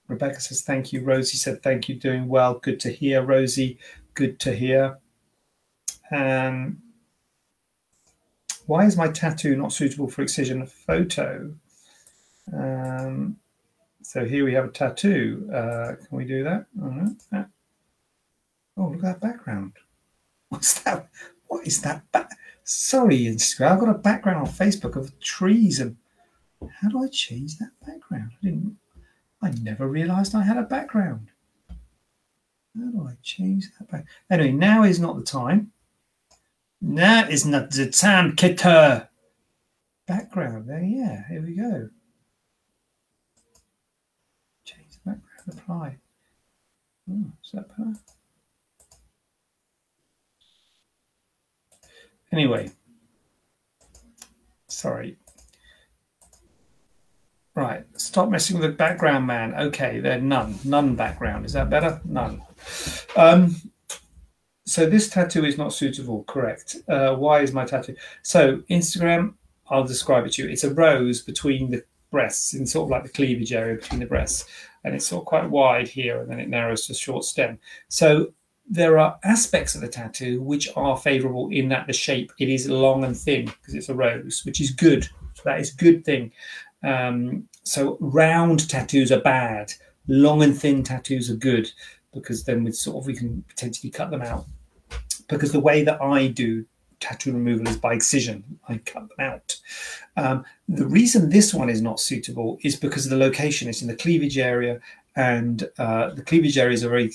Rebecca 0.09 0.41
says, 0.41 0.63
thank 0.63 0.91
you. 0.91 1.01
Rosie 1.01 1.37
said, 1.37 1.63
thank 1.63 1.87
you, 1.87 1.95
doing 1.95 2.27
well. 2.27 2.55
Good 2.55 2.81
to 2.81 2.91
hear, 2.91 3.23
Rosie. 3.23 3.79
Good 4.13 4.37
to 4.41 4.53
hear. 4.53 4.99
Um, 6.11 6.81
why 8.65 8.83
is 8.83 8.97
my 8.97 9.07
tattoo 9.07 9.55
not 9.55 9.71
suitable 9.71 10.09
for 10.09 10.23
excision 10.23 10.67
photo? 10.67 11.55
Um, 12.51 13.37
so 14.15 14.23
here 14.23 14.45
we 14.45 14.53
have 14.53 14.63
a 14.63 14.69
tattoo. 14.69 15.45
Uh, 15.53 15.95
can 15.97 16.17
we 16.17 16.23
do 16.23 16.41
that? 16.45 16.67
Oh, 18.77 18.83
look 18.87 18.95
at 18.95 19.01
that 19.01 19.19
background. 19.19 19.73
What's 20.49 20.79
that? 20.83 21.09
What 21.47 21.67
is 21.67 21.81
that? 21.81 22.01
Ba- 22.13 22.29
Sorry, 22.63 23.25
Instagram. 23.25 23.71
I've 23.73 23.79
got 23.81 23.89
a 23.89 23.93
background 23.93 24.39
on 24.39 24.53
Facebook 24.53 24.95
of 24.95 25.19
trees 25.19 25.81
and 25.81 25.97
how 26.79 26.87
do 26.87 27.03
I 27.03 27.09
change 27.09 27.57
that 27.57 27.71
background? 27.85 28.31
I 28.41 28.45
didn't. 28.45 28.77
I 29.41 29.51
never 29.61 29.85
realised 29.85 30.33
I 30.33 30.43
had 30.43 30.57
a 30.57 30.63
background. 30.63 31.27
How 31.67 32.89
do 32.91 33.05
I 33.09 33.17
change 33.21 33.69
that 33.77 33.91
back? 33.91 34.05
Anyway, 34.29 34.53
now 34.53 34.83
is 34.83 35.01
not 35.01 35.17
the 35.17 35.23
time. 35.23 35.73
Now 36.81 37.27
is 37.27 37.45
not 37.45 37.71
the 37.71 37.91
time, 37.91 38.37
Kitter. 38.37 39.09
Background. 40.07 40.69
There, 40.69 40.81
yeah. 40.81 41.27
Here 41.27 41.41
we 41.41 41.55
go. 41.55 41.89
Change 44.65 44.97
Apply. 45.47 45.97
Oh, 47.09 47.31
is 47.43 47.51
that 47.53 47.69
better? 47.69 47.93
Anyway, 52.31 52.71
sorry. 54.67 55.17
Right, 57.53 57.85
stop 57.95 58.29
messing 58.29 58.59
with 58.59 58.69
the 58.69 58.75
background, 58.75 59.27
man. 59.27 59.53
Okay, 59.53 59.99
they're 59.99 60.19
none. 60.19 60.59
None 60.65 60.95
background. 60.95 61.45
Is 61.45 61.53
that 61.53 61.69
better? 61.69 62.01
None. 62.03 62.41
Um, 63.15 63.55
so 64.65 64.89
this 64.89 65.07
tattoo 65.07 65.45
is 65.45 65.57
not 65.57 65.71
suitable, 65.71 66.23
correct. 66.23 66.75
Uh, 66.89 67.15
why 67.15 67.41
is 67.41 67.53
my 67.53 67.63
tattoo? 67.63 67.95
So 68.23 68.57
Instagram, 68.69 69.35
I'll 69.69 69.85
describe 69.85 70.25
it 70.25 70.33
to 70.33 70.43
you. 70.43 70.49
It's 70.49 70.65
a 70.65 70.73
rose 70.73 71.21
between 71.21 71.71
the 71.71 71.83
breasts, 72.11 72.53
in 72.53 72.65
sort 72.65 72.87
of 72.87 72.89
like 72.89 73.03
the 73.03 73.09
cleavage 73.09 73.53
area 73.53 73.75
between 73.75 73.99
the 73.99 74.05
breasts. 74.05 74.45
And 74.85 74.93
it's 74.93 75.07
sort 75.07 75.23
of 75.23 75.25
quite 75.25 75.49
wide 75.49 75.87
here, 75.87 76.21
and 76.21 76.29
then 76.29 76.39
it 76.39 76.47
narrows 76.47 76.85
to 76.85 76.93
a 76.93 76.95
short 76.95 77.25
stem. 77.25 77.57
So 77.89 78.33
there 78.69 78.97
are 78.97 79.19
aspects 79.23 79.75
of 79.75 79.81
the 79.81 79.87
tattoo 79.87 80.41
which 80.41 80.69
are 80.75 80.97
favorable 80.97 81.49
in 81.51 81.69
that 81.69 81.87
the 81.87 81.93
shape 81.93 82.31
it 82.39 82.49
is 82.49 82.69
long 82.69 83.03
and 83.03 83.17
thin 83.17 83.45
because 83.45 83.75
it's 83.75 83.89
a 83.89 83.95
rose 83.95 84.43
which 84.45 84.61
is 84.61 84.71
good. 84.71 85.07
That 85.43 85.59
is 85.59 85.73
a 85.73 85.77
good 85.77 86.05
thing. 86.05 86.31
Um, 86.83 87.47
so 87.63 87.97
round 87.99 88.69
tattoos 88.69 89.11
are 89.11 89.21
bad. 89.21 89.73
Long 90.07 90.43
and 90.43 90.57
thin 90.57 90.83
tattoos 90.83 91.29
are 91.29 91.35
good 91.35 91.71
because 92.13 92.43
then 92.43 92.63
we 92.63 92.71
sort 92.71 92.97
of 92.97 93.07
we 93.07 93.15
can 93.15 93.43
potentially 93.47 93.91
cut 93.91 94.11
them 94.11 94.21
out. 94.21 94.45
Because 95.27 95.51
the 95.51 95.59
way 95.59 95.83
that 95.83 96.01
i 96.01 96.27
do 96.27 96.65
tattoo 97.05 97.33
removal 97.33 97.67
is 97.67 97.77
by 97.77 97.93
excision 97.93 98.43
i 98.69 98.77
cut 98.77 99.07
them 99.09 99.19
out 99.31 99.57
um, 100.17 100.43
the 100.67 100.87
reason 100.87 101.29
this 101.29 101.53
one 101.53 101.69
is 101.69 101.81
not 101.81 101.99
suitable 101.99 102.57
is 102.63 102.75
because 102.75 103.05
of 103.05 103.11
the 103.11 103.17
location 103.17 103.67
it's 103.67 103.81
in 103.81 103.87
the 103.87 103.95
cleavage 103.95 104.37
area 104.37 104.79
and 105.15 105.69
uh, 105.77 106.09
the 106.09 106.21
cleavage 106.21 106.57
area 106.57 106.73
is 106.73 106.83
a 106.83 106.89
very 106.89 107.11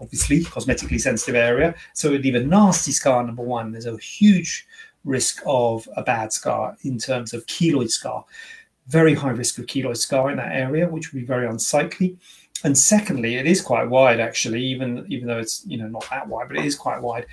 obviously 0.00 0.40
cosmetically 0.40 1.00
sensitive 1.00 1.34
area. 1.34 1.74
So 1.94 2.08
it 2.08 2.12
would 2.12 2.24
leave 2.24 2.34
a 2.34 2.44
nasty 2.44 2.92
scar, 2.92 3.22
number 3.24 3.42
one. 3.42 3.72
There's 3.72 3.86
a 3.86 3.96
huge 3.98 4.66
risk 5.04 5.42
of 5.46 5.88
a 5.96 6.02
bad 6.02 6.32
scar 6.32 6.76
in 6.82 6.98
terms 6.98 7.32
of 7.32 7.46
keloid 7.46 7.90
scar. 7.90 8.24
Very 8.86 9.14
high 9.14 9.30
risk 9.30 9.58
of 9.58 9.66
keloid 9.66 9.96
scar 9.96 10.30
in 10.30 10.36
that 10.36 10.52
area, 10.52 10.88
which 10.88 11.12
would 11.12 11.20
be 11.20 11.26
very 11.26 11.46
unsightly. 11.46 12.16
And 12.62 12.76
secondly, 12.76 13.36
it 13.36 13.46
is 13.46 13.60
quite 13.60 13.88
wide 13.88 14.20
actually, 14.20 14.62
even 14.64 15.04
even 15.08 15.26
though 15.28 15.38
it's 15.38 15.64
you 15.66 15.76
know 15.76 15.88
not 15.88 16.08
that 16.10 16.28
wide, 16.28 16.48
but 16.48 16.56
it 16.56 16.64
is 16.64 16.76
quite 16.76 17.02
wide. 17.02 17.26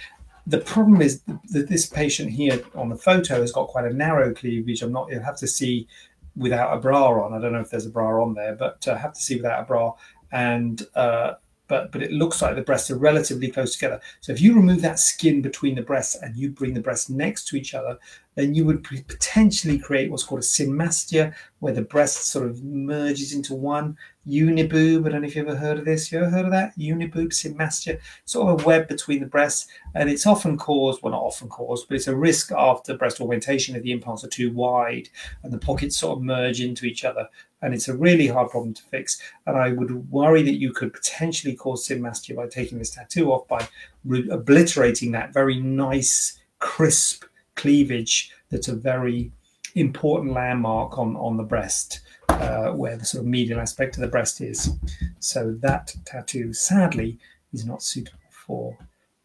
The 0.47 0.59
problem 0.59 1.01
is 1.01 1.21
that 1.51 1.69
this 1.69 1.85
patient 1.85 2.31
here 2.31 2.61
on 2.75 2.89
the 2.89 2.95
photo 2.95 3.41
has 3.41 3.51
got 3.51 3.67
quite 3.67 3.85
a 3.85 3.93
narrow 3.93 4.33
cleavage. 4.33 4.81
I'm 4.81 4.91
not. 4.91 5.09
You'll 5.09 5.23
have 5.23 5.37
to 5.37 5.47
see 5.47 5.87
without 6.35 6.75
a 6.75 6.79
bra 6.79 7.23
on. 7.23 7.33
I 7.33 7.39
don't 7.39 7.53
know 7.53 7.59
if 7.59 7.69
there's 7.69 7.85
a 7.85 7.91
bra 7.91 8.21
on 8.23 8.33
there, 8.33 8.55
but 8.55 8.87
uh, 8.87 8.97
have 8.97 9.13
to 9.13 9.21
see 9.21 9.35
without 9.35 9.61
a 9.61 9.65
bra. 9.65 9.93
And 10.31 10.81
uh, 10.95 11.33
but 11.72 11.89
but 11.89 12.03
it 12.03 12.11
looks 12.11 12.41
like 12.41 12.55
the 12.55 12.61
breasts 12.61 12.91
are 12.91 12.97
relatively 12.97 13.49
close 13.49 13.74
together. 13.74 14.01
So 14.19 14.34
if 14.34 14.41
you 14.41 14.53
remove 14.53 14.82
that 14.82 14.99
skin 14.99 15.41
between 15.41 15.76
the 15.76 15.82
breasts 15.82 16.15
and 16.22 16.36
you 16.36 16.49
bring 16.49 16.74
the 16.74 16.82
breasts 16.82 17.09
next 17.09 17.47
to 17.47 17.55
each 17.55 17.74
other, 17.74 17.97
then 18.36 18.53
you 18.53 18.65
would 18.65 18.84
potentially 18.84 19.80
create 19.80 20.11
what's 20.11 20.24
called 20.24 20.41
a 20.41 20.43
symastia, 20.43 21.34
where 21.59 21.74
the 21.74 21.82
breast 21.82 22.28
sort 22.28 22.45
of 22.45 22.61
merges 22.61 23.34
into 23.34 23.53
one 23.53 23.97
uniboob. 24.28 25.05
I 25.05 25.09
don't 25.09 25.22
know 25.22 25.28
if 25.28 25.36
you've 25.36 25.47
ever 25.47 25.57
heard 25.57 25.80
of 25.80 25.86
this. 25.86 26.11
You 26.11 26.19
ever 26.19 26.30
heard 26.30 26.45
of 26.45 26.51
that? 26.51 26.78
Uniboob 26.78 27.30
symastia, 27.30 28.01
sort 28.26 28.49
of 28.49 28.61
a 28.61 28.67
web 28.67 28.89
between 28.89 29.22
the 29.22 29.26
breasts, 29.26 29.67
and 29.95 30.09
it's 30.09 30.28
often 30.28 30.57
caused, 30.57 31.01
well, 31.01 31.13
not 31.13 31.24
often 31.24 31.47
caused, 31.47 31.88
but 31.88 31.95
it's 31.95 32.07
a 32.07 32.15
risk 32.15 32.51
after 32.51 32.97
breast 32.97 33.22
augmentation 33.22 33.78
if 33.78 33.84
the 33.84 33.93
implants 33.93 34.26
are 34.26 34.30
too 34.30 34.51
wide 34.51 35.07
and 35.43 35.53
the 35.53 35.57
pockets 35.57 35.97
sort 35.97 36.17
of 36.17 36.24
merge 36.24 36.59
into 36.59 36.86
each 36.86 37.05
other 37.05 37.30
and 37.62 37.74
it's 37.74 37.88
a 37.88 37.95
really 37.95 38.28
hard 38.28 38.49
problem 38.49 38.74
to 38.74 38.84
fix. 38.84 39.22
And 39.45 39.57
I 39.57 39.72
would 39.72 40.09
worry 40.12 40.41
that 40.43 40.59
you 40.59 40.74
could 40.74 40.93
potentially 40.93 41.55
cause 41.55 41.88
symastia 41.88 42.36
by 42.36 42.47
taking 42.47 42.78
this 42.78 42.91
tattoo 42.91 43.32
off 43.32 43.47
by 43.47 43.68
re- 44.05 44.30
obliterating 44.30 45.12
that 45.12 45.34
very 45.34 45.59
nice, 45.59 46.39
crisp 46.59 47.26
cleavage 47.55 48.32
that's 48.49 48.68
a 48.68 48.76
very 48.76 49.32
important 49.76 50.34
landmark 50.34 50.97
on, 50.97 51.16
on 51.16 51.38
the 51.38 51.43
breast, 51.43 52.01
uh, 52.30 52.72
where 52.72 52.97
the 52.97 53.05
sort 53.05 53.22
of 53.22 53.28
medial 53.28 53.59
aspect 53.59 53.95
of 53.95 54.01
the 54.01 54.07
breast 54.07 54.41
is. 54.41 54.72
So 55.20 55.55
that 55.59 55.95
tattoo, 56.05 56.53
sadly, 56.53 57.20
is 57.53 57.66
not 57.66 57.84
suitable 57.84 58.20
for 58.30 58.78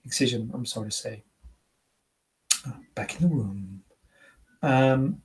excision, 0.04 0.50
I'm 0.54 0.66
sorry 0.66 0.90
to 0.90 0.96
say. 0.96 1.22
Uh, 2.66 2.72
back 2.94 3.20
in 3.20 3.28
the 3.28 3.34
room. 3.34 3.82
Um, 4.62 5.22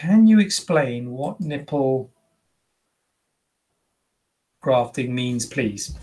can 0.00 0.26
you 0.26 0.40
explain 0.40 1.10
what 1.10 1.38
nipple 1.42 2.10
grafting 4.62 5.14
means, 5.14 5.44
please? 5.44 5.94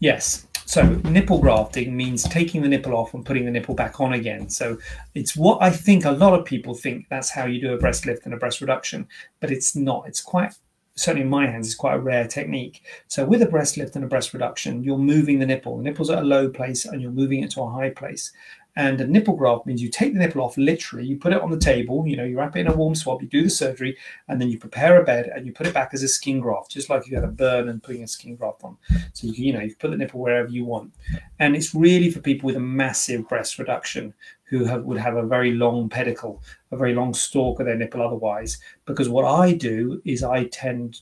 Yes. 0.00 0.48
So 0.66 0.82
nipple 1.04 1.38
grafting 1.38 1.96
means 1.96 2.24
taking 2.24 2.62
the 2.62 2.68
nipple 2.68 2.96
off 2.96 3.14
and 3.14 3.24
putting 3.24 3.44
the 3.44 3.52
nipple 3.52 3.76
back 3.76 4.00
on 4.00 4.14
again. 4.14 4.48
So 4.48 4.78
it's 5.14 5.36
what 5.36 5.62
I 5.62 5.70
think 5.70 6.04
a 6.04 6.10
lot 6.10 6.36
of 6.36 6.44
people 6.44 6.74
think 6.74 7.06
that's 7.10 7.30
how 7.30 7.46
you 7.46 7.60
do 7.60 7.74
a 7.74 7.78
breast 7.78 8.06
lift 8.06 8.24
and 8.24 8.34
a 8.34 8.38
breast 8.38 8.60
reduction, 8.60 9.06
but 9.38 9.52
it's 9.52 9.76
not. 9.76 10.08
It's 10.08 10.20
quite 10.20 10.54
certainly 10.96 11.22
in 11.22 11.30
my 11.30 11.46
hands, 11.46 11.68
it's 11.68 11.76
quite 11.76 11.94
a 11.94 12.00
rare 12.00 12.26
technique. 12.26 12.82
So 13.06 13.24
with 13.24 13.42
a 13.42 13.46
breast 13.46 13.76
lift 13.76 13.94
and 13.94 14.04
a 14.04 14.08
breast 14.08 14.32
reduction, 14.32 14.82
you're 14.82 14.98
moving 14.98 15.38
the 15.38 15.46
nipple. 15.46 15.76
The 15.76 15.84
nipple's 15.84 16.10
at 16.10 16.20
a 16.20 16.26
low 16.26 16.48
place 16.48 16.86
and 16.86 17.00
you're 17.00 17.10
moving 17.12 17.42
it 17.42 17.52
to 17.52 17.62
a 17.62 17.70
high 17.70 17.90
place. 17.90 18.32
And 18.76 19.00
a 19.00 19.06
nipple 19.06 19.36
graft 19.36 19.66
means 19.66 19.80
you 19.80 19.88
take 19.88 20.12
the 20.12 20.18
nipple 20.18 20.42
off 20.42 20.58
literally, 20.58 21.06
you 21.06 21.16
put 21.16 21.32
it 21.32 21.40
on 21.40 21.50
the 21.50 21.58
table, 21.58 22.04
you 22.06 22.16
know, 22.16 22.24
you 22.24 22.36
wrap 22.36 22.56
it 22.56 22.60
in 22.60 22.66
a 22.66 22.74
warm 22.74 22.94
swab, 22.94 23.22
you 23.22 23.28
do 23.28 23.42
the 23.42 23.50
surgery, 23.50 23.96
and 24.28 24.40
then 24.40 24.50
you 24.50 24.58
prepare 24.58 25.00
a 25.00 25.04
bed 25.04 25.30
and 25.34 25.46
you 25.46 25.52
put 25.52 25.66
it 25.66 25.74
back 25.74 25.90
as 25.92 26.02
a 26.02 26.08
skin 26.08 26.40
graft, 26.40 26.72
just 26.72 26.90
like 26.90 27.06
you 27.06 27.14
had 27.14 27.24
a 27.24 27.28
burn 27.28 27.68
and 27.68 27.82
putting 27.82 28.02
a 28.02 28.08
skin 28.08 28.34
graft 28.34 28.64
on. 28.64 28.76
So 29.12 29.28
you, 29.28 29.32
you 29.32 29.52
know, 29.52 29.60
you 29.60 29.76
put 29.76 29.90
the 29.90 29.96
nipple 29.96 30.20
wherever 30.20 30.48
you 30.48 30.64
want. 30.64 30.92
And 31.38 31.54
it's 31.54 31.74
really 31.74 32.10
for 32.10 32.20
people 32.20 32.48
with 32.48 32.56
a 32.56 32.60
massive 32.60 33.28
breast 33.28 33.58
reduction 33.58 34.12
who 34.44 34.64
have, 34.64 34.84
would 34.84 34.98
have 34.98 35.16
a 35.16 35.26
very 35.26 35.52
long 35.52 35.88
pedicle, 35.88 36.42
a 36.70 36.76
very 36.76 36.94
long 36.94 37.14
stalk 37.14 37.60
of 37.60 37.66
their 37.66 37.76
nipple 37.76 38.02
otherwise. 38.02 38.58
Because 38.86 39.08
what 39.08 39.24
I 39.24 39.52
do 39.52 40.02
is 40.04 40.22
I 40.22 40.44
tend 40.44 41.00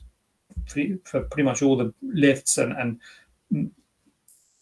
for 1.05 1.23
pretty 1.23 1.43
much 1.43 1.63
all 1.63 1.77
the 1.77 1.93
lifts 2.03 2.59
and, 2.59 3.01
and 3.51 3.71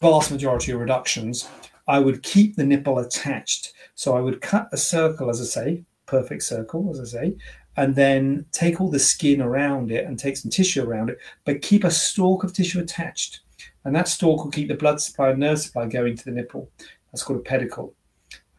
vast 0.01 0.31
majority 0.31 0.71
of 0.71 0.79
reductions, 0.79 1.47
I 1.87 1.99
would 1.99 2.23
keep 2.23 2.55
the 2.55 2.65
nipple 2.65 2.99
attached. 2.99 3.73
So 3.95 4.15
I 4.15 4.21
would 4.21 4.41
cut 4.41 4.69
a 4.71 4.77
circle, 4.77 5.29
as 5.29 5.41
I 5.41 5.45
say, 5.45 5.83
perfect 6.05 6.43
circle, 6.43 6.89
as 6.91 6.99
I 6.99 7.21
say, 7.21 7.35
and 7.77 7.95
then 7.95 8.45
take 8.51 8.81
all 8.81 8.89
the 8.89 8.99
skin 8.99 9.41
around 9.41 9.91
it 9.91 10.05
and 10.05 10.19
take 10.19 10.37
some 10.37 10.51
tissue 10.51 10.83
around 10.83 11.09
it, 11.09 11.19
but 11.45 11.61
keep 11.61 11.83
a 11.83 11.91
stalk 11.91 12.43
of 12.43 12.53
tissue 12.53 12.79
attached. 12.79 13.41
And 13.85 13.95
that 13.95 14.07
stalk 14.07 14.43
will 14.43 14.51
keep 14.51 14.67
the 14.67 14.75
blood 14.75 15.01
supply 15.01 15.29
and 15.29 15.39
nerve 15.39 15.59
supply 15.59 15.87
going 15.87 16.17
to 16.17 16.25
the 16.25 16.31
nipple. 16.31 16.69
That's 17.11 17.23
called 17.23 17.39
a 17.39 17.43
pedicle. 17.43 17.93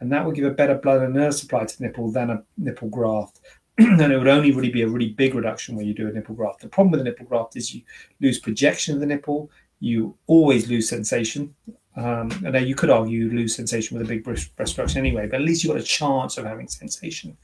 And 0.00 0.10
that 0.10 0.24
will 0.24 0.32
give 0.32 0.44
a 0.44 0.50
better 0.50 0.74
blood 0.74 1.02
and 1.02 1.14
nerve 1.14 1.34
supply 1.34 1.64
to 1.64 1.78
the 1.78 1.84
nipple 1.84 2.10
than 2.10 2.30
a 2.30 2.42
nipple 2.58 2.88
graft. 2.88 3.40
and 3.78 4.12
it 4.12 4.18
would 4.18 4.28
only 4.28 4.52
really 4.52 4.70
be 4.70 4.82
a 4.82 4.88
really 4.88 5.10
big 5.10 5.34
reduction 5.34 5.76
when 5.76 5.86
you 5.86 5.94
do 5.94 6.08
a 6.08 6.12
nipple 6.12 6.34
graft. 6.34 6.60
The 6.60 6.68
problem 6.68 6.92
with 6.92 7.00
a 7.00 7.04
nipple 7.04 7.26
graft 7.26 7.56
is 7.56 7.74
you 7.74 7.82
lose 8.20 8.38
projection 8.40 8.94
of 8.94 9.00
the 9.00 9.06
nipple, 9.06 9.50
you 9.80 10.16
always 10.26 10.68
lose 10.68 10.88
sensation. 10.88 11.54
Um, 11.94 12.30
and 12.46 12.66
you 12.66 12.74
could 12.74 12.90
argue 12.90 13.26
you 13.26 13.30
lose 13.30 13.54
sensation 13.54 13.98
with 13.98 14.06
a 14.06 14.08
big 14.08 14.24
breast, 14.24 14.54
breast 14.56 14.78
reduction 14.78 14.98
anyway, 14.98 15.26
but 15.26 15.40
at 15.40 15.46
least 15.46 15.62
you've 15.62 15.74
got 15.74 15.82
a 15.82 15.84
chance 15.84 16.38
of 16.38 16.46
having 16.46 16.68
sensation. 16.68 17.36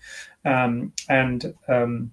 Um, 0.44 0.92
and 1.08 1.54
um, 1.68 2.12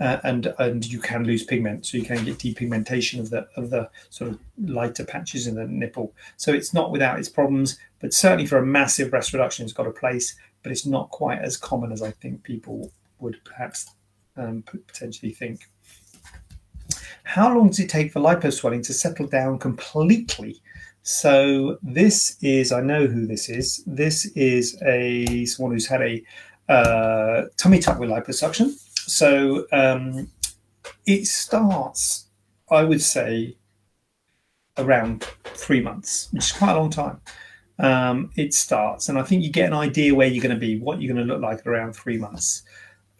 uh, 0.00 0.18
and 0.24 0.54
and 0.58 0.90
you 0.90 0.98
can 0.98 1.24
lose 1.24 1.44
pigment, 1.44 1.84
so 1.84 1.98
you 1.98 2.04
can 2.04 2.24
get 2.24 2.38
depigmentation 2.38 3.20
of 3.20 3.28
the 3.30 3.46
of 3.56 3.68
the 3.70 3.88
sort 4.08 4.30
of 4.30 4.38
lighter 4.58 5.04
patches 5.04 5.46
in 5.46 5.54
the 5.54 5.66
nipple. 5.66 6.14
So 6.38 6.52
it's 6.52 6.72
not 6.72 6.90
without 6.90 7.18
its 7.18 7.28
problems, 7.28 7.78
but 8.00 8.14
certainly 8.14 8.46
for 8.46 8.58
a 8.58 8.66
massive 8.66 9.10
breast 9.10 9.32
reduction, 9.32 9.64
it's 9.64 9.74
got 9.74 9.86
a 9.86 9.92
place. 9.92 10.34
But 10.62 10.72
it's 10.72 10.86
not 10.86 11.10
quite 11.10 11.38
as 11.38 11.56
common 11.56 11.92
as 11.92 12.02
I 12.02 12.10
think 12.10 12.42
people 12.42 12.90
would 13.18 13.42
perhaps 13.44 13.90
um, 14.36 14.62
potentially 14.62 15.32
think. 15.32 15.68
How 17.24 17.54
long 17.54 17.68
does 17.68 17.78
it 17.78 17.88
take 17.88 18.12
for 18.12 18.20
liposwelling 18.20 18.82
to 18.84 18.94
settle 18.94 19.26
down 19.26 19.58
completely? 19.58 20.60
So 21.10 21.76
this 21.82 22.36
is, 22.40 22.70
I 22.70 22.82
know 22.82 23.08
who 23.08 23.26
this 23.26 23.48
is. 23.48 23.82
This 23.84 24.26
is 24.36 24.80
a 24.86 25.44
someone 25.44 25.72
who's 25.72 25.88
had 25.88 26.02
a 26.02 26.22
uh, 26.68 27.46
tummy 27.56 27.80
tuck 27.80 27.98
with 27.98 28.10
liposuction. 28.10 28.70
So 28.94 29.66
um, 29.72 30.30
it 31.06 31.26
starts, 31.26 32.28
I 32.70 32.84
would 32.84 33.02
say, 33.02 33.56
around 34.78 35.26
three 35.42 35.80
months, 35.80 36.28
which 36.30 36.44
is 36.44 36.52
quite 36.52 36.76
a 36.76 36.78
long 36.78 36.90
time. 36.90 37.20
Um, 37.80 38.30
it 38.36 38.54
starts, 38.54 39.08
and 39.08 39.18
I 39.18 39.24
think 39.24 39.42
you 39.42 39.50
get 39.50 39.66
an 39.66 39.74
idea 39.74 40.14
where 40.14 40.28
you're 40.28 40.42
going 40.42 40.54
to 40.54 40.60
be, 40.60 40.78
what 40.78 41.02
you're 41.02 41.12
going 41.12 41.26
to 41.26 41.32
look 41.32 41.42
like 41.42 41.66
around 41.66 41.94
three 41.94 42.18
months. 42.18 42.62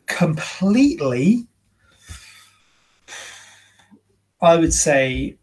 Completely, 0.07 1.49
I 4.41 4.57
would 4.57 4.73
say 4.73 5.40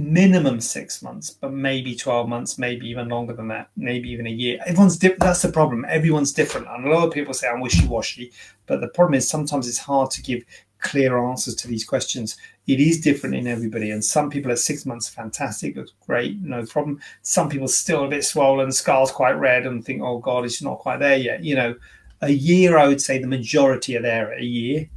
minimum 0.00 0.60
six 0.60 1.02
months, 1.02 1.30
but 1.30 1.52
maybe 1.52 1.94
12 1.94 2.28
months, 2.28 2.58
maybe 2.58 2.88
even 2.88 3.08
longer 3.08 3.34
than 3.34 3.48
that, 3.48 3.68
maybe 3.76 4.10
even 4.10 4.26
a 4.26 4.30
year. 4.30 4.58
Everyone's 4.66 4.96
different. 4.96 5.20
That's 5.20 5.42
the 5.42 5.52
problem. 5.52 5.84
Everyone's 5.88 6.32
different. 6.32 6.66
And 6.68 6.86
a 6.86 6.90
lot 6.90 7.06
of 7.06 7.12
people 7.12 7.34
say 7.34 7.48
I'm 7.48 7.60
wishy 7.60 7.86
washy, 7.86 8.32
but 8.66 8.80
the 8.80 8.88
problem 8.88 9.14
is 9.14 9.28
sometimes 9.28 9.68
it's 9.68 9.78
hard 9.78 10.10
to 10.12 10.22
give 10.22 10.42
clear 10.80 11.18
answers 11.18 11.54
to 11.56 11.68
these 11.68 11.84
questions. 11.84 12.38
It 12.66 12.80
is 12.80 13.00
different 13.00 13.34
in 13.34 13.46
everybody. 13.46 13.90
And 13.90 14.02
some 14.02 14.30
people 14.30 14.50
at 14.50 14.58
six 14.58 14.86
months, 14.86 15.08
fantastic, 15.08 15.76
great, 16.06 16.40
no 16.40 16.64
problem. 16.64 17.00
Some 17.22 17.48
people 17.48 17.68
still 17.68 18.04
a 18.04 18.08
bit 18.08 18.24
swollen, 18.24 18.72
scars 18.72 19.10
quite 19.10 19.32
red, 19.32 19.66
and 19.66 19.84
think, 19.84 20.02
oh 20.02 20.18
God, 20.18 20.44
it's 20.44 20.62
not 20.62 20.78
quite 20.78 21.00
there 21.00 21.18
yet. 21.18 21.44
You 21.44 21.56
know, 21.56 21.74
a 22.22 22.30
year, 22.30 22.78
I 22.78 22.88
would 22.88 23.00
say 23.00 23.18
the 23.18 23.26
majority 23.26 23.96
are 23.96 24.02
there 24.02 24.32
at 24.32 24.40
a 24.40 24.44
year, 24.44 24.88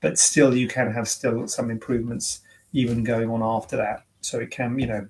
but 0.00 0.18
still 0.18 0.54
you 0.54 0.68
can 0.68 0.92
have 0.92 1.08
still 1.08 1.46
some 1.48 1.70
improvements 1.70 2.40
even 2.72 3.04
going 3.04 3.30
on 3.30 3.42
after 3.42 3.76
that. 3.76 4.04
So 4.22 4.38
it 4.40 4.50
can, 4.50 4.78
you 4.78 4.86
know, 4.86 5.06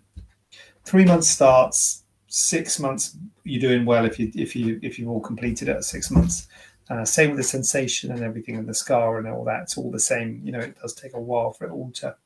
three 0.85 1.05
months 1.05 1.29
starts, 1.29 2.05
six 2.27 2.81
months 2.81 3.17
you're 3.45 3.61
doing 3.61 3.85
well 3.85 4.05
if 4.07 4.19
you 4.19 4.31
if 4.35 4.57
you 4.57 4.81
if 4.83 4.99
you've 4.99 5.09
all 5.09 5.21
completed 5.21 5.69
it 5.69 5.77
at 5.77 5.85
six 5.85 6.11
months. 6.11 6.49
Uh, 6.91 7.05
same 7.05 7.31
with 7.31 7.39
the 7.39 7.45
sensation 7.45 8.11
and 8.11 8.23
everything 8.23 8.57
and 8.57 8.69
the 8.69 8.75
scar 8.75 9.19
and 9.19 9.29
all 9.29 9.45
that. 9.45 9.63
It's 9.63 9.79
all 9.79 9.91
the 9.91 10.01
same. 10.01 10.41
You 10.45 10.53
know, 10.53 10.59
it 10.59 10.77
does 10.81 10.95
take 10.95 11.15
a 11.15 11.21
while 11.21 11.53
for 11.53 11.67
it 11.67 11.71
all 11.71 11.91
to 11.97 12.17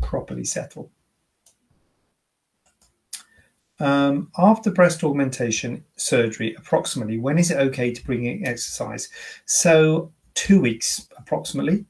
properly 0.00 0.44
settle. 0.44 0.90
Um, 3.80 4.30
after 4.38 4.70
breast 4.70 5.02
augmentation 5.02 5.84
surgery, 5.96 6.54
approximately, 6.54 7.18
when 7.18 7.38
is 7.38 7.50
it 7.50 7.58
okay 7.58 7.92
to 7.92 8.04
bring 8.04 8.26
in 8.26 8.46
exercise? 8.46 9.08
So, 9.46 10.12
two 10.34 10.60
weeks 10.60 11.08
approximately. 11.16 11.86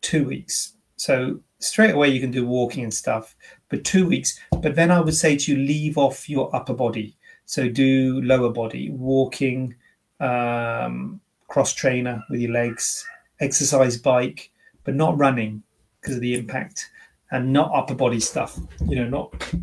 Two 0.00 0.24
weeks. 0.24 0.72
So, 0.96 1.40
straight 1.58 1.94
away 1.94 2.08
you 2.08 2.20
can 2.20 2.30
do 2.30 2.46
walking 2.46 2.84
and 2.84 2.92
stuff, 2.92 3.34
but 3.68 3.84
two 3.84 4.06
weeks. 4.06 4.38
But 4.62 4.74
then 4.74 4.90
I 4.90 5.00
would 5.00 5.14
say 5.14 5.36
to 5.36 5.52
you, 5.52 5.58
leave 5.58 5.98
off 5.98 6.28
your 6.28 6.54
upper 6.54 6.74
body. 6.74 7.16
So 7.44 7.68
do 7.68 8.20
lower 8.22 8.50
body, 8.50 8.90
walking, 8.90 9.74
um, 10.20 11.20
cross 11.48 11.72
trainer 11.72 12.22
with 12.28 12.40
your 12.40 12.52
legs, 12.52 13.06
exercise 13.40 13.96
bike, 13.96 14.50
but 14.84 14.94
not 14.94 15.16
running 15.18 15.62
because 16.00 16.16
of 16.16 16.20
the 16.20 16.34
impact, 16.34 16.90
and 17.30 17.52
not 17.52 17.70
upper 17.74 17.94
body 17.94 18.20
stuff. 18.20 18.58
You 18.86 18.96
know, 18.96 19.08
not 19.08 19.54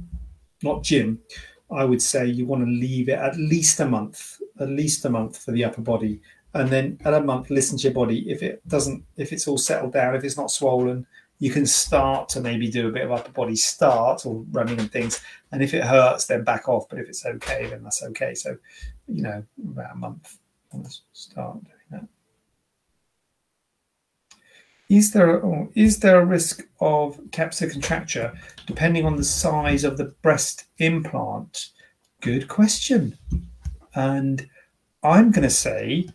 not 0.61 0.83
gym. 0.83 1.19
I 1.71 1.83
would 1.83 2.01
say 2.01 2.25
you 2.25 2.45
want 2.45 2.63
to 2.63 2.69
leave 2.69 3.09
it 3.09 3.19
at 3.19 3.35
least 3.37 3.79
a 3.79 3.85
month, 3.85 4.39
at 4.59 4.69
least 4.69 5.05
a 5.05 5.09
month 5.09 5.37
for 5.37 5.51
the 5.51 5.63
upper 5.65 5.81
body, 5.81 6.21
and 6.53 6.69
then 6.69 6.99
at 7.03 7.13
a 7.13 7.21
month 7.21 7.49
listen 7.49 7.77
to 7.79 7.83
your 7.83 7.93
body. 7.93 8.29
If 8.29 8.43
it 8.43 8.65
doesn't, 8.67 9.03
if 9.17 9.33
it's 9.33 9.47
all 9.47 9.57
settled 9.57 9.93
down, 9.93 10.15
if 10.15 10.23
it's 10.23 10.37
not 10.37 10.51
swollen, 10.51 11.05
you 11.39 11.51
can 11.51 11.65
start 11.65 12.29
to 12.29 12.41
maybe 12.41 12.69
do 12.69 12.87
a 12.87 12.91
bit 12.91 13.03
of 13.03 13.11
upper 13.11 13.31
body 13.31 13.55
start 13.55 14.25
or 14.25 14.45
running 14.51 14.79
and 14.79 14.91
things. 14.91 15.21
And 15.51 15.61
if 15.61 15.73
it 15.73 15.83
hurts, 15.83 16.25
then 16.25 16.43
back 16.43 16.69
off. 16.69 16.87
But 16.89 16.99
if 16.99 17.09
it's 17.09 17.25
okay, 17.25 17.67
then 17.67 17.83
that's 17.83 18.03
okay. 18.03 18.33
So, 18.33 18.57
you 19.07 19.23
know, 19.23 19.43
about 19.71 19.91
a 19.91 19.95
month, 19.95 20.37
start 21.11 21.63
doing 21.63 21.75
that. 21.91 22.07
Is 24.89 25.11
there 25.11 25.41
is 25.75 25.99
there 25.99 26.21
a 26.21 26.25
risk 26.25 26.67
of 26.79 27.17
capsular 27.31 27.71
contracture 27.71 28.33
depending 28.67 29.05
on 29.05 29.15
the 29.15 29.23
size 29.23 29.83
of 29.83 29.97
the 29.97 30.13
breast 30.21 30.65
implant? 30.77 31.69
Good 32.21 32.47
question. 32.47 33.17
And 33.95 34.47
I'm 35.03 35.31
going 35.31 35.43
to 35.43 35.49
say 35.49 36.07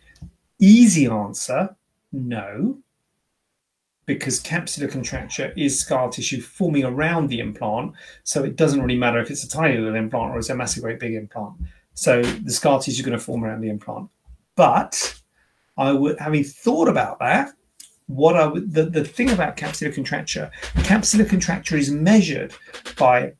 easy 0.59 1.07
answer 1.07 1.77
no 2.13 2.79
because 4.09 4.43
capsular 4.43 4.91
contracture 4.91 5.53
is 5.55 5.79
scar 5.79 6.09
tissue 6.09 6.41
forming 6.41 6.83
around 6.83 7.29
the 7.29 7.41
implant. 7.41 7.93
So 8.25 8.43
it 8.43 8.57
doesn't 8.57 8.81
really 8.81 8.97
matter 8.97 9.21
if 9.21 9.31
it's 9.31 9.45
a 9.45 9.49
tiny 9.49 9.77
little 9.77 9.95
implant 9.95 10.35
or 10.35 10.39
it's 10.39 10.49
a 10.49 10.57
massive, 10.57 10.83
great 10.83 10.99
big 10.99 11.13
implant. 11.13 11.57
So 11.93 12.23
the 12.23 12.51
scar 12.51 12.81
tissue 12.81 13.01
is 13.01 13.07
going 13.07 13.19
to 13.19 13.23
form 13.23 13.45
around 13.45 13.61
the 13.61 13.69
implant. 13.69 14.09
But 14.57 15.21
I 15.77 15.93
would, 15.93 16.19
having 16.19 16.43
thought 16.43 16.89
about 16.89 17.19
that, 17.19 17.53
what 18.07 18.35
I 18.35 18.47
would, 18.47 18.73
the, 18.73 18.87
the 18.87 19.05
thing 19.05 19.31
about 19.31 19.59
capsular 19.59 19.95
contracture, 19.95 20.51
capsular 20.77 21.29
contracture 21.29 21.77
is 21.77 21.91
measured 21.91 22.55
by 22.99 23.35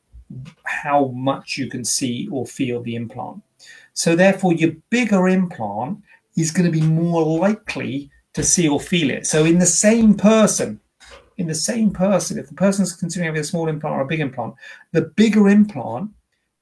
how 0.65 1.07
much 1.07 1.57
you 1.57 1.67
can 1.67 1.83
see 1.83 2.29
or 2.31 2.45
feel 2.45 2.83
the 2.83 2.95
implant. 2.95 3.41
So 3.93 4.15
therefore, 4.15 4.53
your 4.53 4.73
bigger 4.91 5.27
implant 5.27 6.03
is 6.37 6.51
going 6.51 6.71
to 6.71 6.79
be 6.79 6.85
more 6.85 7.23
likely 7.23 8.11
to 8.39 8.47
see 8.47 8.67
or 8.67 8.79
feel 8.79 9.09
it. 9.09 9.27
So 9.27 9.45
in 9.45 9.59
the 9.59 9.65
same 9.65 10.15
person, 10.15 10.79
in 11.37 11.47
the 11.47 11.55
same 11.55 11.91
person, 11.91 12.37
if 12.37 12.47
the 12.47 12.53
person's 12.53 12.93
considering 12.93 13.27
having 13.27 13.41
a 13.41 13.45
small 13.45 13.67
implant 13.67 13.95
or 13.95 14.01
a 14.01 14.07
big 14.07 14.19
implant, 14.19 14.55
the 14.91 15.03
bigger 15.03 15.47
implant 15.47 16.11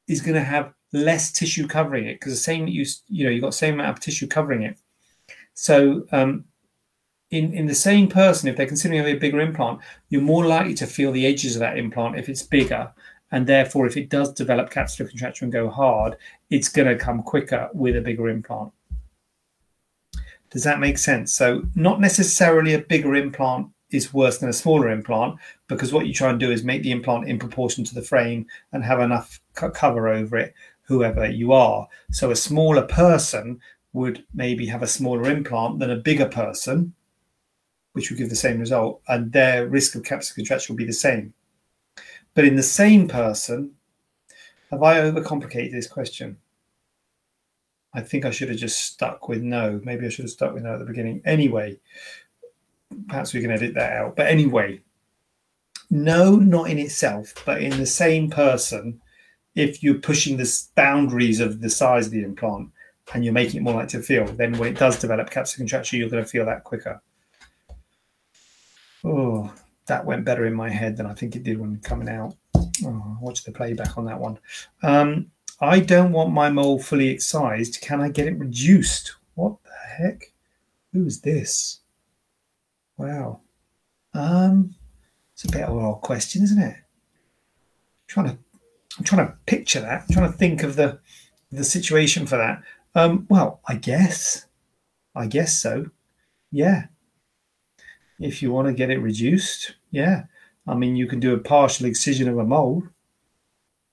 is 0.08 0.22
going 0.22 0.36
to 0.36 0.44
have 0.44 0.74
less 0.94 1.32
tissue 1.32 1.68
covering 1.68 2.06
it 2.06 2.16
because 2.16 2.34
the 2.34 2.38
same 2.38 2.68
you 2.68 2.86
you 3.08 3.26
know 3.26 3.30
you've 3.30 3.42
got 3.42 3.52
the 3.52 3.58
same 3.58 3.76
amount 3.76 3.98
of 3.98 4.00
tissue 4.00 4.28
covering 4.28 4.64
it. 4.64 4.78
So 5.54 6.06
um, 6.12 6.46
in 7.32 7.54
in 7.54 7.66
the 7.66 7.76
same 7.76 8.08
person, 8.08 8.48
if 8.48 8.56
they're 8.56 8.68
considering 8.68 9.00
having 9.00 9.18
a 9.18 9.20
bigger 9.20 9.40
implant, 9.40 9.80
you're 10.10 10.22
more 10.22 10.46
likely 10.46 10.76
to 10.76 10.88
feel 10.88 11.12
the 11.12 11.26
edges 11.26 11.56
of 11.56 11.60
that 11.62 11.78
implant 11.78 12.18
if 12.18 12.30
it's 12.30 12.44
bigger. 12.44 12.92
And 13.32 13.46
therefore, 13.46 13.88
if 13.88 13.98
it 13.98 14.10
does 14.10 14.34
develop 14.34 14.70
capsular 14.70 15.10
contracture 15.10 15.44
and 15.44 15.52
go 15.52 15.70
hard, 15.70 16.16
it's 16.50 16.70
going 16.70 16.88
to 16.88 17.04
come 17.04 17.24
quicker 17.24 17.70
with 17.74 17.98
a 17.98 18.02
bigger 18.02 18.30
implant. 18.30 18.72
Does 20.50 20.64
that 20.64 20.80
make 20.80 20.98
sense? 20.98 21.34
So, 21.34 21.64
not 21.76 22.00
necessarily 22.00 22.74
a 22.74 22.80
bigger 22.80 23.16
implant 23.16 23.68
is 23.92 24.14
worse 24.14 24.38
than 24.38 24.50
a 24.50 24.54
smaller 24.54 24.90
implant 24.90 25.38
because 25.68 25.94
what 25.94 26.08
you 26.08 26.14
try 26.14 26.30
and 26.30 26.40
do 26.40 26.52
is 26.52 26.64
make 26.64 26.84
the 26.84 26.92
implant 26.92 27.28
in 27.28 27.40
proportion 27.40 27.84
to 27.86 27.96
the 27.96 28.02
frame 28.02 28.46
and 28.72 28.84
have 28.84 29.00
enough 29.00 29.40
cover 29.54 30.10
over 30.10 30.38
it, 30.38 30.54
whoever 30.84 31.30
you 31.30 31.52
are. 31.54 31.88
So, 32.12 32.32
a 32.32 32.36
smaller 32.36 32.84
person 32.84 33.60
would 33.94 34.24
maybe 34.34 34.68
have 34.68 34.84
a 34.84 34.88
smaller 34.88 35.30
implant 35.30 35.80
than 35.80 35.92
a 35.92 35.96
bigger 35.96 36.28
person, 36.28 36.94
which 37.94 38.10
would 38.10 38.20
give 38.20 38.30
the 38.30 38.36
same 38.36 38.60
result, 38.60 39.02
and 39.08 39.32
their 39.32 39.68
risk 39.68 39.96
of 39.96 40.04
capsular 40.04 40.36
contracture 40.36 40.72
will 40.72 40.78
be 40.78 40.86
the 40.86 40.94
same. 40.94 41.34
But 42.36 42.46
in 42.46 42.56
the 42.56 42.64
same 42.64 43.08
person, 43.08 43.72
have 44.70 44.84
I 44.84 45.00
overcomplicated 45.00 45.72
this 45.72 45.88
question? 45.88 46.38
I 47.98 48.02
think 48.02 48.26
I 48.26 48.30
should 48.30 48.50
have 48.50 48.60
just 48.60 48.80
stuck 48.80 49.28
with 49.28 49.42
no. 49.42 49.82
Maybe 49.84 50.06
I 50.06 50.10
should 50.10 50.26
have 50.26 50.32
stuck 50.32 50.54
with 50.54 50.62
no 50.62 50.74
at 50.74 50.80
the 50.80 50.86
beginning. 50.86 51.20
Anyway, 51.26 51.80
perhaps 53.08 53.34
we 53.34 53.42
can 53.42 53.50
edit 53.50 53.74
that 53.74 53.94
out. 53.94 54.16
But 54.16 54.28
anyway, 54.28 54.82
no, 55.90 56.36
not 56.36 56.70
in 56.70 56.78
itself, 56.78 57.34
but 57.44 57.60
in 57.60 57.76
the 57.76 57.88
same 57.88 58.30
person, 58.30 59.02
if 59.56 59.82
you're 59.82 59.96
pushing 59.96 60.38
the 60.38 60.64
boundaries 60.76 61.40
of 61.40 61.60
the 61.60 61.72
size 61.72 62.06
of 62.06 62.12
the 62.12 62.24
implant 62.24 62.70
and 63.16 63.26
you're 63.26 63.34
making 63.34 63.62
it 63.62 63.64
more 63.64 63.74
like 63.74 63.88
to 63.88 64.04
feel, 64.04 64.26
then 64.26 64.56
when 64.60 64.74
it 64.74 64.78
does 64.78 65.00
develop 65.00 65.32
capsular 65.32 65.58
contracture, 65.58 65.98
you're 65.98 66.10
going 66.10 66.24
to 66.24 66.30
feel 66.30 66.46
that 66.46 66.64
quicker. 66.64 67.02
Oh, 69.04 69.52
that 69.88 70.06
went 70.06 70.24
better 70.24 70.46
in 70.46 70.54
my 70.54 70.70
head 70.70 70.98
than 70.98 71.08
I 71.08 71.16
think 71.16 71.36
it 71.36 71.42
did 71.42 71.60
when 71.60 71.80
coming 71.80 72.10
out. 72.10 72.36
Oh, 72.86 73.18
watch 73.22 73.44
the 73.44 73.52
playback 73.52 73.98
on 73.98 74.06
that 74.06 74.20
one. 74.20 74.38
Um, 74.84 75.32
I 75.60 75.80
don't 75.80 76.12
want 76.12 76.32
my 76.34 76.50
mole 76.50 76.80
fully 76.80 77.10
excised. 77.10 77.82
Can 77.82 78.00
I 78.02 78.10
get 78.10 78.28
it 78.28 78.38
reduced? 78.38 79.16
What 79.36 79.58
the 79.64 80.04
heck? 80.04 80.32
Who 80.94 81.06
is 81.06 81.22
this? 81.22 81.80
Wow. 82.98 83.42
Um, 84.14 84.76
it's 85.34 85.46
a 85.46 85.52
bit 85.52 85.64
of 85.64 85.78
an 85.78 85.84
odd 85.84 86.02
question, 86.02 86.44
isn't 86.44 86.62
it? 86.62 86.76
I'm 86.76 88.08
trying 88.08 88.26
to, 88.28 88.38
I'm 88.98 89.04
trying 89.04 89.28
to 89.28 89.34
picture 89.46 89.82
that. 89.82 90.04
I'm 90.04 90.14
trying 90.14 90.32
to 90.32 90.38
think 90.38 90.64
of 90.64 90.76
the, 90.76 91.00
the 91.52 91.64
situation 91.64 92.26
for 92.28 92.38
that. 92.38 92.62
Um, 92.96 93.26
well, 93.30 93.62
I 93.68 93.76
guess, 93.76 94.46
I 95.16 95.28
guess 95.28 95.60
so. 95.62 95.88
Yeah. 96.52 96.86
if 98.20 98.42
you 98.42 98.52
want 98.52 98.68
to 98.68 98.74
get 98.74 98.90
it 98.90 99.00
reduced, 99.00 99.76
yeah. 99.92 100.24
I 100.68 100.76
mean, 100.76 100.96
you 100.96 101.08
can 101.08 101.20
do 101.20 101.34
a 101.34 101.40
partial 101.40 101.86
excision 101.86 102.28
of 102.28 102.38
a 102.38 102.44
mole. 102.44 102.84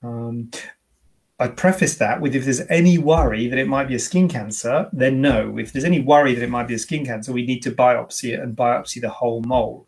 Um, 0.02 0.50
I 1.45 1.49
preface 1.49 1.97
that 1.97 2.22
with 2.22 2.34
if 2.34 2.45
there's 2.45 2.62
any 2.70 2.97
worry 2.97 3.49
that 3.49 3.59
it 3.59 3.68
might 3.68 3.86
be 3.86 3.95
a 3.95 3.99
skin 3.99 4.28
cancer, 4.28 4.88
then 4.95 5.20
no. 5.20 5.59
If 5.59 5.74
there's 5.74 5.84
any 5.84 6.01
worry 6.01 6.34
that 6.34 6.42
it 6.42 6.49
might 6.49 6.66
be 6.66 6.72
a 6.72 6.78
skin 6.78 7.05
cancer, 7.05 7.32
we 7.32 7.45
need 7.45 7.62
to 7.64 7.70
biopsy 7.70 8.32
it 8.32 8.40
and 8.40 8.57
biopsy 8.57 8.99
the 8.99 9.11
whole 9.11 9.42
mole. 9.42 9.86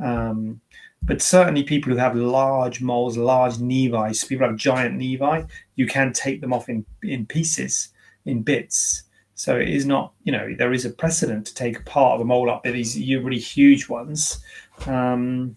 Um, 0.00 0.60
but 1.04 1.22
certainly, 1.22 1.62
people 1.62 1.92
who 1.92 1.98
have 1.98 2.16
large 2.16 2.80
moles, 2.80 3.16
large 3.16 3.58
nevi, 3.58 4.12
so 4.16 4.26
people 4.26 4.48
have 4.48 4.56
giant 4.56 4.98
nevi, 4.98 5.48
you 5.76 5.86
can 5.86 6.12
take 6.12 6.40
them 6.40 6.52
off 6.52 6.68
in, 6.68 6.84
in 7.04 7.26
pieces, 7.26 7.90
in 8.24 8.42
bits. 8.42 9.04
So 9.36 9.56
it 9.56 9.68
is 9.68 9.86
not, 9.86 10.14
you 10.24 10.32
know, 10.32 10.52
there 10.58 10.72
is 10.72 10.84
a 10.84 10.90
precedent 10.90 11.46
to 11.46 11.54
take 11.54 11.84
part 11.84 12.16
of 12.16 12.22
a 12.22 12.24
mole 12.24 12.50
up. 12.50 12.64
But 12.64 12.72
these 12.72 12.96
are 12.96 13.22
really 13.22 13.38
huge 13.38 13.88
ones. 13.88 14.42
Um, 14.84 15.56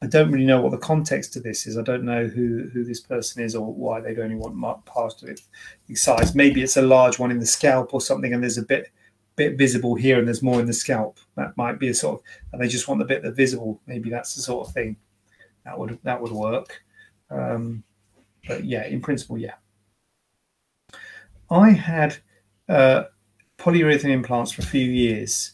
I 0.00 0.06
don't 0.06 0.30
really 0.30 0.46
know 0.46 0.60
what 0.60 0.70
the 0.70 0.78
context 0.78 1.34
of 1.36 1.42
this 1.42 1.66
is. 1.66 1.76
I 1.76 1.82
don't 1.82 2.04
know 2.04 2.26
who, 2.26 2.70
who 2.72 2.84
this 2.84 3.00
person 3.00 3.42
is 3.42 3.56
or 3.56 3.72
why 3.72 4.00
they'd 4.00 4.20
only 4.20 4.36
want 4.36 4.84
part 4.84 5.22
of 5.22 5.28
it 5.28 5.40
size. 5.94 6.34
Maybe 6.34 6.62
it's 6.62 6.76
a 6.76 6.82
large 6.82 7.18
one 7.18 7.32
in 7.32 7.40
the 7.40 7.46
scalp 7.46 7.92
or 7.92 8.00
something, 8.00 8.32
and 8.32 8.42
there's 8.42 8.58
a 8.58 8.62
bit 8.62 8.92
bit 9.34 9.56
visible 9.56 9.94
here 9.94 10.18
and 10.18 10.26
there's 10.26 10.42
more 10.42 10.58
in 10.60 10.66
the 10.66 10.72
scalp. 10.72 11.18
That 11.36 11.56
might 11.56 11.78
be 11.78 11.88
a 11.88 11.94
sort 11.94 12.18
of, 12.18 12.26
and 12.52 12.60
they 12.60 12.66
just 12.66 12.88
want 12.88 12.98
the 12.98 13.04
bit 13.04 13.22
that's 13.22 13.36
visible. 13.36 13.80
Maybe 13.86 14.10
that's 14.10 14.34
the 14.34 14.42
sort 14.42 14.66
of 14.66 14.74
thing 14.74 14.96
that 15.64 15.78
would 15.78 15.98
that 16.04 16.20
would 16.20 16.32
work. 16.32 16.82
Um, 17.30 17.82
but 18.46 18.64
yeah, 18.64 18.86
in 18.86 19.00
principle, 19.00 19.38
yeah. 19.38 19.54
I 21.50 21.70
had 21.70 22.16
uh, 22.68 23.04
polyurethane 23.58 24.10
implants 24.10 24.52
for 24.52 24.62
a 24.62 24.66
few 24.66 24.88
years. 24.90 25.52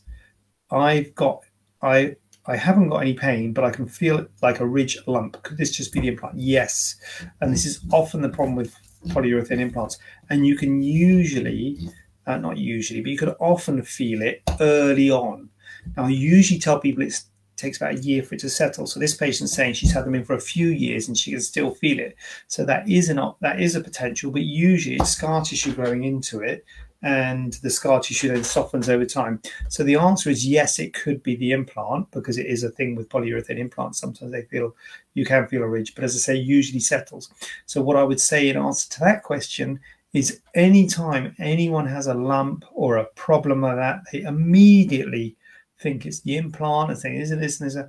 I've 0.71 1.15
got 1.15 1.45
I 1.81 2.17
I 2.47 2.57
haven't 2.57 2.91
got 2.91 2.99
any 2.99 3.15
pain, 3.15 3.53
but 3.53 3.65
I 3.65 3.71
can 3.71 3.87
feel 3.87 4.27
like 4.43 4.61
a 4.61 4.67
ridge 4.67 4.99
lump. 5.07 5.43
Could 5.43 5.57
this 5.57 5.71
just 5.71 5.93
be 5.93 6.01
the 6.01 6.09
implant? 6.09 6.39
Yes. 6.39 6.97
And 7.41 7.53
this 7.53 7.65
is 7.65 7.81
often 7.93 8.21
the 8.21 8.29
problem 8.29 8.55
with 8.55 8.75
polyurethane 9.09 9.61
implants. 9.61 9.99
And 10.31 10.47
you 10.47 10.57
can 10.57 10.83
usually, 10.83 11.79
uh, 12.27 12.37
not 12.37 12.59
usually, 12.59 13.01
but 13.01 13.11
you 13.11 13.19
can 13.19 13.31
often 13.41 13.83
feel 13.83 14.23
it 14.23 14.43
early 14.61 15.11
on. 15.11 15.49
Now, 15.97 16.05
I 16.05 16.11
usually 16.11 16.61
tell 16.61 16.79
people 16.79 17.03
it 17.03 17.23
takes 17.57 17.79
about 17.79 17.95
a 17.95 18.01
year 18.01 18.23
for 18.23 18.35
it 18.35 18.41
to 18.41 18.51
settle. 18.51 18.87
So 18.87 19.01
this 19.01 19.17
patient's 19.17 19.55
saying 19.55 19.75
she's 19.75 19.93
had 19.93 20.05
them 20.05 20.15
in 20.15 20.25
for 20.25 20.35
a 20.35 20.41
few 20.41 20.69
years 20.69 21.09
and 21.09 21.17
she 21.17 21.31
can 21.31 21.41
still 21.41 21.71
feel 21.71 21.99
it. 21.99 22.17
So 22.49 22.65
that 22.65 22.89
is 22.89 23.09
an 23.09 23.21
that 23.41 23.61
is 23.61 23.75
a 23.75 23.81
potential, 23.81 24.31
but 24.31 24.43
usually 24.43 24.97
it's 24.97 25.11
scar 25.11 25.43
tissue 25.43 25.73
growing 25.73 26.05
into 26.05 26.41
it 26.41 26.65
and 27.05 27.53
the 27.63 27.69
scar 27.69 28.01
tissue 28.01 28.29
then 28.29 28.43
softens 28.43 28.89
over 28.89 29.05
time. 29.05 29.41
So 29.69 29.85
the 29.85 29.97
answer 29.97 30.31
is 30.31 30.47
yes, 30.47 30.79
it 30.79 30.95
could 30.95 31.23
be 31.23 31.37
the 31.37 31.53
implant 31.53 32.11
because 32.13 32.39
it 32.39 32.47
is 32.47 32.65
a 32.65 32.71
thing 32.71 32.97
with 32.97 33.11
polyurethane 33.11 33.59
implants. 33.59 34.01
Sometimes 34.01 34.33
they 34.33 34.45
feel 34.45 34.75
you 35.13 35.27
can 35.27 35.47
feel 35.47 35.63
a 35.63 35.69
ridge, 35.69 35.95
but 35.95 36.03
as 36.03 36.15
I 36.15 36.19
say, 36.19 36.37
usually 36.37 36.81
settles. 36.81 37.29
So 37.67 37.83
what 37.83 37.99
I 37.99 38.03
would 38.03 38.21
say 38.21 38.49
in 38.49 38.57
answer 38.57 38.91
to 38.93 39.01
that 39.01 39.23
question 39.23 39.81
is 40.15 40.41
anytime 40.55 41.37
anyone 41.39 41.87
has 41.87 42.07
a 42.07 42.15
lump 42.15 42.65
or 42.73 42.97
a 42.97 43.05
problem 43.17 43.61
like 43.61 43.77
that, 43.77 44.01
they 44.11 44.23
immediately 44.23 45.37
think 45.81 46.07
it's 46.07 46.21
the 46.21 46.39
implant 46.39 46.91
and 46.91 46.99
saying, 46.99 47.17
is 47.17 47.31
it 47.31 47.39
this 47.39 47.61
and 47.61 47.67
is 47.67 47.75
this? 47.75 47.87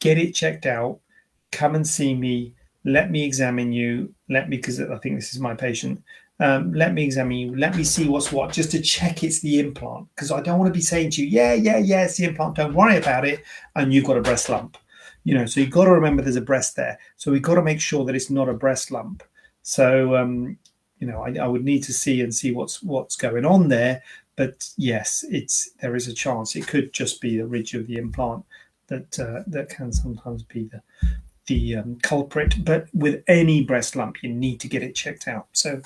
Get 0.00 0.16
it 0.16 0.32
checked 0.32 0.64
out. 0.64 1.00
Come 1.52 1.74
and 1.74 1.86
see 1.86 2.14
me. 2.14 2.54
Let 2.84 3.10
me 3.10 3.22
examine 3.22 3.70
you. 3.70 4.14
Let 4.30 4.48
me, 4.48 4.56
because 4.56 4.80
I 4.80 4.96
think 4.96 5.16
this 5.16 5.34
is 5.34 5.40
my 5.40 5.54
patient 5.54 6.02
um, 6.40 6.72
let 6.72 6.94
me 6.94 7.04
examine 7.04 7.36
you. 7.36 7.56
Let 7.56 7.76
me 7.76 7.82
see 7.82 8.08
what's 8.08 8.30
what, 8.30 8.52
just 8.52 8.70
to 8.70 8.80
check 8.80 9.24
it's 9.24 9.40
the 9.40 9.58
implant. 9.58 10.08
Because 10.14 10.30
I 10.30 10.40
don't 10.40 10.58
want 10.58 10.72
to 10.72 10.78
be 10.78 10.82
saying 10.82 11.10
to 11.12 11.22
you, 11.22 11.28
yeah, 11.28 11.54
yeah, 11.54 11.78
yeah, 11.78 12.04
it's 12.04 12.16
the 12.16 12.24
implant. 12.24 12.56
Don't 12.56 12.74
worry 12.74 12.96
about 12.96 13.26
it. 13.26 13.42
And 13.74 13.92
you've 13.92 14.04
got 14.04 14.16
a 14.16 14.22
breast 14.22 14.48
lump. 14.48 14.76
You 15.24 15.34
know, 15.34 15.46
so 15.46 15.60
you've 15.60 15.70
got 15.70 15.84
to 15.84 15.90
remember 15.90 16.22
there's 16.22 16.36
a 16.36 16.40
breast 16.40 16.76
there. 16.76 16.98
So 17.16 17.32
we've 17.32 17.42
got 17.42 17.56
to 17.56 17.62
make 17.62 17.80
sure 17.80 18.04
that 18.04 18.14
it's 18.14 18.30
not 18.30 18.48
a 18.48 18.54
breast 18.54 18.90
lump. 18.90 19.22
So, 19.62 20.16
um, 20.16 20.56
you 21.00 21.06
know, 21.06 21.22
I, 21.22 21.34
I 21.42 21.46
would 21.46 21.64
need 21.64 21.82
to 21.84 21.92
see 21.92 22.22
and 22.22 22.34
see 22.34 22.52
what's 22.52 22.82
what's 22.82 23.16
going 23.16 23.44
on 23.44 23.68
there. 23.68 24.02
But 24.36 24.68
yes, 24.76 25.24
it's 25.28 25.70
there 25.80 25.96
is 25.96 26.06
a 26.06 26.14
chance 26.14 26.54
it 26.54 26.68
could 26.68 26.92
just 26.92 27.20
be 27.20 27.36
the 27.36 27.46
ridge 27.46 27.74
of 27.74 27.88
the 27.88 27.96
implant 27.96 28.44
that 28.86 29.18
uh, 29.18 29.42
that 29.48 29.68
can 29.68 29.92
sometimes 29.92 30.44
be 30.44 30.64
the 30.64 30.80
the 31.46 31.76
um, 31.76 31.98
culprit. 32.02 32.64
But 32.64 32.86
with 32.94 33.22
any 33.26 33.64
breast 33.64 33.96
lump, 33.96 34.22
you 34.22 34.32
need 34.32 34.60
to 34.60 34.68
get 34.68 34.82
it 34.84 34.94
checked 34.94 35.26
out. 35.26 35.48
So 35.52 35.82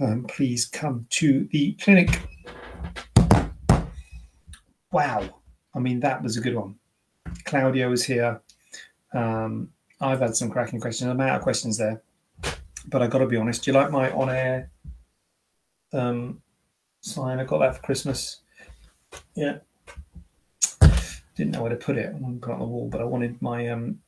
um, 0.00 0.24
please 0.24 0.64
come 0.64 1.06
to 1.10 1.48
the 1.52 1.72
clinic. 1.74 2.20
Wow. 4.92 5.40
I 5.74 5.78
mean, 5.78 6.00
that 6.00 6.22
was 6.22 6.36
a 6.36 6.40
good 6.40 6.54
one. 6.54 6.76
Claudio 7.44 7.90
is 7.92 8.04
here. 8.04 8.40
Um, 9.12 9.70
I've 10.00 10.20
had 10.20 10.36
some 10.36 10.50
cracking 10.50 10.80
questions. 10.80 11.10
I'm 11.10 11.20
out 11.20 11.36
of 11.36 11.42
questions 11.42 11.78
there. 11.78 12.02
But 12.86 13.02
I 13.02 13.06
got 13.06 13.18
to 13.18 13.26
be 13.26 13.36
honest. 13.36 13.64
Do 13.64 13.70
you 13.70 13.76
like 13.76 13.90
my 13.90 14.10
on 14.12 14.30
air 14.30 14.70
um, 15.92 16.42
sign? 17.00 17.38
I 17.38 17.44
got 17.44 17.58
that 17.58 17.76
for 17.76 17.82
Christmas. 17.82 18.40
Yeah. 19.34 19.58
Didn't 21.36 21.52
know 21.52 21.62
where 21.62 21.70
to 21.70 21.76
put 21.76 21.96
it. 21.96 22.14
I 22.14 22.18
wanted 22.18 22.40
to 22.40 22.46
put 22.46 22.52
it 22.52 22.54
on 22.54 22.60
the 22.60 22.66
wall, 22.66 22.88
but 22.88 23.00
I 23.00 23.04
wanted 23.04 23.40
my 23.42 23.68
um, 23.68 23.98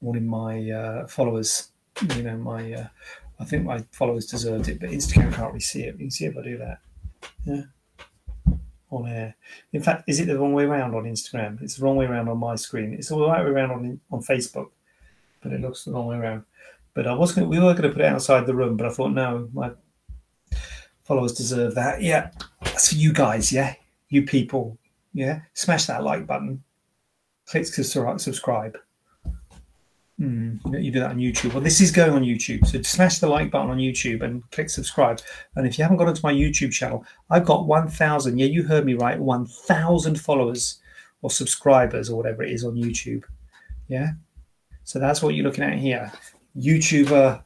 wanted 0.00 0.24
my 0.24 0.70
uh, 0.70 1.06
followers, 1.06 1.68
you 2.16 2.22
know, 2.22 2.36
my 2.36 2.72
uh, 2.72 2.86
I 3.40 3.44
think 3.44 3.64
my 3.64 3.84
followers 3.92 4.26
deserved 4.26 4.68
it, 4.68 4.80
but 4.80 4.90
Instagram 4.90 5.32
can't 5.34 5.48
really 5.48 5.60
see 5.60 5.82
it. 5.82 5.94
You 5.94 6.06
can 6.06 6.10
see 6.10 6.26
if 6.26 6.36
I 6.36 6.42
do 6.42 6.58
that. 6.58 6.78
Yeah. 7.44 7.62
On 8.90 9.08
air. 9.08 9.34
In 9.72 9.82
fact, 9.82 10.04
is 10.06 10.20
it 10.20 10.26
the 10.26 10.38
wrong 10.38 10.52
way 10.52 10.64
around 10.64 10.94
on 10.94 11.04
Instagram? 11.04 11.60
It's 11.62 11.76
the 11.76 11.84
wrong 11.84 11.96
way 11.96 12.04
around 12.06 12.28
on 12.28 12.38
my 12.38 12.56
screen. 12.56 12.92
It's 12.92 13.10
all 13.10 13.20
the 13.20 13.26
right 13.26 13.44
way 13.44 13.50
around 13.50 13.70
on 13.70 14.00
on 14.10 14.22
Facebook, 14.22 14.68
but 15.42 15.52
it 15.52 15.60
looks 15.60 15.84
the 15.84 15.92
wrong 15.92 16.08
way 16.08 16.16
around. 16.16 16.44
But 16.94 17.06
I 17.06 17.14
was 17.14 17.32
going. 17.32 17.48
We 17.48 17.58
were 17.58 17.72
going 17.72 17.82
to 17.82 17.88
put 17.88 18.02
it 18.02 18.12
outside 18.12 18.46
the 18.46 18.54
room, 18.54 18.76
but 18.76 18.86
I 18.86 18.90
thought 18.90 19.12
no, 19.12 19.48
my 19.54 19.70
followers 21.04 21.32
deserve 21.32 21.74
that. 21.74 22.02
Yeah, 22.02 22.30
that's 22.60 22.90
for 22.90 22.96
you 22.96 23.12
guys. 23.12 23.50
Yeah, 23.50 23.74
you 24.10 24.24
people. 24.24 24.78
Yeah, 25.14 25.40
smash 25.54 25.86
that 25.86 26.04
like 26.04 26.26
button. 26.26 26.62
Click 27.46 27.66
subscribe. 27.66 28.78
Mm, 30.22 30.80
you 30.80 30.92
do 30.92 31.00
that 31.00 31.10
on 31.10 31.18
YouTube. 31.18 31.52
Well, 31.52 31.62
this 31.62 31.80
is 31.80 31.90
going 31.90 32.12
on 32.12 32.22
YouTube. 32.22 32.64
So 32.66 32.80
smash 32.82 33.18
the 33.18 33.26
like 33.26 33.50
button 33.50 33.70
on 33.70 33.78
YouTube 33.78 34.22
and 34.22 34.48
click 34.52 34.70
subscribe. 34.70 35.20
And 35.56 35.66
if 35.66 35.76
you 35.76 35.82
haven't 35.82 35.96
got 35.96 36.06
onto 36.06 36.20
my 36.22 36.32
YouTube 36.32 36.72
channel, 36.72 37.04
I've 37.28 37.44
got 37.44 37.66
1,000. 37.66 38.38
Yeah, 38.38 38.46
you 38.46 38.62
heard 38.62 38.86
me 38.86 38.94
right. 38.94 39.18
1,000 39.18 40.20
followers 40.20 40.80
or 41.22 41.30
subscribers 41.30 42.08
or 42.08 42.16
whatever 42.16 42.44
it 42.44 42.52
is 42.52 42.64
on 42.64 42.74
YouTube. 42.74 43.24
Yeah. 43.88 44.10
So 44.84 45.00
that's 45.00 45.22
what 45.22 45.34
you're 45.34 45.44
looking 45.44 45.64
at 45.64 45.78
here. 45.78 46.12
YouTuber 46.56 47.42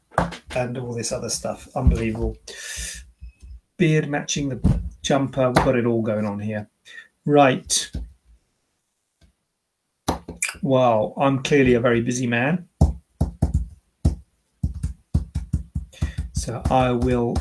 and 0.54 0.76
all 0.76 0.92
this 0.92 1.12
other 1.12 1.30
stuff. 1.30 1.68
Unbelievable. 1.74 2.36
Beard 3.78 4.08
matching 4.08 4.50
the 4.50 4.80
jumper. 5.02 5.46
We've 5.48 5.64
got 5.64 5.76
it 5.76 5.86
all 5.86 6.02
going 6.02 6.26
on 6.26 6.40
here. 6.40 6.68
Right. 7.24 7.90
Wow, 10.62 11.14
I'm 11.16 11.42
clearly 11.42 11.74
a 11.74 11.80
very 11.80 12.00
busy 12.00 12.26
man. 12.26 12.68
So 16.32 16.62
I 16.70 16.92
will 16.92 17.36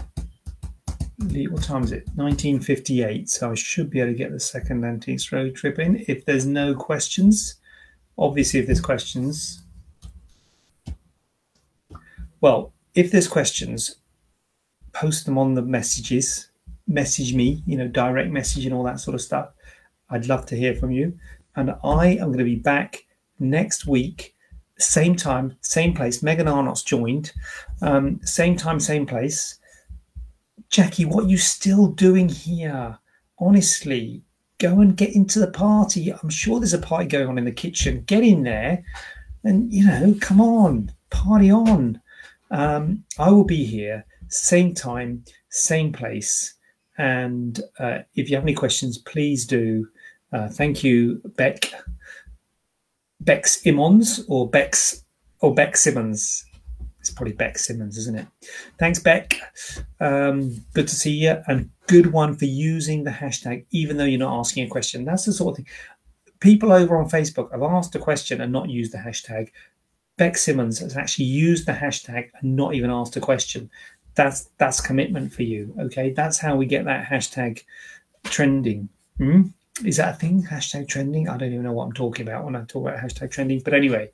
what 1.49 1.63
time 1.63 1.83
is 1.83 1.91
it? 1.91 2.07
1958. 2.15 3.29
So 3.29 3.51
I 3.51 3.55
should 3.55 3.89
be 3.89 3.99
able 3.99 4.11
to 4.11 4.17
get 4.17 4.31
the 4.31 4.39
second 4.39 4.85
Antiques 4.85 5.31
Road 5.31 5.55
trip 5.55 5.79
in. 5.79 6.03
If 6.07 6.25
there's 6.25 6.45
no 6.45 6.73
questions, 6.73 7.55
obviously 8.17 8.59
if 8.59 8.67
there's 8.67 8.81
questions, 8.81 9.63
well, 12.41 12.73
if 12.93 13.11
there's 13.11 13.27
questions, 13.27 13.97
post 14.93 15.25
them 15.25 15.37
on 15.37 15.53
the 15.53 15.61
messages, 15.61 16.49
message 16.87 17.33
me, 17.33 17.63
you 17.65 17.77
know, 17.77 17.87
direct 17.87 18.31
message 18.31 18.65
and 18.65 18.73
all 18.73 18.83
that 18.83 18.99
sort 18.99 19.15
of 19.15 19.21
stuff. 19.21 19.49
I'd 20.09 20.27
love 20.27 20.45
to 20.47 20.55
hear 20.55 20.75
from 20.75 20.91
you. 20.91 21.17
And 21.55 21.73
I 21.83 22.07
am 22.07 22.27
going 22.27 22.39
to 22.39 22.43
be 22.43 22.55
back 22.55 23.05
next 23.39 23.85
week, 23.85 24.35
same 24.77 25.15
time, 25.15 25.55
same 25.61 25.93
place. 25.93 26.21
Megan 26.21 26.47
Arnott's 26.47 26.83
joined, 26.83 27.31
um, 27.81 28.19
same 28.23 28.55
time, 28.55 28.79
same 28.79 29.05
place. 29.05 29.59
Jackie, 30.69 31.05
what 31.05 31.25
are 31.25 31.29
you 31.29 31.37
still 31.37 31.87
doing 31.87 32.27
here? 32.27 32.97
Honestly, 33.39 34.23
go 34.57 34.79
and 34.79 34.97
get 34.97 35.15
into 35.15 35.39
the 35.39 35.47
party. 35.47 36.11
I'm 36.11 36.29
sure 36.29 36.59
there's 36.59 36.73
a 36.73 36.79
party 36.79 37.07
going 37.07 37.27
on 37.27 37.37
in 37.37 37.45
the 37.45 37.51
kitchen. 37.51 38.03
Get 38.07 38.23
in 38.23 38.43
there 38.43 38.83
and, 39.43 39.71
you 39.71 39.85
know, 39.85 40.15
come 40.19 40.41
on, 40.41 40.91
party 41.09 41.51
on. 41.51 42.01
Um, 42.51 43.03
I 43.19 43.29
will 43.29 43.43
be 43.43 43.63
here, 43.63 44.05
same 44.27 44.73
time, 44.73 45.23
same 45.49 45.93
place. 45.93 46.55
And 46.97 47.59
uh, 47.79 47.99
if 48.15 48.29
you 48.29 48.35
have 48.35 48.45
any 48.45 48.53
questions, 48.53 48.97
please 48.97 49.45
do. 49.45 49.87
Uh, 50.35 50.49
thank 50.49 50.83
you, 50.83 51.21
Beck. 51.37 51.71
Bex 53.21 53.65
Immons 53.65 54.25
or 54.27 54.49
Bex 54.49 55.05
or 55.39 55.53
Beck 55.53 55.77
Simmons. 55.77 56.43
It's 56.99 57.09
probably 57.09 57.33
Beck 57.33 57.57
Simmons, 57.57 57.97
isn't 57.97 58.19
it? 58.19 58.27
Thanks, 58.77 58.99
Beck. 58.99 59.39
Um, 60.01 60.65
good 60.73 60.89
to 60.89 60.95
see 60.95 61.11
you, 61.11 61.41
and 61.47 61.69
good 61.87 62.11
one 62.11 62.35
for 62.35 62.45
using 62.45 63.05
the 63.05 63.11
hashtag, 63.11 63.65
even 63.71 63.95
though 63.95 64.03
you're 64.03 64.19
not 64.19 64.37
asking 64.37 64.65
a 64.65 64.69
question. 64.69 65.05
That's 65.05 65.23
the 65.23 65.31
sort 65.31 65.53
of 65.53 65.57
thing. 65.57 65.73
people 66.41 66.73
over 66.73 66.97
on 66.97 67.09
Facebook 67.09 67.51
have 67.53 67.63
asked 67.63 67.95
a 67.95 67.99
question 67.99 68.41
and 68.41 68.51
not 68.51 68.69
used 68.69 68.91
the 68.91 68.97
hashtag. 68.97 69.51
Beck 70.17 70.35
Simmons 70.35 70.79
has 70.79 70.97
actually 70.97 71.25
used 71.25 71.65
the 71.65 71.71
hashtag 71.71 72.29
and 72.41 72.57
not 72.57 72.75
even 72.75 72.89
asked 72.89 73.15
a 73.15 73.21
question. 73.21 73.69
That's 74.15 74.49
that's 74.57 74.81
commitment 74.81 75.31
for 75.31 75.43
you. 75.43 75.73
Okay, 75.79 76.11
that's 76.11 76.39
how 76.39 76.57
we 76.57 76.65
get 76.65 76.83
that 76.83 77.07
hashtag 77.07 77.63
trending. 78.25 78.89
Hmm? 79.17 79.43
Is 79.83 79.97
that 79.97 80.15
a 80.15 80.17
thing? 80.17 80.43
Hashtag 80.43 80.87
trending? 80.87 81.27
I 81.27 81.37
don't 81.37 81.51
even 81.51 81.63
know 81.63 81.73
what 81.73 81.85
I'm 81.85 81.93
talking 81.93 82.27
about 82.27 82.45
when 82.45 82.55
I 82.55 82.61
talk 82.61 82.87
about 82.87 82.99
hashtag 82.99 83.31
trending. 83.31 83.59
But 83.59 83.73
anyway, 83.73 84.09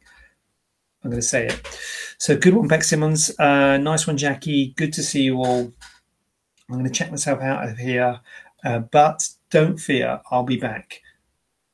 I'm 1.03 1.11
going 1.11 1.21
to 1.21 1.27
say 1.27 1.47
it. 1.47 1.79
So 2.17 2.35
good 2.35 2.53
one, 2.53 2.67
Beck 2.67 2.83
Simmons. 2.83 3.31
Uh, 3.39 3.77
nice 3.77 4.07
one, 4.07 4.17
Jackie. 4.17 4.73
Good 4.75 4.93
to 4.93 5.03
see 5.03 5.21
you 5.21 5.37
all. 5.37 5.71
I'm 6.69 6.75
going 6.77 6.85
to 6.85 6.91
check 6.91 7.11
myself 7.11 7.41
out 7.41 7.67
of 7.67 7.77
here. 7.77 8.19
Uh, 8.63 8.79
but 8.79 9.27
don't 9.49 9.77
fear, 9.77 10.21
I'll 10.31 10.43
be 10.43 10.57
back 10.57 11.01